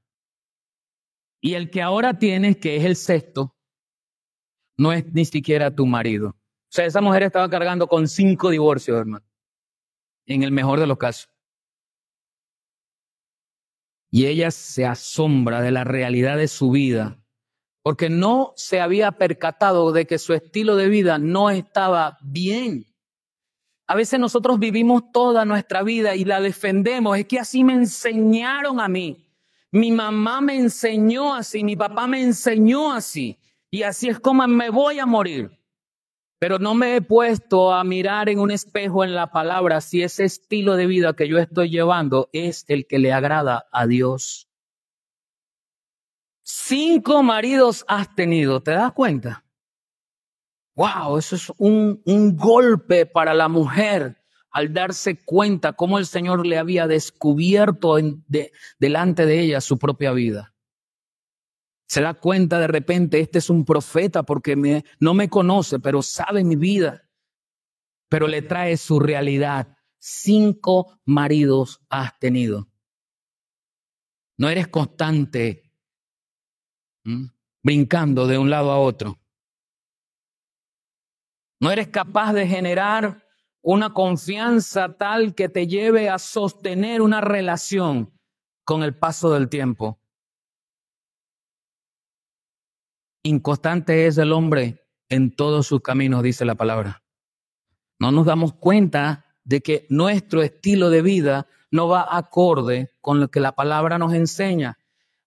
Y 1.40 1.54
el 1.54 1.70
que 1.70 1.82
ahora 1.82 2.18
tienes, 2.18 2.58
que 2.58 2.76
es 2.76 2.84
el 2.84 2.94
sexto, 2.94 3.56
no 4.82 4.92
es 4.92 5.04
ni 5.12 5.24
siquiera 5.24 5.74
tu 5.74 5.86
marido. 5.86 6.30
O 6.30 6.74
sea, 6.74 6.84
esa 6.84 7.00
mujer 7.00 7.22
estaba 7.22 7.48
cargando 7.48 7.86
con 7.86 8.08
cinco 8.08 8.50
divorcios, 8.50 8.98
hermano. 8.98 9.24
En 10.26 10.42
el 10.42 10.52
mejor 10.52 10.80
de 10.80 10.86
los 10.86 10.98
casos. 10.98 11.28
Y 14.10 14.26
ella 14.26 14.50
se 14.50 14.84
asombra 14.84 15.62
de 15.62 15.70
la 15.70 15.84
realidad 15.84 16.36
de 16.36 16.48
su 16.48 16.70
vida 16.70 17.22
porque 17.82 18.08
no 18.08 18.52
se 18.56 18.80
había 18.80 19.12
percatado 19.12 19.92
de 19.92 20.06
que 20.06 20.18
su 20.18 20.34
estilo 20.34 20.76
de 20.76 20.88
vida 20.88 21.18
no 21.18 21.50
estaba 21.50 22.18
bien. 22.22 22.86
A 23.88 23.96
veces 23.96 24.20
nosotros 24.20 24.58
vivimos 24.58 25.10
toda 25.12 25.44
nuestra 25.44 25.82
vida 25.82 26.14
y 26.14 26.24
la 26.24 26.40
defendemos. 26.40 27.18
Es 27.18 27.26
que 27.26 27.40
así 27.40 27.64
me 27.64 27.72
enseñaron 27.72 28.80
a 28.80 28.88
mí. 28.88 29.26
Mi 29.72 29.90
mamá 29.90 30.40
me 30.40 30.56
enseñó 30.56 31.34
así, 31.34 31.64
mi 31.64 31.76
papá 31.76 32.06
me 32.06 32.22
enseñó 32.22 32.92
así. 32.92 33.38
Y 33.74 33.84
así 33.84 34.10
es 34.10 34.20
como 34.20 34.46
me 34.46 34.68
voy 34.68 34.98
a 34.98 35.06
morir. 35.06 35.58
Pero 36.38 36.58
no 36.58 36.74
me 36.74 36.96
he 36.96 37.00
puesto 37.00 37.72
a 37.72 37.82
mirar 37.84 38.28
en 38.28 38.38
un 38.38 38.50
espejo 38.50 39.02
en 39.02 39.14
la 39.14 39.32
palabra 39.32 39.80
si 39.80 40.02
ese 40.02 40.24
estilo 40.24 40.76
de 40.76 40.86
vida 40.86 41.14
que 41.14 41.26
yo 41.26 41.38
estoy 41.38 41.70
llevando 41.70 42.28
es 42.34 42.66
el 42.68 42.86
que 42.86 42.98
le 42.98 43.14
agrada 43.14 43.66
a 43.72 43.86
Dios. 43.86 44.50
Cinco 46.42 47.22
maridos 47.22 47.84
has 47.88 48.14
tenido, 48.14 48.62
¿te 48.62 48.72
das 48.72 48.92
cuenta? 48.92 49.42
Wow, 50.74 51.16
eso 51.16 51.36
es 51.36 51.50
un, 51.56 52.02
un 52.04 52.36
golpe 52.36 53.06
para 53.06 53.32
la 53.32 53.48
mujer 53.48 54.22
al 54.50 54.74
darse 54.74 55.24
cuenta 55.24 55.72
cómo 55.72 55.98
el 55.98 56.04
Señor 56.04 56.46
le 56.46 56.58
había 56.58 56.86
descubierto 56.86 57.96
delante 58.78 59.24
de 59.24 59.40
ella 59.40 59.62
su 59.62 59.78
propia 59.78 60.12
vida. 60.12 60.51
Se 61.92 62.00
da 62.00 62.14
cuenta 62.14 62.58
de 62.58 62.68
repente, 62.68 63.20
este 63.20 63.36
es 63.36 63.50
un 63.50 63.66
profeta 63.66 64.22
porque 64.22 64.82
no 64.98 65.12
me 65.12 65.28
conoce, 65.28 65.78
pero 65.78 66.00
sabe 66.00 66.42
mi 66.42 66.56
vida. 66.56 67.06
Pero 68.08 68.28
le 68.28 68.40
trae 68.40 68.78
su 68.78 68.98
realidad. 68.98 69.76
Cinco 69.98 70.98
maridos 71.04 71.84
has 71.90 72.18
tenido. 72.18 72.66
No 74.38 74.48
eres 74.48 74.68
constante 74.68 75.70
brincando 77.62 78.26
de 78.26 78.38
un 78.38 78.48
lado 78.48 78.70
a 78.70 78.78
otro. 78.78 79.20
No 81.60 81.70
eres 81.70 81.88
capaz 81.88 82.32
de 82.32 82.46
generar 82.46 83.22
una 83.60 83.92
confianza 83.92 84.96
tal 84.96 85.34
que 85.34 85.50
te 85.50 85.66
lleve 85.66 86.08
a 86.08 86.18
sostener 86.18 87.02
una 87.02 87.20
relación 87.20 88.18
con 88.64 88.82
el 88.82 88.96
paso 88.96 89.30
del 89.30 89.50
tiempo. 89.50 90.01
Inconstante 93.24 94.06
es 94.06 94.18
el 94.18 94.32
hombre 94.32 94.84
en 95.08 95.34
todos 95.34 95.66
sus 95.66 95.80
caminos, 95.80 96.22
dice 96.22 96.44
la 96.44 96.54
palabra. 96.54 97.04
No 98.00 98.10
nos 98.10 98.26
damos 98.26 98.54
cuenta 98.54 99.26
de 99.44 99.60
que 99.60 99.86
nuestro 99.90 100.42
estilo 100.42 100.90
de 100.90 101.02
vida 101.02 101.46
no 101.70 101.86
va 101.88 102.16
acorde 102.16 102.92
con 103.00 103.20
lo 103.20 103.30
que 103.30 103.40
la 103.40 103.52
palabra 103.52 103.98
nos 103.98 104.12
enseña. 104.12 104.78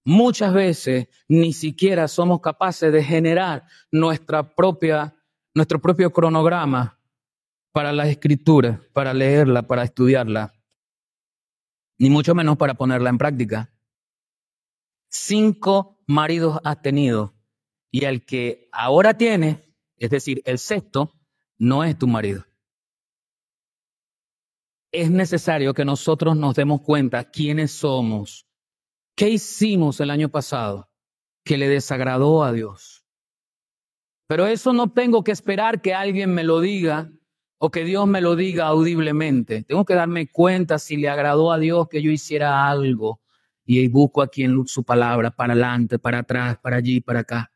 Muchas 0.03 0.53
veces 0.53 1.07
ni 1.27 1.53
siquiera 1.53 2.07
somos 2.07 2.41
capaces 2.41 2.91
de 2.91 3.03
generar 3.03 3.63
nuestra 3.91 4.55
propia, 4.55 5.15
nuestro 5.53 5.79
propio 5.79 6.11
cronograma 6.11 6.99
para 7.71 7.93
la 7.93 8.07
escritura, 8.07 8.81
para 8.93 9.13
leerla, 9.13 9.63
para 9.63 9.83
estudiarla, 9.83 10.53
ni 11.97 12.09
mucho 12.09 12.35
menos 12.35 12.57
para 12.57 12.73
ponerla 12.73 13.09
en 13.09 13.17
práctica. 13.17 13.71
cinco 15.09 16.03
maridos 16.07 16.59
has 16.63 16.81
tenido 16.81 17.34
y 17.95 18.03
el 18.03 18.25
que 18.25 18.67
ahora 18.73 19.13
tiene, 19.13 19.73
es 19.95 20.09
decir, 20.09 20.41
el 20.43 20.57
sexto, 20.57 21.13
no 21.57 21.85
es 21.85 21.97
tu 21.97 22.07
marido. 22.07 22.43
Es 24.91 25.09
necesario 25.09 25.73
que 25.73 25.85
nosotros 25.85 26.35
nos 26.35 26.55
demos 26.55 26.81
cuenta 26.81 27.23
quiénes 27.23 27.71
somos, 27.71 28.47
qué 29.15 29.29
hicimos 29.29 30.01
el 30.01 30.09
año 30.09 30.27
pasado 30.27 30.89
que 31.45 31.57
le 31.57 31.69
desagradó 31.69 32.43
a 32.43 32.51
Dios. 32.51 33.05
Pero 34.27 34.45
eso 34.45 34.73
no 34.73 34.91
tengo 34.91 35.23
que 35.23 35.31
esperar 35.31 35.81
que 35.81 35.93
alguien 35.93 36.33
me 36.33 36.43
lo 36.43 36.59
diga 36.59 37.09
o 37.59 37.71
que 37.71 37.85
Dios 37.85 38.05
me 38.07 38.19
lo 38.19 38.35
diga 38.35 38.65
audiblemente. 38.65 39.63
Tengo 39.63 39.85
que 39.85 39.95
darme 39.95 40.27
cuenta 40.27 40.79
si 40.79 40.97
le 40.97 41.07
agradó 41.07 41.49
a 41.49 41.59
Dios 41.59 41.87
que 41.87 42.01
yo 42.01 42.11
hiciera 42.11 42.67
algo 42.67 43.21
y 43.65 43.87
busco 43.87 44.21
aquí 44.21 44.43
en 44.43 44.67
su 44.67 44.83
palabra, 44.83 45.31
para 45.31 45.53
adelante, 45.53 45.97
para 45.97 46.19
atrás, 46.19 46.57
para 46.61 46.75
allí, 46.75 46.99
para 46.99 47.21
acá. 47.21 47.53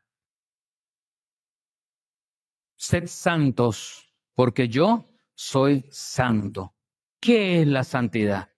Sed 2.80 3.08
santos, 3.08 4.10
porque 4.34 4.66
yo 4.66 5.04
soy 5.34 5.84
santo. 5.90 6.74
¿Qué 7.20 7.60
es 7.60 7.68
la 7.68 7.84
santidad? 7.84 8.48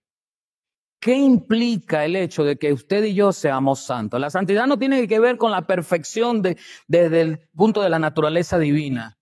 ¿Qué 1.01 1.17
implica 1.17 2.05
el 2.05 2.15
hecho 2.15 2.45
de 2.45 2.57
que 2.57 2.73
usted 2.73 3.03
y 3.03 3.15
yo 3.15 3.33
seamos 3.33 3.85
santos? 3.85 4.21
La 4.21 4.31
santidad 4.31 4.69
no 4.69 4.79
tiene 4.79 5.09
que 5.09 5.19
ver 5.19 5.39
con 5.39 5.51
la 5.51 5.67
perfección 5.67 6.41
de, 6.41 6.57
desde 6.87 7.21
el 7.21 7.49
punto 7.57 7.83
de 7.83 7.91
la 7.91 7.99
naturaleza 7.99 8.61
divina. 8.61 9.19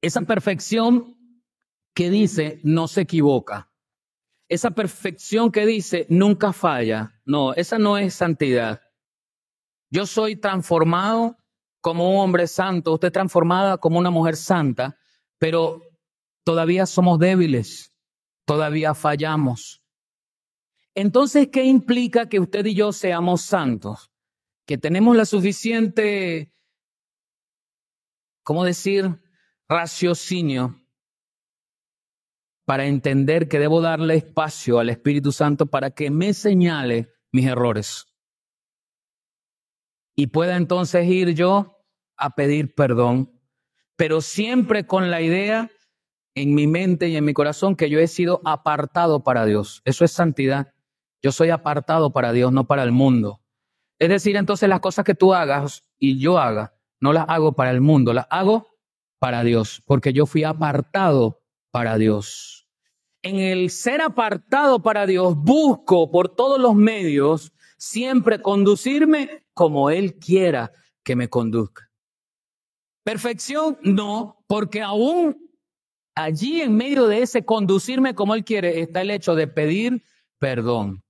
Esa 0.00 0.20
perfección 0.20 1.16
que 1.92 2.08
dice 2.08 2.60
no 2.62 2.86
se 2.86 3.00
equivoca. 3.00 3.72
Esa 4.48 4.70
perfección 4.70 5.50
que 5.50 5.66
dice 5.66 6.06
nunca 6.08 6.52
falla. 6.52 7.20
No, 7.24 7.52
esa 7.54 7.80
no 7.80 7.98
es 7.98 8.14
santidad. 8.14 8.80
Yo 9.90 10.06
soy 10.06 10.36
transformado 10.36 11.36
como 11.80 12.10
un 12.10 12.20
hombre 12.20 12.46
santo, 12.46 12.94
usted 12.94 13.12
transformada 13.12 13.78
como 13.78 13.98
una 13.98 14.10
mujer 14.10 14.36
santa, 14.36 14.98
pero 15.38 15.82
todavía 16.44 16.86
somos 16.86 17.18
débiles, 17.18 17.92
todavía 18.44 18.94
fallamos. 18.94 19.82
Entonces, 20.94 21.48
¿qué 21.52 21.64
implica 21.64 22.28
que 22.28 22.40
usted 22.40 22.66
y 22.66 22.74
yo 22.74 22.92
seamos 22.92 23.42
santos? 23.42 24.10
Que 24.66 24.78
tenemos 24.78 25.16
la 25.16 25.24
suficiente, 25.24 26.52
¿cómo 28.42 28.64
decir? 28.64 29.18
raciocinio 29.68 30.82
para 32.64 32.86
entender 32.86 33.48
que 33.48 33.58
debo 33.58 33.80
darle 33.80 34.16
espacio 34.16 34.78
al 34.78 34.90
Espíritu 34.90 35.32
Santo 35.32 35.66
para 35.66 35.90
que 35.90 36.10
me 36.10 36.34
señale 36.34 37.12
mis 37.32 37.46
errores. 37.46 38.07
Y 40.18 40.26
pueda 40.26 40.56
entonces 40.56 41.06
ir 41.06 41.32
yo 41.34 41.78
a 42.16 42.30
pedir 42.30 42.74
perdón, 42.74 43.30
pero 43.94 44.20
siempre 44.20 44.84
con 44.84 45.12
la 45.12 45.22
idea 45.22 45.70
en 46.34 46.56
mi 46.56 46.66
mente 46.66 47.08
y 47.08 47.16
en 47.16 47.24
mi 47.24 47.32
corazón 47.32 47.76
que 47.76 47.88
yo 47.88 48.00
he 48.00 48.08
sido 48.08 48.40
apartado 48.44 49.22
para 49.22 49.44
Dios. 49.44 49.80
Eso 49.84 50.04
es 50.04 50.10
santidad. 50.10 50.74
Yo 51.22 51.30
soy 51.30 51.50
apartado 51.50 52.12
para 52.12 52.32
Dios, 52.32 52.52
no 52.52 52.66
para 52.66 52.82
el 52.82 52.90
mundo. 52.90 53.42
Es 54.00 54.08
decir, 54.08 54.34
entonces 54.34 54.68
las 54.68 54.80
cosas 54.80 55.04
que 55.04 55.14
tú 55.14 55.34
hagas 55.34 55.84
y 56.00 56.18
yo 56.18 56.36
haga, 56.36 56.74
no 56.98 57.12
las 57.12 57.26
hago 57.28 57.52
para 57.52 57.70
el 57.70 57.80
mundo, 57.80 58.12
las 58.12 58.26
hago 58.28 58.66
para 59.20 59.44
Dios, 59.44 59.84
porque 59.86 60.12
yo 60.12 60.26
fui 60.26 60.42
apartado 60.42 61.44
para 61.70 61.96
Dios. 61.96 62.66
En 63.22 63.36
el 63.36 63.70
ser 63.70 64.00
apartado 64.00 64.82
para 64.82 65.06
Dios, 65.06 65.36
busco 65.36 66.10
por 66.10 66.34
todos 66.34 66.58
los 66.58 66.74
medios 66.74 67.52
siempre 67.78 68.42
conducirme 68.42 69.44
como 69.58 69.90
Él 69.90 70.20
quiera 70.20 70.70
que 71.02 71.16
me 71.16 71.28
conduzca. 71.28 71.90
Perfección, 73.04 73.76
no, 73.82 74.44
porque 74.46 74.82
aún 74.82 75.50
allí 76.14 76.60
en 76.60 76.76
medio 76.76 77.08
de 77.08 77.22
ese 77.22 77.44
conducirme 77.44 78.14
como 78.14 78.36
Él 78.36 78.44
quiere 78.44 78.80
está 78.80 79.00
el 79.00 79.10
hecho 79.10 79.34
de 79.34 79.48
pedir 79.48 80.04
perdón, 80.38 81.02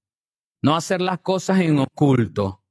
no 0.63 0.75
hacer 0.75 1.03
las 1.03 1.19
cosas 1.19 1.61
en 1.61 1.79
oculto. 1.79 2.65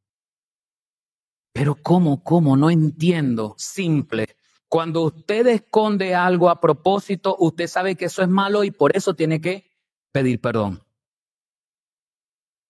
Pero 1.53 1.75
¿cómo, 1.75 2.23
cómo? 2.23 2.57
No 2.57 2.71
entiendo. 2.71 3.53
Simple. 3.59 4.36
Cuando 4.67 5.03
usted 5.03 5.45
esconde 5.45 6.15
algo 6.15 6.49
a 6.49 6.59
propósito, 6.59 7.36
usted 7.38 7.67
sabe 7.67 7.95
que 7.95 8.05
eso 8.05 8.23
es 8.23 8.30
malo 8.30 8.63
y 8.63 8.71
por 8.71 8.97
eso 8.97 9.13
tiene 9.13 9.39
que 9.39 9.69
pedir 10.11 10.41
perdón. 10.41 10.82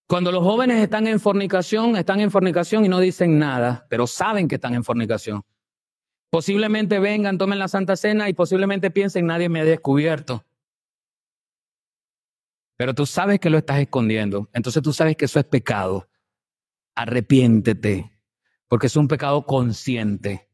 Cuando 0.07 0.31
los 0.31 0.41
jóvenes 0.41 0.81
están 0.81 1.05
en 1.05 1.19
fornicación, 1.19 1.97
están 1.97 2.21
en 2.21 2.31
fornicación 2.31 2.85
y 2.85 2.89
no 2.89 2.99
dicen 2.99 3.37
nada, 3.37 3.85
pero 3.89 4.07
saben 4.07 4.47
que 4.47 4.55
están 4.55 4.73
en 4.73 4.85
fornicación. 4.85 5.43
Posiblemente 6.29 6.99
vengan, 6.99 7.37
tomen 7.37 7.59
la 7.59 7.67
Santa 7.67 7.97
Cena 7.97 8.29
y 8.29 8.33
posiblemente 8.33 8.89
piensen, 8.89 9.25
nadie 9.25 9.49
me 9.49 9.59
ha 9.59 9.65
descubierto. 9.65 10.45
Pero 12.77 12.93
tú 12.93 13.05
sabes 13.05 13.39
que 13.39 13.49
lo 13.49 13.57
estás 13.57 13.79
escondiendo, 13.79 14.49
entonces 14.53 14.81
tú 14.81 14.93
sabes 14.93 15.17
que 15.17 15.25
eso 15.25 15.39
es 15.39 15.45
pecado. 15.45 16.07
Arrepiéntete, 16.95 18.17
porque 18.69 18.87
es 18.87 18.95
un 18.95 19.09
pecado 19.09 19.45
consciente. 19.45 20.49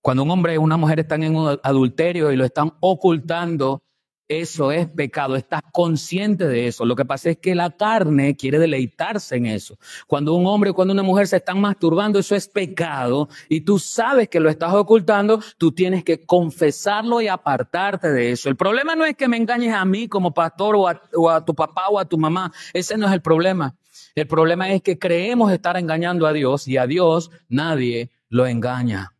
Cuando 0.00 0.24
un 0.24 0.30
hombre 0.32 0.54
y 0.54 0.58
una 0.58 0.76
mujer 0.76 0.98
están 0.98 1.22
en 1.22 1.36
un 1.36 1.60
adulterio 1.62 2.32
y 2.32 2.36
lo 2.36 2.44
están 2.44 2.72
ocultando, 2.80 3.84
eso 4.28 4.72
es 4.72 4.88
pecado, 4.88 5.36
estás 5.36 5.62
consciente 5.72 6.48
de 6.48 6.66
eso. 6.66 6.84
Lo 6.84 6.96
que 6.96 7.04
pasa 7.04 7.30
es 7.30 7.38
que 7.38 7.54
la 7.54 7.70
carne 7.70 8.36
quiere 8.36 8.58
deleitarse 8.58 9.36
en 9.36 9.46
eso. 9.46 9.78
Cuando 10.08 10.34
un 10.34 10.46
hombre 10.46 10.70
y 10.70 10.72
cuando 10.72 10.92
una 10.92 11.04
mujer 11.04 11.28
se 11.28 11.36
están 11.36 11.60
masturbando, 11.60 12.18
eso 12.18 12.34
es 12.34 12.48
pecado 12.48 13.28
y 13.48 13.60
tú 13.60 13.78
sabes 13.78 14.28
que 14.28 14.40
lo 14.40 14.50
estás 14.50 14.74
ocultando, 14.74 15.40
tú 15.58 15.70
tienes 15.70 16.02
que 16.02 16.26
confesarlo 16.26 17.20
y 17.20 17.28
apartarte 17.28 18.10
de 18.10 18.32
eso. 18.32 18.48
El 18.48 18.56
problema 18.56 18.96
no 18.96 19.04
es 19.04 19.16
que 19.16 19.28
me 19.28 19.36
engañes 19.36 19.74
a 19.74 19.84
mí 19.84 20.08
como 20.08 20.34
pastor 20.34 20.74
o 20.74 20.88
a, 20.88 21.00
o 21.14 21.30
a 21.30 21.44
tu 21.44 21.54
papá 21.54 21.88
o 21.88 21.98
a 21.98 22.04
tu 22.04 22.18
mamá, 22.18 22.52
ese 22.72 22.96
no 22.96 23.06
es 23.06 23.12
el 23.12 23.22
problema. 23.22 23.76
El 24.16 24.26
problema 24.26 24.70
es 24.70 24.82
que 24.82 24.98
creemos 24.98 25.52
estar 25.52 25.76
engañando 25.76 26.26
a 26.26 26.32
Dios 26.32 26.66
y 26.66 26.78
a 26.78 26.86
Dios 26.86 27.30
nadie 27.48 28.10
lo 28.28 28.46
engaña. 28.46 29.12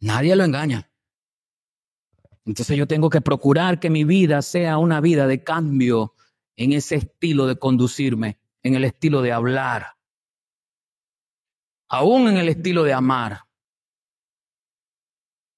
Nadie 0.00 0.34
lo 0.34 0.44
engaña. 0.44 0.91
Entonces 2.44 2.76
yo 2.76 2.86
tengo 2.86 3.08
que 3.08 3.20
procurar 3.20 3.78
que 3.78 3.90
mi 3.90 4.04
vida 4.04 4.42
sea 4.42 4.78
una 4.78 5.00
vida 5.00 5.26
de 5.26 5.44
cambio 5.44 6.14
en 6.56 6.72
ese 6.72 6.96
estilo 6.96 7.46
de 7.46 7.56
conducirme, 7.56 8.38
en 8.62 8.74
el 8.74 8.84
estilo 8.84 9.22
de 9.22 9.32
hablar, 9.32 9.96
aún 11.88 12.28
en 12.28 12.36
el 12.36 12.48
estilo 12.48 12.82
de 12.82 12.92
amar. 12.92 13.40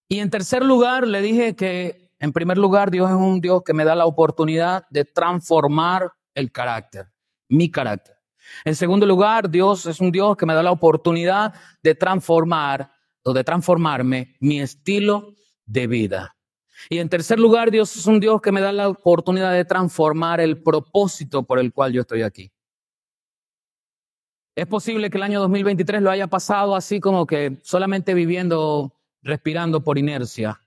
Y 0.08 0.18
en 0.18 0.30
tercer 0.30 0.64
lugar, 0.64 1.06
le 1.06 1.22
dije 1.22 1.56
que 1.56 2.12
en 2.18 2.32
primer 2.32 2.58
lugar 2.58 2.90
Dios 2.90 3.10
es 3.10 3.16
un 3.16 3.40
Dios 3.40 3.62
que 3.64 3.74
me 3.74 3.84
da 3.84 3.94
la 3.94 4.06
oportunidad 4.06 4.86
de 4.90 5.04
transformar 5.04 6.12
el 6.34 6.52
carácter, 6.52 7.06
mi 7.48 7.70
carácter. 7.70 8.16
En 8.64 8.74
segundo 8.74 9.06
lugar, 9.06 9.50
Dios 9.50 9.86
es 9.86 10.00
un 10.00 10.12
Dios 10.12 10.36
que 10.36 10.46
me 10.46 10.54
da 10.54 10.62
la 10.62 10.70
oportunidad 10.70 11.54
de 11.82 11.94
transformar 11.94 12.90
o 13.24 13.32
de 13.32 13.42
transformarme 13.42 14.36
mi 14.40 14.60
estilo 14.60 15.34
de 15.64 15.86
vida. 15.86 16.33
Y 16.88 16.98
en 16.98 17.08
tercer 17.08 17.38
lugar, 17.38 17.70
Dios 17.70 17.96
es 17.96 18.06
un 18.06 18.20
Dios 18.20 18.40
que 18.40 18.52
me 18.52 18.60
da 18.60 18.72
la 18.72 18.88
oportunidad 18.88 19.52
de 19.52 19.64
transformar 19.64 20.40
el 20.40 20.62
propósito 20.62 21.42
por 21.42 21.58
el 21.58 21.72
cual 21.72 21.92
yo 21.92 22.02
estoy 22.02 22.22
aquí. 22.22 22.50
Es 24.56 24.66
posible 24.66 25.10
que 25.10 25.16
el 25.16 25.24
año 25.24 25.40
2023 25.40 26.00
lo 26.00 26.10
haya 26.10 26.28
pasado 26.28 26.76
así 26.76 27.00
como 27.00 27.26
que 27.26 27.58
solamente 27.62 28.14
viviendo, 28.14 28.94
respirando 29.22 29.82
por 29.82 29.98
inercia. 29.98 30.60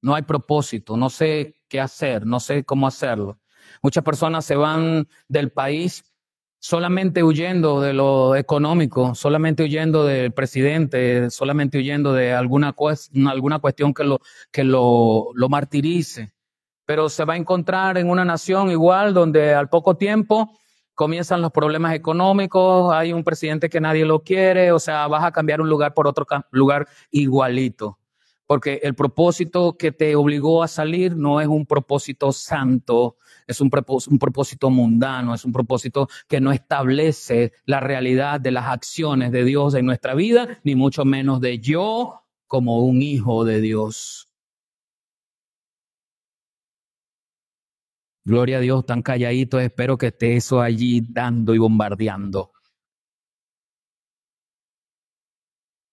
No 0.00 0.14
hay 0.14 0.22
propósito, 0.22 0.96
no 0.96 1.10
sé 1.10 1.60
qué 1.68 1.80
hacer, 1.80 2.24
no 2.24 2.40
sé 2.40 2.64
cómo 2.64 2.86
hacerlo. 2.86 3.38
Muchas 3.82 4.02
personas 4.02 4.46
se 4.46 4.56
van 4.56 5.06
del 5.28 5.52
país 5.52 6.09
solamente 6.60 7.24
huyendo 7.24 7.80
de 7.80 7.94
lo 7.94 8.36
económico, 8.36 9.14
solamente 9.14 9.64
huyendo 9.64 10.04
del 10.04 10.32
presidente, 10.32 11.30
solamente 11.30 11.78
huyendo 11.78 12.12
de 12.12 12.34
alguna, 12.34 12.72
cuestión 12.74 13.94
que, 13.94 14.04
lo, 14.04 14.20
que 14.52 14.62
lo, 14.62 15.30
lo 15.34 15.48
martirice. 15.48 16.32
Pero 16.84 17.08
se 17.08 17.24
va 17.24 17.34
a 17.34 17.38
encontrar 17.38 17.96
en 17.96 18.10
una 18.10 18.26
nación 18.26 18.70
igual 18.70 19.14
donde 19.14 19.54
al 19.54 19.70
poco 19.70 19.96
tiempo 19.96 20.58
comienzan 20.94 21.40
los 21.40 21.50
problemas 21.50 21.94
económicos, 21.94 22.92
hay 22.92 23.14
un 23.14 23.24
presidente 23.24 23.70
que 23.70 23.80
nadie 23.80 24.04
lo 24.04 24.22
quiere, 24.22 24.70
o 24.70 24.78
sea, 24.78 25.06
vas 25.08 25.24
a 25.24 25.32
cambiar 25.32 25.62
un 25.62 25.68
lugar 25.70 25.94
por 25.94 26.06
otro 26.06 26.26
lugar 26.50 26.86
igualito. 27.10 27.98
Porque 28.46 28.80
el 28.82 28.94
propósito 28.94 29.78
que 29.78 29.92
te 29.92 30.14
obligó 30.14 30.62
a 30.62 30.68
salir 30.68 31.16
no 31.16 31.40
es 31.40 31.46
un 31.46 31.64
propósito 31.64 32.32
santo, 32.32 33.16
es 33.50 33.60
un 33.60 33.70
propósito, 33.70 34.12
un 34.12 34.18
propósito 34.18 34.70
mundano, 34.70 35.34
es 35.34 35.44
un 35.44 35.52
propósito 35.52 36.08
que 36.28 36.40
no 36.40 36.52
establece 36.52 37.52
la 37.66 37.80
realidad 37.80 38.40
de 38.40 38.50
las 38.52 38.66
acciones 38.66 39.32
de 39.32 39.44
Dios 39.44 39.74
en 39.74 39.86
nuestra 39.86 40.14
vida, 40.14 40.60
ni 40.64 40.74
mucho 40.74 41.04
menos 41.04 41.40
de 41.40 41.58
yo 41.58 42.22
como 42.46 42.84
un 42.84 43.02
hijo 43.02 43.44
de 43.44 43.60
Dios. 43.60 44.28
Gloria 48.24 48.58
a 48.58 48.60
Dios, 48.60 48.84
tan 48.86 49.02
calladitos, 49.02 49.62
espero 49.62 49.98
que 49.98 50.08
esté 50.08 50.36
eso 50.36 50.60
allí 50.60 51.00
dando 51.00 51.54
y 51.54 51.58
bombardeando. 51.58 52.52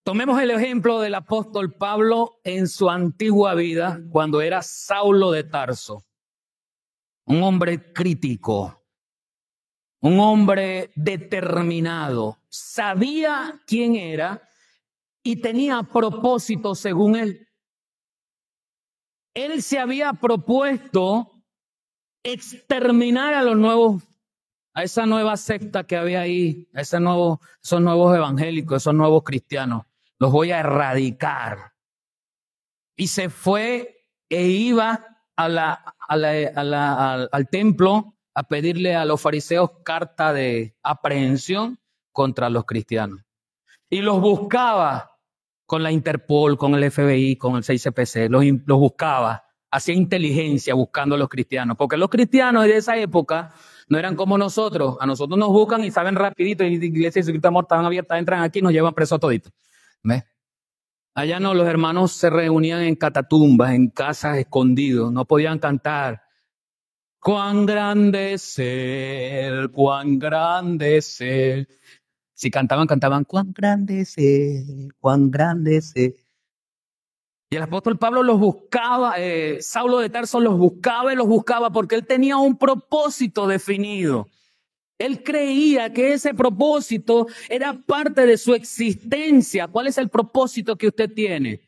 Tomemos 0.03 0.41
el 0.41 0.51
ejemplo 0.51 1.01
del 1.01 1.15
apóstol 1.15 1.73
Pablo 1.73 2.39
en 2.43 2.67
su 2.67 2.89
antigua 2.89 3.55
vida, 3.55 3.99
cuando 4.09 4.41
era 4.41 4.61
Saulo 4.61 5.31
de 5.31 5.43
Tarso, 5.43 6.06
un 7.28 7.43
hombre 7.43 7.91
crítico, 7.91 8.86
un 9.99 10.19
hombre 10.19 10.91
determinado, 10.95 12.39
sabía 12.47 13.61
quién 13.67 13.95
era 13.95 14.41
y 15.23 15.41
tenía 15.41 15.84
propósito 15.84 16.73
según 16.73 17.17
él. 17.17 17.47
Él 19.34 19.61
se 19.61 19.78
había 19.78 20.13
propuesto 20.13 21.43
exterminar 22.23 23.34
a 23.34 23.43
los 23.43 23.57
nuevos, 23.57 24.03
a 24.73 24.84
esa 24.84 25.05
nueva 25.05 25.36
secta 25.36 25.84
que 25.84 25.97
había 25.97 26.21
ahí, 26.21 26.69
a 26.73 26.82
esos 26.82 27.01
nuevos 27.01 28.15
evangélicos, 28.15 28.84
esos 28.84 28.95
nuevos 28.95 29.23
cristianos. 29.23 29.86
Los 30.17 30.32
voy 30.32 30.51
a 30.51 30.59
erradicar. 30.59 31.73
Y 32.95 33.07
se 33.07 33.30
fue 33.30 34.07
e 34.30 34.47
iba 34.47 35.16
al, 35.38 35.57
al 35.57 37.49
templo 37.49 38.15
a 38.33 38.43
pedirle 38.43 38.95
a 38.95 39.05
los 39.05 39.21
fariseos 39.21 39.71
carta 39.83 40.33
de 40.33 40.75
aprehensión 40.83 41.79
contra 42.11 42.49
los 42.49 42.65
cristianos. 42.65 43.21
Y 43.89 44.01
los 44.01 44.19
buscaba 44.19 45.17
con 45.65 45.83
la 45.83 45.91
Interpol, 45.91 46.57
con 46.57 46.75
el 46.75 46.91
FBI, 46.91 47.38
con 47.38 47.55
el 47.55 47.63
6CPC, 47.63 48.29
los, 48.29 48.43
los 48.65 48.79
buscaba 48.79 49.43
hacía 49.71 49.95
inteligencia 49.95 50.73
buscando 50.73 51.15
a 51.15 51.17
los 51.17 51.29
cristianos, 51.29 51.77
porque 51.77 51.97
los 51.97 52.09
cristianos 52.09 52.63
de 52.63 52.77
esa 52.77 52.97
época 52.97 53.53
no 53.89 53.97
eran 53.97 54.15
como 54.15 54.38
nosotros, 54.38 54.97
a 54.99 55.05
nosotros 55.05 55.38
nos 55.38 55.49
buscan 55.49 55.83
y 55.83 55.91
saben 55.91 56.15
rapidito, 56.15 56.63
y 56.63 56.77
la 56.77 56.85
iglesia 56.85 57.19
y 57.19 57.23
su 57.23 57.47
amor 57.47 57.65
estaban 57.65 57.85
abiertas, 57.85 58.17
entran 58.17 58.43
aquí 58.43 58.59
y 58.59 58.61
nos 58.61 58.71
llevan 58.71 58.93
presos 58.93 59.19
toditos. 59.19 59.51
¿Ves? 60.03 60.23
Allá 61.18 61.39
no, 61.39 61.55
los 61.55 61.68
hermanos 61.68 62.11
se 62.11 62.30
reunían 62.30 62.84
en 62.84 62.95
catatumbas, 62.95 63.74
en 63.74 63.89
casas 63.89 64.38
escondidos, 64.38 65.11
no 65.11 65.26
podían 65.26 65.57
cantar. 65.57 66.22
Cuán 67.20 67.65
grande 67.65 68.34
es 68.34 68.55
cuán 69.74 70.20
grande 70.20 70.97
es. 70.97 71.20
Si 72.36 72.51
cantaban, 72.51 72.86
cantaban, 72.86 73.24
cuán 73.24 73.51
grande 73.51 74.01
es 74.01 74.15
cuán 74.99 75.32
grande 75.32 75.78
es. 75.78 75.91
Y 75.95 77.55
el 77.55 77.63
apóstol 77.63 77.97
Pablo 77.97 78.22
los 78.22 78.39
buscaba, 78.39 79.15
eh, 79.18 79.57
Saulo 79.59 79.97
de 79.97 80.11
Tarso 80.11 80.39
los 80.39 80.55
buscaba 80.55 81.11
y 81.13 81.15
los 81.15 81.26
buscaba 81.26 81.72
porque 81.72 81.95
él 81.95 82.05
tenía 82.05 82.38
un 82.38 82.59
propósito 82.59 83.47
definido. 83.47 84.28
Él 84.97 85.23
creía 85.23 85.93
que 85.93 86.13
ese 86.13 86.33
propósito 86.33 87.27
era 87.49 87.73
parte 87.73 88.25
de 88.25 88.37
su 88.37 88.53
existencia. 88.53 89.67
¿Cuál 89.67 89.87
es 89.87 89.97
el 89.97 90.09
propósito 90.09 90.75
que 90.75 90.87
usted 90.87 91.13
tiene? 91.13 91.61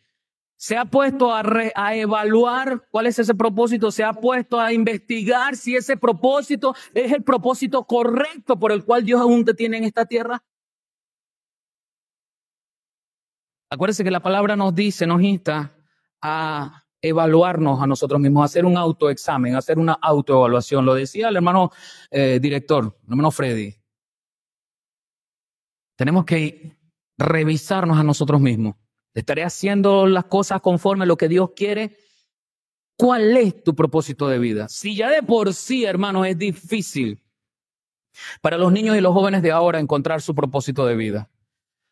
Se 0.56 0.76
ha 0.76 0.86
puesto 0.86 1.34
a, 1.34 1.96
evaluar 1.96 2.88
cuál 2.92 3.08
es 3.08 3.18
ese 3.20 3.34
propósito, 3.34 3.92
se 3.92 4.04
ha 4.04 4.12
puesto 4.12 4.60
a 4.60 4.74
investigar 4.74 5.56
si 5.56 5.76
ese 5.76 5.96
propósito 5.96 6.76
es 6.94 7.14
el 7.14 7.24
propósito 7.24 7.86
correcto 7.86 8.60
por 8.60 8.72
el 8.72 8.84
cual 8.84 9.06
Dios 9.06 9.22
aún 9.22 9.46
te 9.46 9.54
tiene 9.54 9.78
en 9.78 9.86
esta 9.86 10.06
tierra. 10.06 10.44
Acuérdese 13.70 14.04
que 14.04 14.12
la 14.12 14.20
palabra 14.20 14.56
nos 14.56 14.74
dice, 14.74 15.06
nos 15.06 15.22
insta 15.22 15.72
a 16.22 16.84
evaluarnos 17.02 17.82
a 17.82 17.88
nosotros 17.88 18.20
mismos, 18.20 18.46
hacer 18.46 18.66
un 18.66 18.78
autoexamen, 18.78 19.56
hacer 19.56 19.80
una 19.80 19.94
autoevaluación. 19.94 20.86
Lo 20.86 20.94
decía 20.94 21.30
el 21.30 21.36
hermano 21.36 21.72
eh, 22.12 22.40
director, 22.42 22.98
el 23.04 23.10
hermano 23.10 23.32
Freddy. 23.32 23.76
Tenemos 25.98 26.26
que 26.26 26.78
revisarnos 27.18 27.98
a 27.98 28.04
nosotros 28.04 28.40
mismos. 28.40 28.76
¿Estaré 29.14 29.44
haciendo 29.44 30.08
las 30.08 30.26
cosas 30.26 30.62
conforme 30.62 31.04
a 31.04 31.08
lo 31.08 31.18
que 31.18 31.28
Dios 31.28 31.52
quiere? 31.56 31.98
¿Cuál 32.98 33.36
es 33.38 33.64
tu 33.64 33.76
propósito 33.76 34.28
de 34.28 34.40
vida? 34.40 34.70
Si 34.70 34.96
ya 34.96 35.10
de 35.10 35.24
por 35.24 35.54
sí, 35.54 35.86
hermano, 35.86 36.26
es 36.26 36.38
difícil 36.38 37.22
para 38.42 38.58
los 38.58 38.72
niños 38.72 38.98
y 38.98 39.02
los 39.02 39.14
jóvenes 39.14 39.42
de 39.42 39.52
ahora 39.52 39.80
encontrar 39.80 40.22
su 40.22 40.36
propósito 40.36 40.86
de 40.86 40.96
vida 40.96 41.30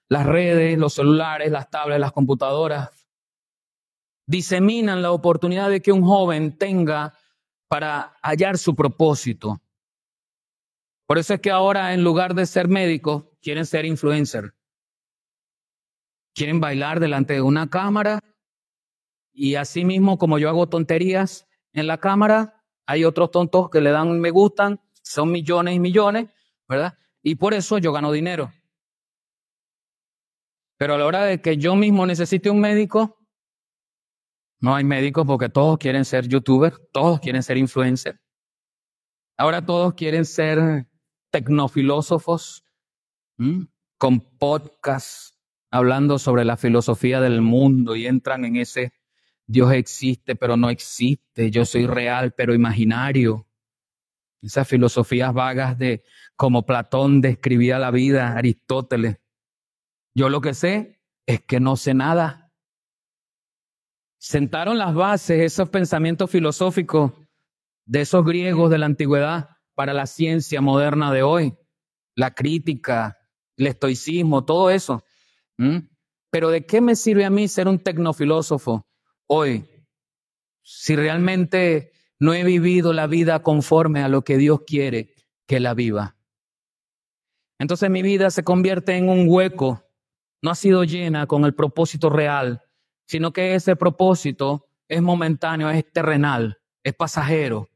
las 0.09 0.25
redes, 0.25 0.77
los 0.77 0.93
celulares, 0.93 1.51
las 1.51 1.69
tablets, 1.69 1.99
las 1.99 2.11
computadoras, 2.11 2.96
diseminan 4.27 5.01
la 5.01 5.11
oportunidad 5.11 5.69
de 5.69 5.81
que 5.81 5.91
un 5.91 6.03
joven 6.03 6.57
tenga 6.57 7.17
para 7.67 8.13
hallar 8.21 8.57
su 8.57 8.75
propósito. 8.75 9.61
Por 11.07 11.17
eso 11.17 11.33
es 11.33 11.39
que 11.39 11.49
ahora 11.49 11.93
en 11.93 12.03
lugar 12.03 12.35
de 12.35 12.45
ser 12.45 12.67
médico, 12.67 13.31
quieren 13.41 13.65
ser 13.65 13.85
influencer. 13.85 14.53
Quieren 16.35 16.59
bailar 16.59 16.99
delante 16.99 17.33
de 17.33 17.41
una 17.41 17.69
cámara 17.69 18.19
y 19.33 19.55
así 19.55 19.85
mismo 19.85 20.17
como 20.17 20.37
yo 20.37 20.49
hago 20.49 20.67
tonterías 20.67 21.47
en 21.73 21.87
la 21.87 21.99
cámara, 21.99 22.63
hay 22.85 23.05
otros 23.05 23.31
tontos 23.31 23.69
que 23.69 23.81
le 23.81 23.91
dan 23.91 24.19
me 24.19 24.31
gustan, 24.31 24.81
son 25.01 25.31
millones 25.31 25.75
y 25.75 25.79
millones, 25.79 26.29
¿verdad? 26.67 26.97
Y 27.21 27.35
por 27.35 27.53
eso 27.53 27.77
yo 27.77 27.93
gano 27.93 28.11
dinero. 28.11 28.51
Pero 30.77 30.95
a 30.95 30.97
la 30.97 31.05
hora 31.05 31.23
de 31.23 31.41
que 31.41 31.57
yo 31.57 31.75
mismo 31.75 32.05
necesite 32.05 32.49
un 32.49 32.59
médico, 32.59 33.16
no 34.59 34.75
hay 34.75 34.83
médicos 34.83 35.25
porque 35.25 35.49
todos 35.49 35.77
quieren 35.77 36.05
ser 36.05 36.27
youtubers, 36.27 36.79
todos 36.91 37.19
quieren 37.19 37.43
ser 37.43 37.57
influencers. 37.57 38.19
Ahora 39.37 39.65
todos 39.65 39.93
quieren 39.93 40.25
ser 40.25 40.87
tecnofilósofos 41.31 42.63
con 43.97 44.19
podcasts 44.39 45.37
hablando 45.69 46.17
sobre 46.17 46.43
la 46.43 46.57
filosofía 46.57 47.21
del 47.21 47.41
mundo 47.41 47.95
y 47.95 48.07
entran 48.07 48.45
en 48.45 48.55
ese 48.55 48.93
Dios 49.45 49.71
existe 49.73 50.35
pero 50.35 50.57
no 50.57 50.69
existe, 50.69 51.51
yo 51.51 51.65
soy 51.65 51.87
real 51.87 52.33
pero 52.35 52.53
imaginario. 52.53 53.47
Esas 54.41 54.67
filosofías 54.67 55.33
vagas 55.33 55.77
de 55.77 56.03
como 56.35 56.65
Platón 56.65 57.21
describía 57.21 57.79
la 57.79 57.91
vida, 57.91 58.37
Aristóteles. 58.37 59.17
Yo 60.13 60.29
lo 60.29 60.41
que 60.41 60.53
sé 60.53 61.01
es 61.25 61.41
que 61.41 61.59
no 61.59 61.75
sé 61.75 61.93
nada. 61.93 62.46
Sentaron 64.19 64.77
las 64.77 64.93
bases, 64.93 65.41
esos 65.41 65.69
pensamientos 65.69 66.29
filosóficos 66.29 67.11
de 67.85 68.01
esos 68.01 68.25
griegos 68.25 68.69
de 68.69 68.77
la 68.77 68.85
antigüedad 68.85 69.49
para 69.75 69.93
la 69.93 70.07
ciencia 70.07 70.59
moderna 70.59 71.13
de 71.13 71.23
hoy, 71.23 71.57
la 72.15 72.33
crítica, 72.33 73.17
el 73.57 73.67
estoicismo, 73.67 74.43
todo 74.43 74.69
eso. 74.69 75.03
Pero 76.31 76.49
¿de 76.49 76.65
qué 76.65 76.81
me 76.81 76.95
sirve 76.95 77.25
a 77.25 77.29
mí 77.29 77.47
ser 77.47 77.67
un 77.67 77.79
tecnofilósofo 77.79 78.87
hoy 79.27 79.69
si 80.63 80.95
realmente 80.95 81.91
no 82.19 82.33
he 82.33 82.43
vivido 82.43 82.91
la 82.93 83.07
vida 83.07 83.43
conforme 83.43 84.01
a 84.01 84.09
lo 84.09 84.23
que 84.23 84.37
Dios 84.37 84.61
quiere 84.65 85.13
que 85.47 85.59
la 85.59 85.73
viva? 85.73 86.17
Entonces 87.59 87.89
mi 87.89 88.01
vida 88.01 88.29
se 88.29 88.43
convierte 88.43 88.97
en 88.97 89.09
un 89.09 89.27
hueco 89.29 89.83
no 90.41 90.51
ha 90.51 90.55
sido 90.55 90.83
llena 90.83 91.27
con 91.27 91.45
el 91.45 91.53
propósito 91.53 92.09
real, 92.09 92.61
sino 93.07 93.31
que 93.31 93.55
ese 93.55 93.75
propósito 93.75 94.67
es 94.87 95.01
momentáneo, 95.01 95.69
es 95.69 95.91
terrenal, 95.91 96.59
es 96.83 96.93
pasajero. 96.93 97.69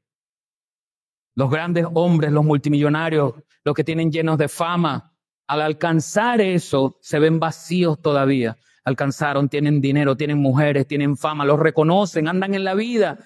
Los 1.35 1.49
grandes 1.49 1.87
hombres, 1.93 2.31
los 2.31 2.43
multimillonarios, 2.43 3.33
los 3.63 3.73
que 3.73 3.83
tienen 3.83 4.11
llenos 4.11 4.37
de 4.37 4.49
fama, 4.49 5.15
al 5.47 5.61
alcanzar 5.61 6.41
eso 6.41 6.97
se 7.01 7.19
ven 7.19 7.39
vacíos 7.39 8.01
todavía. 8.01 8.57
Alcanzaron, 8.83 9.47
tienen 9.47 9.79
dinero, 9.79 10.17
tienen 10.17 10.39
mujeres, 10.39 10.85
tienen 10.87 11.15
fama, 11.15 11.45
los 11.45 11.59
reconocen, 11.59 12.27
andan 12.27 12.53
en 12.53 12.63
la 12.63 12.73
vida 12.73 13.17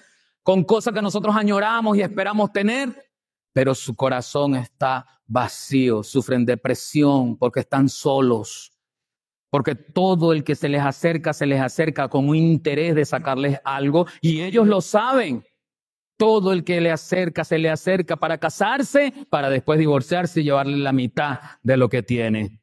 con 0.42 0.62
cosas 0.62 0.94
que 0.94 1.02
nosotros 1.02 1.34
añoramos 1.34 1.96
y 1.96 2.02
esperamos 2.02 2.52
tener, 2.52 3.10
pero 3.52 3.74
su 3.74 3.96
corazón 3.96 4.54
está 4.54 5.06
vacío, 5.26 6.04
sufren 6.04 6.46
depresión 6.46 7.36
porque 7.36 7.60
están 7.60 7.88
solos 7.88 8.75
porque 9.50 9.74
todo 9.74 10.32
el 10.32 10.44
que 10.44 10.54
se 10.54 10.68
les 10.68 10.82
acerca, 10.82 11.32
se 11.32 11.46
les 11.46 11.60
acerca 11.60 12.08
con 12.08 12.28
un 12.28 12.36
interés 12.36 12.94
de 12.94 13.04
sacarles 13.04 13.60
algo 13.64 14.06
y 14.20 14.42
ellos 14.42 14.66
lo 14.66 14.80
saben. 14.80 15.44
Todo 16.18 16.52
el 16.52 16.64
que 16.64 16.80
le 16.80 16.90
acerca, 16.90 17.44
se 17.44 17.58
le 17.58 17.68
acerca 17.68 18.16
para 18.16 18.38
casarse, 18.38 19.12
para 19.28 19.50
después 19.50 19.78
divorciarse 19.78 20.40
y 20.40 20.44
llevarle 20.44 20.78
la 20.78 20.92
mitad 20.92 21.38
de 21.62 21.76
lo 21.76 21.90
que 21.90 22.02
tiene. 22.02 22.62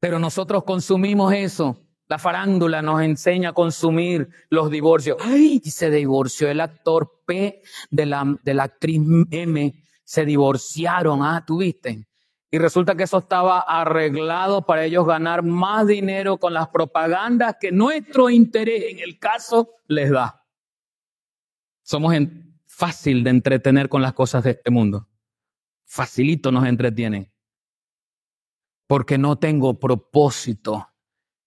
Pero 0.00 0.18
nosotros 0.18 0.64
consumimos 0.64 1.34
eso. 1.34 1.78
La 2.08 2.18
farándula 2.18 2.82
nos 2.82 3.02
enseña 3.02 3.50
a 3.50 3.52
consumir 3.52 4.30
los 4.48 4.70
divorcios. 4.70 5.18
Ay, 5.20 5.60
se 5.60 5.90
divorció 5.90 6.50
el 6.50 6.60
actor 6.60 7.20
P 7.26 7.62
de 7.90 8.06
la, 8.06 8.36
de 8.42 8.54
la 8.54 8.64
actriz 8.64 9.00
M. 9.30 9.74
Se 10.02 10.24
divorciaron. 10.24 11.22
Ah, 11.22 11.44
¿tuviste? 11.46 12.09
Y 12.50 12.58
resulta 12.58 12.96
que 12.96 13.04
eso 13.04 13.18
estaba 13.18 13.60
arreglado 13.60 14.66
para 14.66 14.84
ellos 14.84 15.06
ganar 15.06 15.44
más 15.44 15.86
dinero 15.86 16.38
con 16.38 16.52
las 16.52 16.68
propagandas 16.68 17.56
que 17.60 17.70
nuestro 17.70 18.28
interés 18.28 18.84
en 18.90 18.98
el 18.98 19.18
caso 19.20 19.70
les 19.86 20.10
da. 20.10 20.44
Somos 21.82 22.14
fácil 22.66 23.22
de 23.22 23.30
entretener 23.30 23.88
con 23.88 24.02
las 24.02 24.14
cosas 24.14 24.42
de 24.42 24.50
este 24.50 24.70
mundo. 24.70 25.08
Facilito 25.84 26.50
nos 26.50 26.66
entretienen. 26.66 27.32
Porque 28.88 29.16
no 29.16 29.38
tengo 29.38 29.78
propósito. 29.78 30.88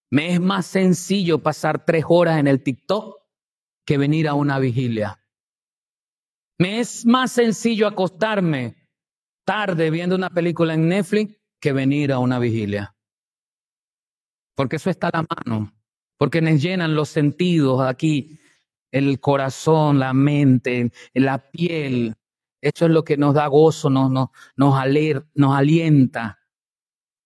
Me 0.09 0.33
es 0.33 0.39
más 0.39 0.65
sencillo 0.67 1.39
pasar 1.39 1.85
tres 1.85 2.05
horas 2.07 2.39
en 2.39 2.47
el 2.47 2.63
TikTok 2.63 3.17
que 3.85 3.97
venir 3.97 4.29
a 4.29 4.35
una 4.35 4.59
vigilia. 4.59 5.21
Me 6.57 6.79
es 6.79 7.05
más 7.05 7.33
sencillo 7.33 7.87
acostarme 7.87 8.82
tarde 9.45 9.89
viendo 9.89 10.15
una 10.15 10.29
película 10.29 10.73
en 10.73 10.87
Netflix 10.87 11.35
que 11.59 11.73
venir 11.73 12.11
a 12.11 12.19
una 12.19 12.39
vigilia. 12.39 12.95
Porque 14.55 14.75
eso 14.75 14.89
está 14.89 15.07
a 15.07 15.17
la 15.21 15.25
mano, 15.45 15.73
porque 16.17 16.41
nos 16.41 16.61
llenan 16.61 16.95
los 16.95 17.09
sentidos 17.09 17.81
aquí, 17.81 18.39
el 18.91 19.19
corazón, 19.19 19.99
la 19.99 20.13
mente, 20.13 20.91
la 21.13 21.49
piel. 21.51 22.15
Eso 22.61 22.85
es 22.85 22.91
lo 22.91 23.03
que 23.03 23.17
nos 23.17 23.33
da 23.33 23.47
gozo, 23.47 23.89
nos, 23.89 24.11
nos, 24.11 24.29
nos, 24.55 24.75
nos 25.33 25.55
alienta. 25.55 26.39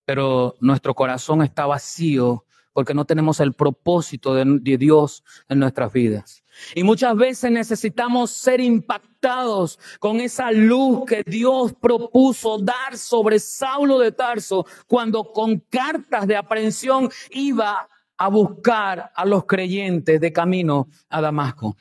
Pero 0.05 0.55
nuestro 0.61 0.95
corazón 0.95 1.41
está 1.41 1.65
vacío 1.65 2.45
porque 2.77 2.93
no 2.93 3.05
tenemos 3.05 3.39
el 3.39 3.53
propósito 3.53 4.35
de, 4.35 4.77
Dios 4.77 5.23
en 5.49 5.57
nuestras 5.57 5.91
vidas. 5.91 6.43
Y 6.75 6.83
muchas 6.83 7.15
veces 7.15 7.51
necesitamos 7.51 8.31
ser 8.31 8.59
impactados 8.59 9.79
con 9.99 10.19
esa 10.19 10.51
luz 10.51 11.05
que 11.05 11.23
Dios 11.25 11.73
propuso 11.73 12.57
dar 12.59 12.97
sobre 12.97 13.39
Saulo 13.39 13.99
de 13.99 14.11
Tarso 14.11 14.65
cuando 14.87 15.31
con 15.31 15.59
cartas 15.59 16.27
de 16.27 16.35
aprehensión 16.35 17.09
iba 17.31 17.89
a 18.17 18.27
buscar 18.29 19.11
a 19.15 19.25
los 19.25 19.45
creyentes 19.45 20.19
de 20.19 20.33
camino 20.33 20.87
a 21.09 21.21
Damasco 21.21 21.75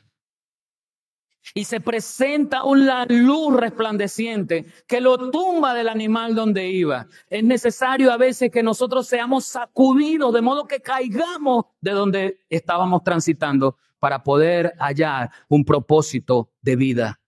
y 1.55 1.65
se 1.65 1.81
presenta 1.81 2.65
una 2.65 3.07
luz 3.07 3.55
resplandeciente 3.55 4.67
que 4.87 5.01
lo 5.01 5.31
tumba 5.31 5.75
del 5.75 5.89
animal 5.89 6.35
donde 6.35 6.69
iba. 6.69 7.07
Es 7.29 7.45
necesario 7.45 8.13
a 8.13 8.17
veces 8.17 8.51
que 8.51 8.63
nosotros 8.63 9.07
seamos 9.07 9.47
sacudidos 9.47 10.35
de 10.35 10.43
modo 10.43 10.67
que 10.67 10.81
caigamos 10.81 11.67
de 11.81 11.93
donde 11.93 12.41
estábamos 12.49 13.03
transitando 13.05 13.77
para 13.99 14.23
poder 14.23 14.75
hallar 14.79 15.31
un 15.49 15.65
propósito 15.65 16.51
de 16.63 16.77
vida. 16.77 17.21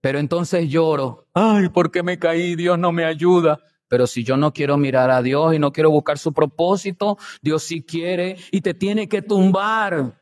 Pero 0.00 0.18
entonces 0.18 0.68
lloro, 0.68 1.26
ay, 1.34 1.68
¿por 1.68 1.90
qué 1.90 2.02
me 2.02 2.18
caí? 2.18 2.54
Dios 2.54 2.78
no 2.78 2.92
me 2.92 3.04
ayuda. 3.04 3.60
Pero 3.88 4.06
si 4.06 4.22
yo 4.22 4.36
no 4.36 4.52
quiero 4.52 4.76
mirar 4.76 5.10
a 5.10 5.22
Dios 5.22 5.54
y 5.54 5.58
no 5.58 5.72
quiero 5.72 5.90
buscar 5.90 6.18
su 6.18 6.32
propósito, 6.32 7.16
Dios 7.40 7.62
sí 7.62 7.82
quiere 7.82 8.36
y 8.52 8.60
te 8.60 8.74
tiene 8.74 9.08
que 9.08 9.22
tumbar 9.22 10.18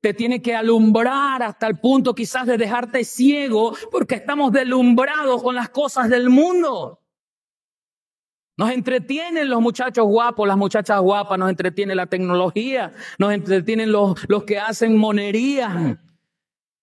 te 0.00 0.14
tiene 0.14 0.40
que 0.40 0.54
alumbrar 0.54 1.42
hasta 1.42 1.66
el 1.66 1.78
punto 1.78 2.14
quizás 2.14 2.46
de 2.46 2.56
dejarte 2.56 3.04
ciego 3.04 3.74
porque 3.90 4.14
estamos 4.16 4.52
deslumbrados 4.52 5.42
con 5.42 5.54
las 5.54 5.70
cosas 5.70 6.08
del 6.08 6.30
mundo. 6.30 7.00
Nos 8.58 8.72
entretienen 8.72 9.48
los 9.48 9.62
muchachos 9.62 10.04
guapos, 10.04 10.48
las 10.48 10.56
muchachas 10.56 11.00
guapas, 11.00 11.38
nos 11.38 11.48
entretiene 11.48 11.94
la 11.94 12.06
tecnología, 12.06 12.92
nos 13.16 13.32
entretienen 13.32 13.92
los, 13.92 14.28
los 14.28 14.42
que 14.42 14.58
hacen 14.58 14.96
monería. 14.96 16.02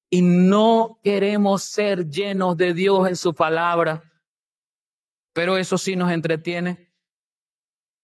Y 0.10 0.22
no 0.22 1.02
queremos 1.04 1.64
ser 1.64 2.10
llenos 2.10 2.56
de 2.56 2.74
Dios 2.74 3.10
en 3.10 3.18
su 3.18 3.36
palabra. 3.36 4.02
Pero 5.34 5.58
eso 5.58 5.78
sí 5.78 5.98
nos 5.98 6.14
entretiene. 6.14 6.94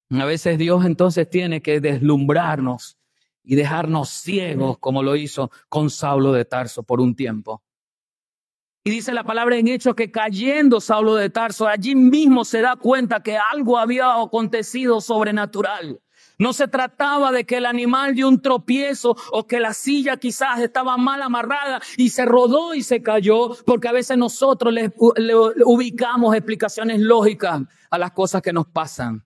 A 0.10 0.26
veces 0.26 0.58
Dios 0.58 0.84
entonces 0.86 1.30
tiene 1.30 1.62
que 1.62 1.80
deslumbrarnos 1.80 2.98
y 3.42 3.56
dejarnos 3.56 4.10
ciegos 4.10 4.80
como 4.80 5.02
lo 5.02 5.16
hizo 5.16 5.50
con 5.70 5.90
Saulo 5.90 6.34
de 6.34 6.44
Tarso 6.44 6.84
por 6.84 7.00
un 7.00 7.16
tiempo. 7.16 7.64
Y 8.84 8.90
dice 8.90 9.14
la 9.14 9.24
palabra 9.24 9.58
en 9.58 9.68
Hechos 9.68 9.94
que 9.94 10.10
cayendo 10.10 10.82
Saulo 10.82 11.14
de 11.14 11.30
Tarso, 11.30 11.68
allí 11.68 11.94
mismo 11.94 12.44
se 12.44 12.62
da 12.62 12.76
cuenta 12.76 13.22
que 13.22 13.38
algo 13.38 13.78
había 13.78 14.20
acontecido 14.20 15.02
sobrenatural. 15.02 16.02
No 16.40 16.52
se 16.52 16.68
trataba 16.68 17.32
de 17.32 17.46
que 17.46 17.58
el 17.58 17.68
animal 17.68 18.16
dio 18.16 18.28
un 18.28 18.42
tropiezo 18.42 19.16
o 19.32 19.46
que 19.46 19.60
la 19.60 19.76
silla 19.76 20.18
quizás 20.18 20.60
estaba 20.62 20.98
mal 20.98 21.22
amarrada 21.22 21.80
y 21.96 22.10
se 22.10 22.26
rodó 22.26 22.74
y 22.74 22.82
se 22.82 23.04
cayó, 23.04 23.56
porque 23.68 23.88
a 23.88 23.92
veces 23.92 24.18
nosotros 24.18 24.74
le, 24.74 24.92
le 25.18 25.36
ubicamos 25.36 26.34
explicaciones 26.34 27.00
lógicas 27.00 27.62
a 27.92 27.98
las 28.00 28.14
cosas 28.14 28.42
que 28.42 28.52
nos 28.52 28.66
pasan. 28.66 29.24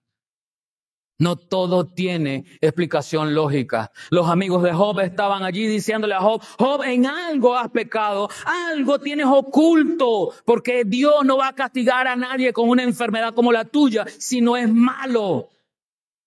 No 1.18 1.36
todo 1.36 1.86
tiene 1.86 2.44
explicación 2.60 3.34
lógica. 3.34 3.90
Los 4.10 4.28
amigos 4.28 4.62
de 4.62 4.72
Job 4.72 5.00
estaban 5.00 5.44
allí 5.44 5.66
diciéndole 5.66 6.14
a 6.14 6.20
Job, 6.20 6.42
Job, 6.58 6.82
en 6.82 7.06
algo 7.06 7.56
has 7.56 7.70
pecado, 7.70 8.28
algo 8.44 8.98
tienes 8.98 9.26
oculto, 9.26 10.32
porque 10.44 10.84
Dios 10.84 11.24
no 11.24 11.38
va 11.38 11.48
a 11.48 11.54
castigar 11.54 12.06
a 12.06 12.16
nadie 12.16 12.52
con 12.52 12.68
una 12.68 12.82
enfermedad 12.82 13.34
como 13.34 13.50
la 13.50 13.64
tuya 13.64 14.04
si 14.18 14.42
no 14.42 14.56
es 14.56 14.70
malo. 14.70 15.48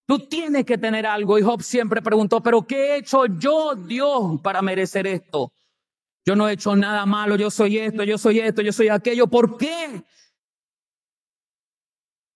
Tú 0.08 0.18
tienes 0.18 0.66
que 0.66 0.80
tener 0.80 1.06
algo. 1.06 1.38
Y 1.38 1.44
Job 1.44 1.62
siempre 1.62 2.02
preguntó, 2.02 2.42
pero 2.42 2.64
¿qué 2.64 2.94
he 2.94 2.98
hecho 2.98 3.28
yo, 3.28 3.76
Dios, 3.76 4.42
para 4.42 4.64
merecer 4.64 5.06
esto? 5.06 5.52
Yo 6.26 6.36
no 6.36 6.50
he 6.50 6.54
hecho 6.54 6.76
nada 6.76 7.06
malo, 7.06 7.36
yo 7.36 7.52
soy 7.52 7.78
esto, 7.78 8.04
yo 8.04 8.18
soy 8.18 8.40
esto, 8.40 8.64
yo 8.64 8.74
soy 8.74 8.90
aquello. 8.90 9.28
¿Por 9.28 9.58
qué? 9.58 10.04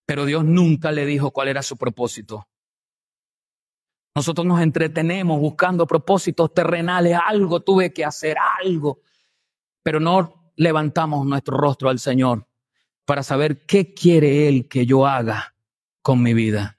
Pero 0.06 0.26
Dios 0.26 0.44
nunca 0.44 0.92
le 0.92 1.06
dijo 1.06 1.32
cuál 1.32 1.48
era 1.48 1.62
su 1.64 1.78
propósito. 1.78 2.48
Nosotros 4.16 4.46
nos 4.46 4.62
entretenemos 4.62 5.40
buscando 5.40 5.88
propósitos 5.88 6.54
terrenales, 6.54 7.18
algo 7.26 7.62
tuve 7.62 7.92
que 7.94 8.06
hacer, 8.06 8.38
algo, 8.62 9.02
pero 9.82 10.00
no 10.00 10.52
levantamos 10.56 11.26
nuestro 11.26 11.58
rostro 11.58 11.90
al 11.90 11.98
Señor 11.98 12.48
para 13.06 13.24
saber 13.24 13.66
qué 13.66 13.94
quiere 13.94 14.48
Él 14.48 14.68
que 14.68 14.86
yo 14.86 15.08
haga 15.08 15.56
con 16.02 16.22
mi 16.22 16.34
vida. 16.34 16.78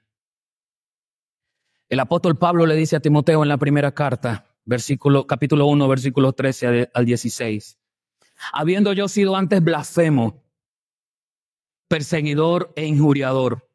El 1.89 1.99
apóstol 1.99 2.37
Pablo 2.37 2.65
le 2.65 2.75
dice 2.75 2.95
a 2.95 2.99
Timoteo 2.99 3.43
en 3.43 3.49
la 3.49 3.57
primera 3.57 3.93
carta, 3.93 4.47
capítulo 5.27 5.65
1, 5.67 5.87
versículo 5.87 6.33
13 6.33 6.89
al 6.93 7.05
16, 7.05 7.77
habiendo 8.53 8.93
yo 8.93 9.07
sido 9.07 9.35
antes 9.35 9.63
blasfemo, 9.63 10.41
perseguidor 11.87 12.71
e 12.75 12.85
injuriador, 12.85 13.67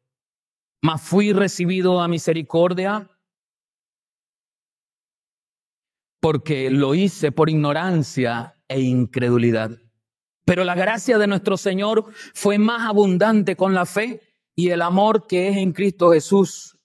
mas 0.81 1.01
fui 1.01 1.33
recibido 1.33 2.01
a 2.01 2.07
misericordia 2.07 3.09
porque 6.19 6.69
lo 6.69 6.93
hice 6.93 7.31
por 7.31 7.49
ignorancia 7.49 8.55
e 8.67 8.81
incredulidad. 8.81 9.71
Pero 10.45 10.63
la 10.63 10.75
gracia 10.75 11.17
de 11.17 11.27
nuestro 11.27 11.57
Señor 11.57 12.05
fue 12.33 12.57
más 12.57 12.87
abundante 12.87 13.55
con 13.55 13.73
la 13.73 13.85
fe 13.85 14.21
y 14.55 14.69
el 14.69 14.81
amor 14.81 15.27
que 15.27 15.49
es 15.49 15.57
en 15.57 15.71
Cristo 15.71 16.11
Jesús. 16.11 16.77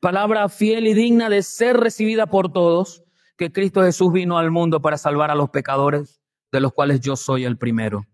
Palabra 0.00 0.48
fiel 0.48 0.86
y 0.86 0.94
digna 0.94 1.28
de 1.28 1.42
ser 1.42 1.76
recibida 1.76 2.26
por 2.26 2.52
todos, 2.52 3.04
que 3.36 3.52
Cristo 3.52 3.82
Jesús 3.82 4.12
vino 4.12 4.38
al 4.38 4.50
mundo 4.50 4.80
para 4.80 4.98
salvar 4.98 5.30
a 5.30 5.34
los 5.34 5.50
pecadores, 5.50 6.20
de 6.52 6.60
los 6.60 6.72
cuales 6.72 7.00
yo 7.00 7.16
soy 7.16 7.44
el 7.44 7.58
primero 7.58 8.06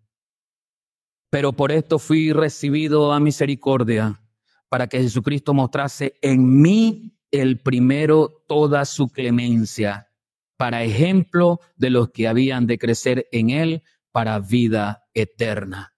pero 1.31 1.53
por 1.53 1.71
esto 1.71 1.99
fui 1.99 2.33
recibido 2.33 3.13
a 3.13 3.21
misericordia, 3.21 4.21
para 4.69 4.89
que 4.89 5.01
Jesucristo 5.01 5.55
mostrase 5.55 6.15
en 6.21 6.61
mí 6.61 7.17
el 7.31 7.61
primero 7.61 8.45
toda 8.49 8.85
su 8.85 9.09
clemencia, 9.09 10.09
para 10.57 10.83
ejemplo 10.83 11.61
de 11.77 11.91
los 11.91 12.11
que 12.11 12.29
habían 12.29 12.67
de 12.67 12.79
crecer 12.79 13.29
en 13.33 13.51
él 13.51 13.83
para 14.13 14.41
vida 14.41 15.05
eterna. 15.15 15.95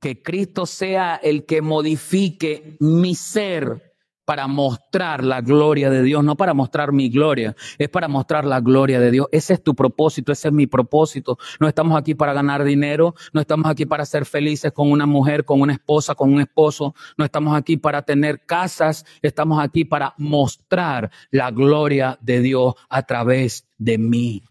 Que 0.00 0.22
Cristo 0.22 0.66
sea 0.66 1.16
el 1.16 1.44
que 1.46 1.62
modifique 1.62 2.76
mi 2.80 3.14
ser 3.14 3.93
para 4.24 4.46
mostrar 4.46 5.22
la 5.24 5.40
gloria 5.40 5.90
de 5.90 6.02
Dios, 6.02 6.24
no 6.24 6.36
para 6.36 6.54
mostrar 6.54 6.92
mi 6.92 7.08
gloria, 7.08 7.54
es 7.78 7.88
para 7.88 8.08
mostrar 8.08 8.44
la 8.44 8.60
gloria 8.60 9.00
de 9.00 9.10
Dios. 9.10 9.28
Ese 9.32 9.54
es 9.54 9.62
tu 9.62 9.74
propósito, 9.74 10.32
ese 10.32 10.48
es 10.48 10.54
mi 10.54 10.66
propósito. 10.66 11.38
No 11.60 11.68
estamos 11.68 11.98
aquí 11.98 12.14
para 12.14 12.32
ganar 12.32 12.64
dinero, 12.64 13.14
no 13.32 13.40
estamos 13.40 13.66
aquí 13.70 13.86
para 13.86 14.06
ser 14.06 14.24
felices 14.24 14.72
con 14.72 14.90
una 14.90 15.06
mujer, 15.06 15.44
con 15.44 15.60
una 15.60 15.74
esposa, 15.74 16.14
con 16.14 16.32
un 16.32 16.40
esposo, 16.40 16.94
no 17.16 17.24
estamos 17.24 17.56
aquí 17.56 17.76
para 17.76 18.02
tener 18.02 18.44
casas, 18.46 19.04
estamos 19.22 19.62
aquí 19.62 19.84
para 19.84 20.14
mostrar 20.18 21.10
la 21.30 21.50
gloria 21.50 22.18
de 22.20 22.40
Dios 22.40 22.74
a 22.88 23.02
través 23.02 23.68
de 23.78 23.98
mí. 23.98 24.42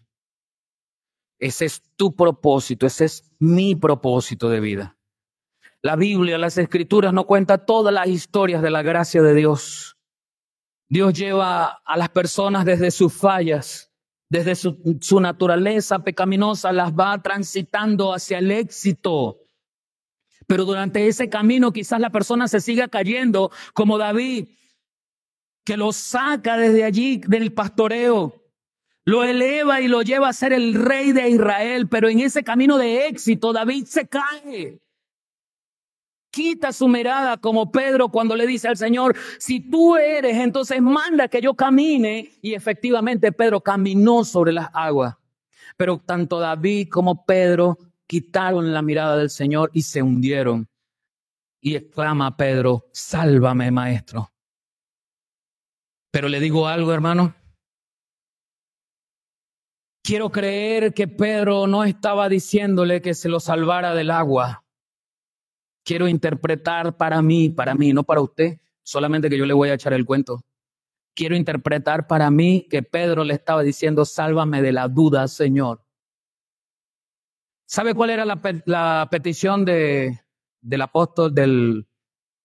Ese 1.38 1.66
es 1.66 1.82
tu 1.96 2.14
propósito, 2.14 2.86
ese 2.86 3.04
es 3.06 3.34
mi 3.38 3.74
propósito 3.74 4.48
de 4.48 4.60
vida. 4.60 4.96
La 5.84 5.96
Biblia, 5.96 6.38
las 6.38 6.56
escrituras 6.56 7.12
no 7.12 7.26
cuentan 7.26 7.66
todas 7.66 7.92
las 7.92 8.06
historias 8.06 8.62
de 8.62 8.70
la 8.70 8.80
gracia 8.80 9.20
de 9.20 9.34
Dios. 9.34 9.98
Dios 10.88 11.12
lleva 11.12 11.82
a 11.84 11.98
las 11.98 12.08
personas 12.08 12.64
desde 12.64 12.90
sus 12.90 13.12
fallas, 13.12 13.92
desde 14.30 14.54
su, 14.54 14.98
su, 15.02 15.20
naturaleza 15.20 15.98
pecaminosa, 15.98 16.72
las 16.72 16.94
va 16.94 17.20
transitando 17.20 18.14
hacia 18.14 18.38
el 18.38 18.50
éxito. 18.50 19.40
Pero 20.46 20.64
durante 20.64 21.06
ese 21.06 21.28
camino 21.28 21.70
quizás 21.70 22.00
la 22.00 22.08
persona 22.08 22.48
se 22.48 22.60
siga 22.60 22.88
cayendo, 22.88 23.50
como 23.74 23.98
David, 23.98 24.48
que 25.66 25.76
lo 25.76 25.92
saca 25.92 26.56
desde 26.56 26.84
allí 26.84 27.18
del 27.18 27.52
pastoreo, 27.52 28.42
lo 29.04 29.22
eleva 29.22 29.82
y 29.82 29.88
lo 29.88 30.00
lleva 30.00 30.30
a 30.30 30.32
ser 30.32 30.54
el 30.54 30.72
rey 30.72 31.12
de 31.12 31.28
Israel, 31.28 31.90
pero 31.90 32.08
en 32.08 32.20
ese 32.20 32.42
camino 32.42 32.78
de 32.78 33.06
éxito 33.06 33.52
David 33.52 33.84
se 33.84 34.08
cae. 34.08 34.80
Quita 36.34 36.72
su 36.72 36.88
mirada 36.88 37.36
como 37.36 37.70
Pedro 37.70 38.08
cuando 38.08 38.34
le 38.34 38.44
dice 38.44 38.66
al 38.66 38.76
Señor, 38.76 39.14
si 39.38 39.60
tú 39.60 39.94
eres, 39.94 40.36
entonces 40.36 40.82
manda 40.82 41.28
que 41.28 41.40
yo 41.40 41.54
camine. 41.54 42.32
Y 42.42 42.54
efectivamente 42.54 43.30
Pedro 43.30 43.60
caminó 43.60 44.24
sobre 44.24 44.50
las 44.50 44.68
aguas. 44.72 45.14
Pero 45.76 45.98
tanto 45.98 46.40
David 46.40 46.88
como 46.90 47.24
Pedro 47.24 47.78
quitaron 48.08 48.72
la 48.72 48.82
mirada 48.82 49.16
del 49.16 49.30
Señor 49.30 49.70
y 49.74 49.82
se 49.82 50.02
hundieron. 50.02 50.68
Y 51.60 51.76
exclama 51.76 52.36
Pedro, 52.36 52.88
sálvame 52.92 53.70
maestro. 53.70 54.32
Pero 56.10 56.28
le 56.28 56.40
digo 56.40 56.66
algo, 56.66 56.92
hermano. 56.92 57.32
Quiero 60.02 60.32
creer 60.32 60.94
que 60.94 61.06
Pedro 61.06 61.68
no 61.68 61.84
estaba 61.84 62.28
diciéndole 62.28 63.00
que 63.00 63.14
se 63.14 63.28
lo 63.28 63.38
salvara 63.38 63.94
del 63.94 64.10
agua. 64.10 64.63
Quiero 65.84 66.08
interpretar 66.08 66.96
para 66.96 67.20
mí, 67.22 67.50
para 67.50 67.74
mí, 67.74 67.92
no 67.92 68.04
para 68.04 68.20
usted, 68.20 68.58
solamente 68.82 69.28
que 69.28 69.38
yo 69.38 69.46
le 69.46 69.54
voy 69.54 69.68
a 69.68 69.74
echar 69.74 69.92
el 69.92 70.04
cuento. 70.04 70.40
Quiero 71.14 71.36
interpretar 71.36 72.06
para 72.06 72.30
mí 72.30 72.66
que 72.68 72.82
Pedro 72.82 73.22
le 73.22 73.34
estaba 73.34 73.62
diciendo, 73.62 74.04
sálvame 74.04 74.62
de 74.62 74.72
la 74.72 74.88
duda, 74.88 75.28
Señor. 75.28 75.84
¿Sabe 77.66 77.94
cuál 77.94 78.10
era 78.10 78.24
la, 78.24 79.08
petición 79.10 79.64
de, 79.64 80.20
del 80.60 80.82
apóstol, 80.82 81.34
del 81.34 81.86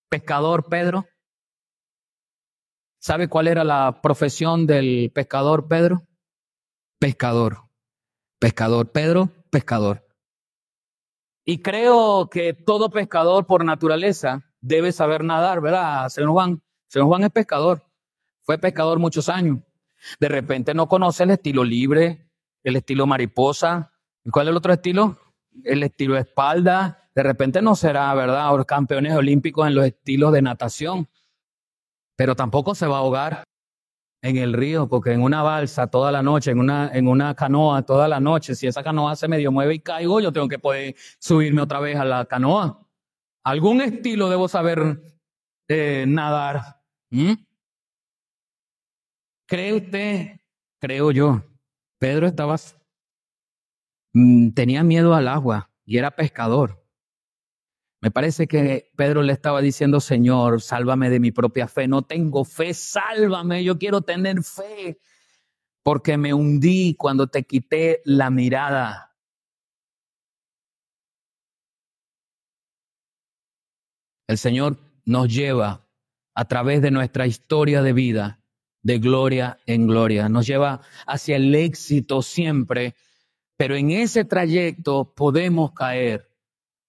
pescador 0.10 0.68
Pedro? 0.70 1.06
¿Sabe 3.02 3.30
cuál 3.30 3.48
era 3.48 3.64
la 3.64 4.02
profesión 4.02 4.68
del 4.68 5.12
pescador 5.14 5.68
Pedro? 5.68 6.04
pescador. 7.00 7.70
Pescador. 8.40 8.92
Pedro, 8.92 9.30
pescador. 9.50 10.06
Y 11.50 11.64
creo 11.64 12.30
que 12.30 12.54
todo 12.54 12.92
pescador 12.92 13.48
por 13.48 13.66
naturaleza 13.66 14.46
debe 14.62 14.92
saber 14.92 15.24
nadar, 15.24 15.62
¿verdad? 15.62 16.08
Señor 16.10 16.30
Juan. 16.30 16.62
Señor 16.86 17.08
Juan 17.08 17.24
es 17.24 17.32
pescador. 17.32 17.82
Fue 18.44 18.60
pescador 18.60 19.00
muchos 19.00 19.30
años. 19.30 19.58
De 20.20 20.30
repente 20.30 20.76
no 20.76 20.88
conoce 20.88 21.24
el 21.24 21.32
estilo 21.32 21.64
libre, 21.64 22.30
el 22.64 22.76
estilo 22.76 23.08
mariposa. 23.08 23.92
¿Y 24.24 24.30
cuál 24.30 24.46
es 24.46 24.52
el 24.52 24.58
otro 24.58 24.74
estilo? 24.74 25.18
El 25.64 25.82
estilo 25.82 26.18
espalda. 26.18 27.10
De 27.16 27.24
repente 27.24 27.64
no 27.64 27.74
será, 27.74 28.14
¿verdad? 28.14 28.52
campeones 28.68 29.16
olímpicos 29.16 29.68
en 29.68 29.74
los 29.74 29.86
estilos 29.86 30.32
de 30.32 30.44
natación. 30.44 31.10
Pero 32.16 32.36
tampoco 32.36 32.76
se 32.76 32.86
va 32.86 32.98
a 32.98 33.00
ahogar 33.00 33.44
en 34.22 34.38
el 34.38 34.54
río, 34.54 34.88
porque 34.88 35.12
en 35.12 35.22
una 35.22 35.42
balsa 35.44 35.88
toda 35.88 36.12
la 36.12 36.22
noche, 36.22 36.52
en 36.52 36.60
una, 36.60 36.92
en 36.94 37.08
una 37.08 37.36
canoa 37.36 37.84
toda 37.84 38.08
la 38.08 38.20
noche, 38.20 38.56
si 38.56 38.68
esa 38.68 38.84
canoa 38.84 39.16
se 39.16 39.28
medio 39.28 39.52
mueve 39.52 39.76
y 39.76 39.80
caigo, 39.80 40.20
yo 40.20 40.32
tengo 40.32 40.48
que 40.48 40.60
poder 40.60 40.96
subirme 41.20 41.62
otra 41.62 41.80
vez 41.80 41.98
a 41.98 42.06
la 42.06 42.26
canoa. 42.26 42.86
Algún 43.44 43.82
estilo 43.82 44.30
debo 44.30 44.48
saber 44.48 45.02
eh, 45.70 46.06
nadar. 46.08 46.82
¿Mm? 47.10 47.34
¿Cree 49.48 49.74
usted? 49.74 50.40
Creo 50.80 51.12
yo. 51.12 51.44
Pedro 51.98 52.28
estaba, 52.28 52.56
mm, 54.14 54.52
tenía 54.52 54.84
miedo 54.84 55.14
al 55.14 55.28
agua 55.28 55.72
y 55.86 55.98
era 55.98 56.12
pescador. 56.12 56.79
Me 58.02 58.12
parece 58.12 58.48
que 58.48 58.92
Pedro 58.96 59.24
le 59.24 59.34
estaba 59.34 59.62
diciendo, 59.62 60.00
Señor, 60.00 60.62
sálvame 60.62 61.10
de 61.10 61.20
mi 61.20 61.32
propia 61.32 61.68
fe. 61.68 61.88
No 61.88 62.02
tengo 62.04 62.46
fe, 62.46 62.74
sálvame, 62.74 63.64
yo 63.64 63.78
quiero 63.78 64.02
tener 64.02 64.42
fe. 64.44 65.00
Porque 65.84 66.18
me 66.18 66.34
hundí 66.34 66.96
cuando 66.98 67.28
te 67.28 67.44
quité 67.44 68.02
la 68.06 68.30
mirada. 68.30 69.18
El 74.28 74.38
Señor 74.38 74.78
nos 75.06 75.34
lleva 75.34 75.86
a 76.36 76.48
través 76.48 76.82
de 76.82 76.92
nuestra 76.92 77.28
historia 77.28 77.82
de 77.82 77.92
vida, 77.92 78.42
de 78.82 79.00
gloria 79.00 79.60
en 79.66 79.88
gloria. 79.88 80.30
Nos 80.30 80.48
lleva 80.48 80.82
hacia 81.06 81.36
el 81.36 81.54
éxito 81.54 82.22
siempre, 82.22 82.96
pero 83.58 83.76
en 83.76 83.90
ese 83.92 84.24
trayecto 84.24 85.14
podemos 85.16 85.74
caer 85.74 86.29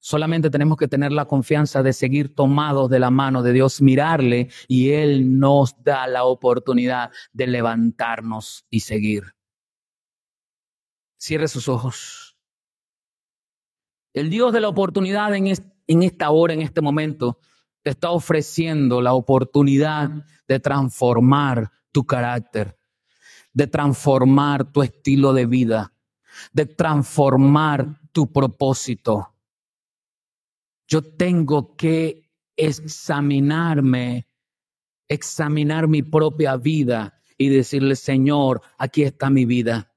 Solamente 0.03 0.48
tenemos 0.48 0.78
que 0.78 0.88
tener 0.88 1.12
la 1.12 1.26
confianza 1.26 1.82
de 1.82 1.92
seguir 1.92 2.34
tomados 2.34 2.88
de 2.88 2.98
la 2.98 3.11
mano 3.11 3.42
de 3.42 3.53
Dios, 3.53 3.82
mirarle 3.82 4.48
y 4.66 4.92
Él 4.92 5.38
nos 5.38 5.82
da 5.84 6.07
la 6.07 6.24
oportunidad 6.24 7.11
de 7.34 7.46
levantarnos 7.46 8.64
y 8.70 8.80
seguir. 8.80 9.34
Cierre 11.18 11.48
sus 11.48 11.68
ojos. 11.68 12.38
El 14.14 14.30
Dios 14.30 14.55
de 14.55 14.61
la 14.61 14.68
oportunidad 14.68 15.34
en, 15.34 16.03
esta 16.03 16.30
hora, 16.30 16.55
en 16.55 16.62
este 16.62 16.80
momento, 16.80 17.38
te 17.82 17.90
está 17.90 18.11
ofreciendo 18.11 19.03
la 19.03 19.12
oportunidad 19.12 20.11
de 20.48 20.61
transformar 20.61 21.70
tu 21.92 22.07
carácter, 22.07 22.78
de 23.53 23.66
transformar 23.66 24.72
tu 24.72 24.82
estilo 24.82 25.34
de 25.34 25.44
vida, 25.44 25.92
de 26.55 26.64
transformar 26.64 28.01
tu 28.12 28.32
propósito 28.32 29.34
yo 30.91 31.03
tengo 31.03 31.76
que 31.76 32.28
examinarme, 32.57 34.28
examinar 35.09 35.86
mi 35.88 36.03
propia 36.03 36.57
vida 36.57 37.14
y 37.38 37.49
decirle, 37.49 37.97
Señor, 37.97 38.61
aquí 38.76 39.05
está 39.05 39.30
mi 39.30 39.47
vida. 39.47 39.89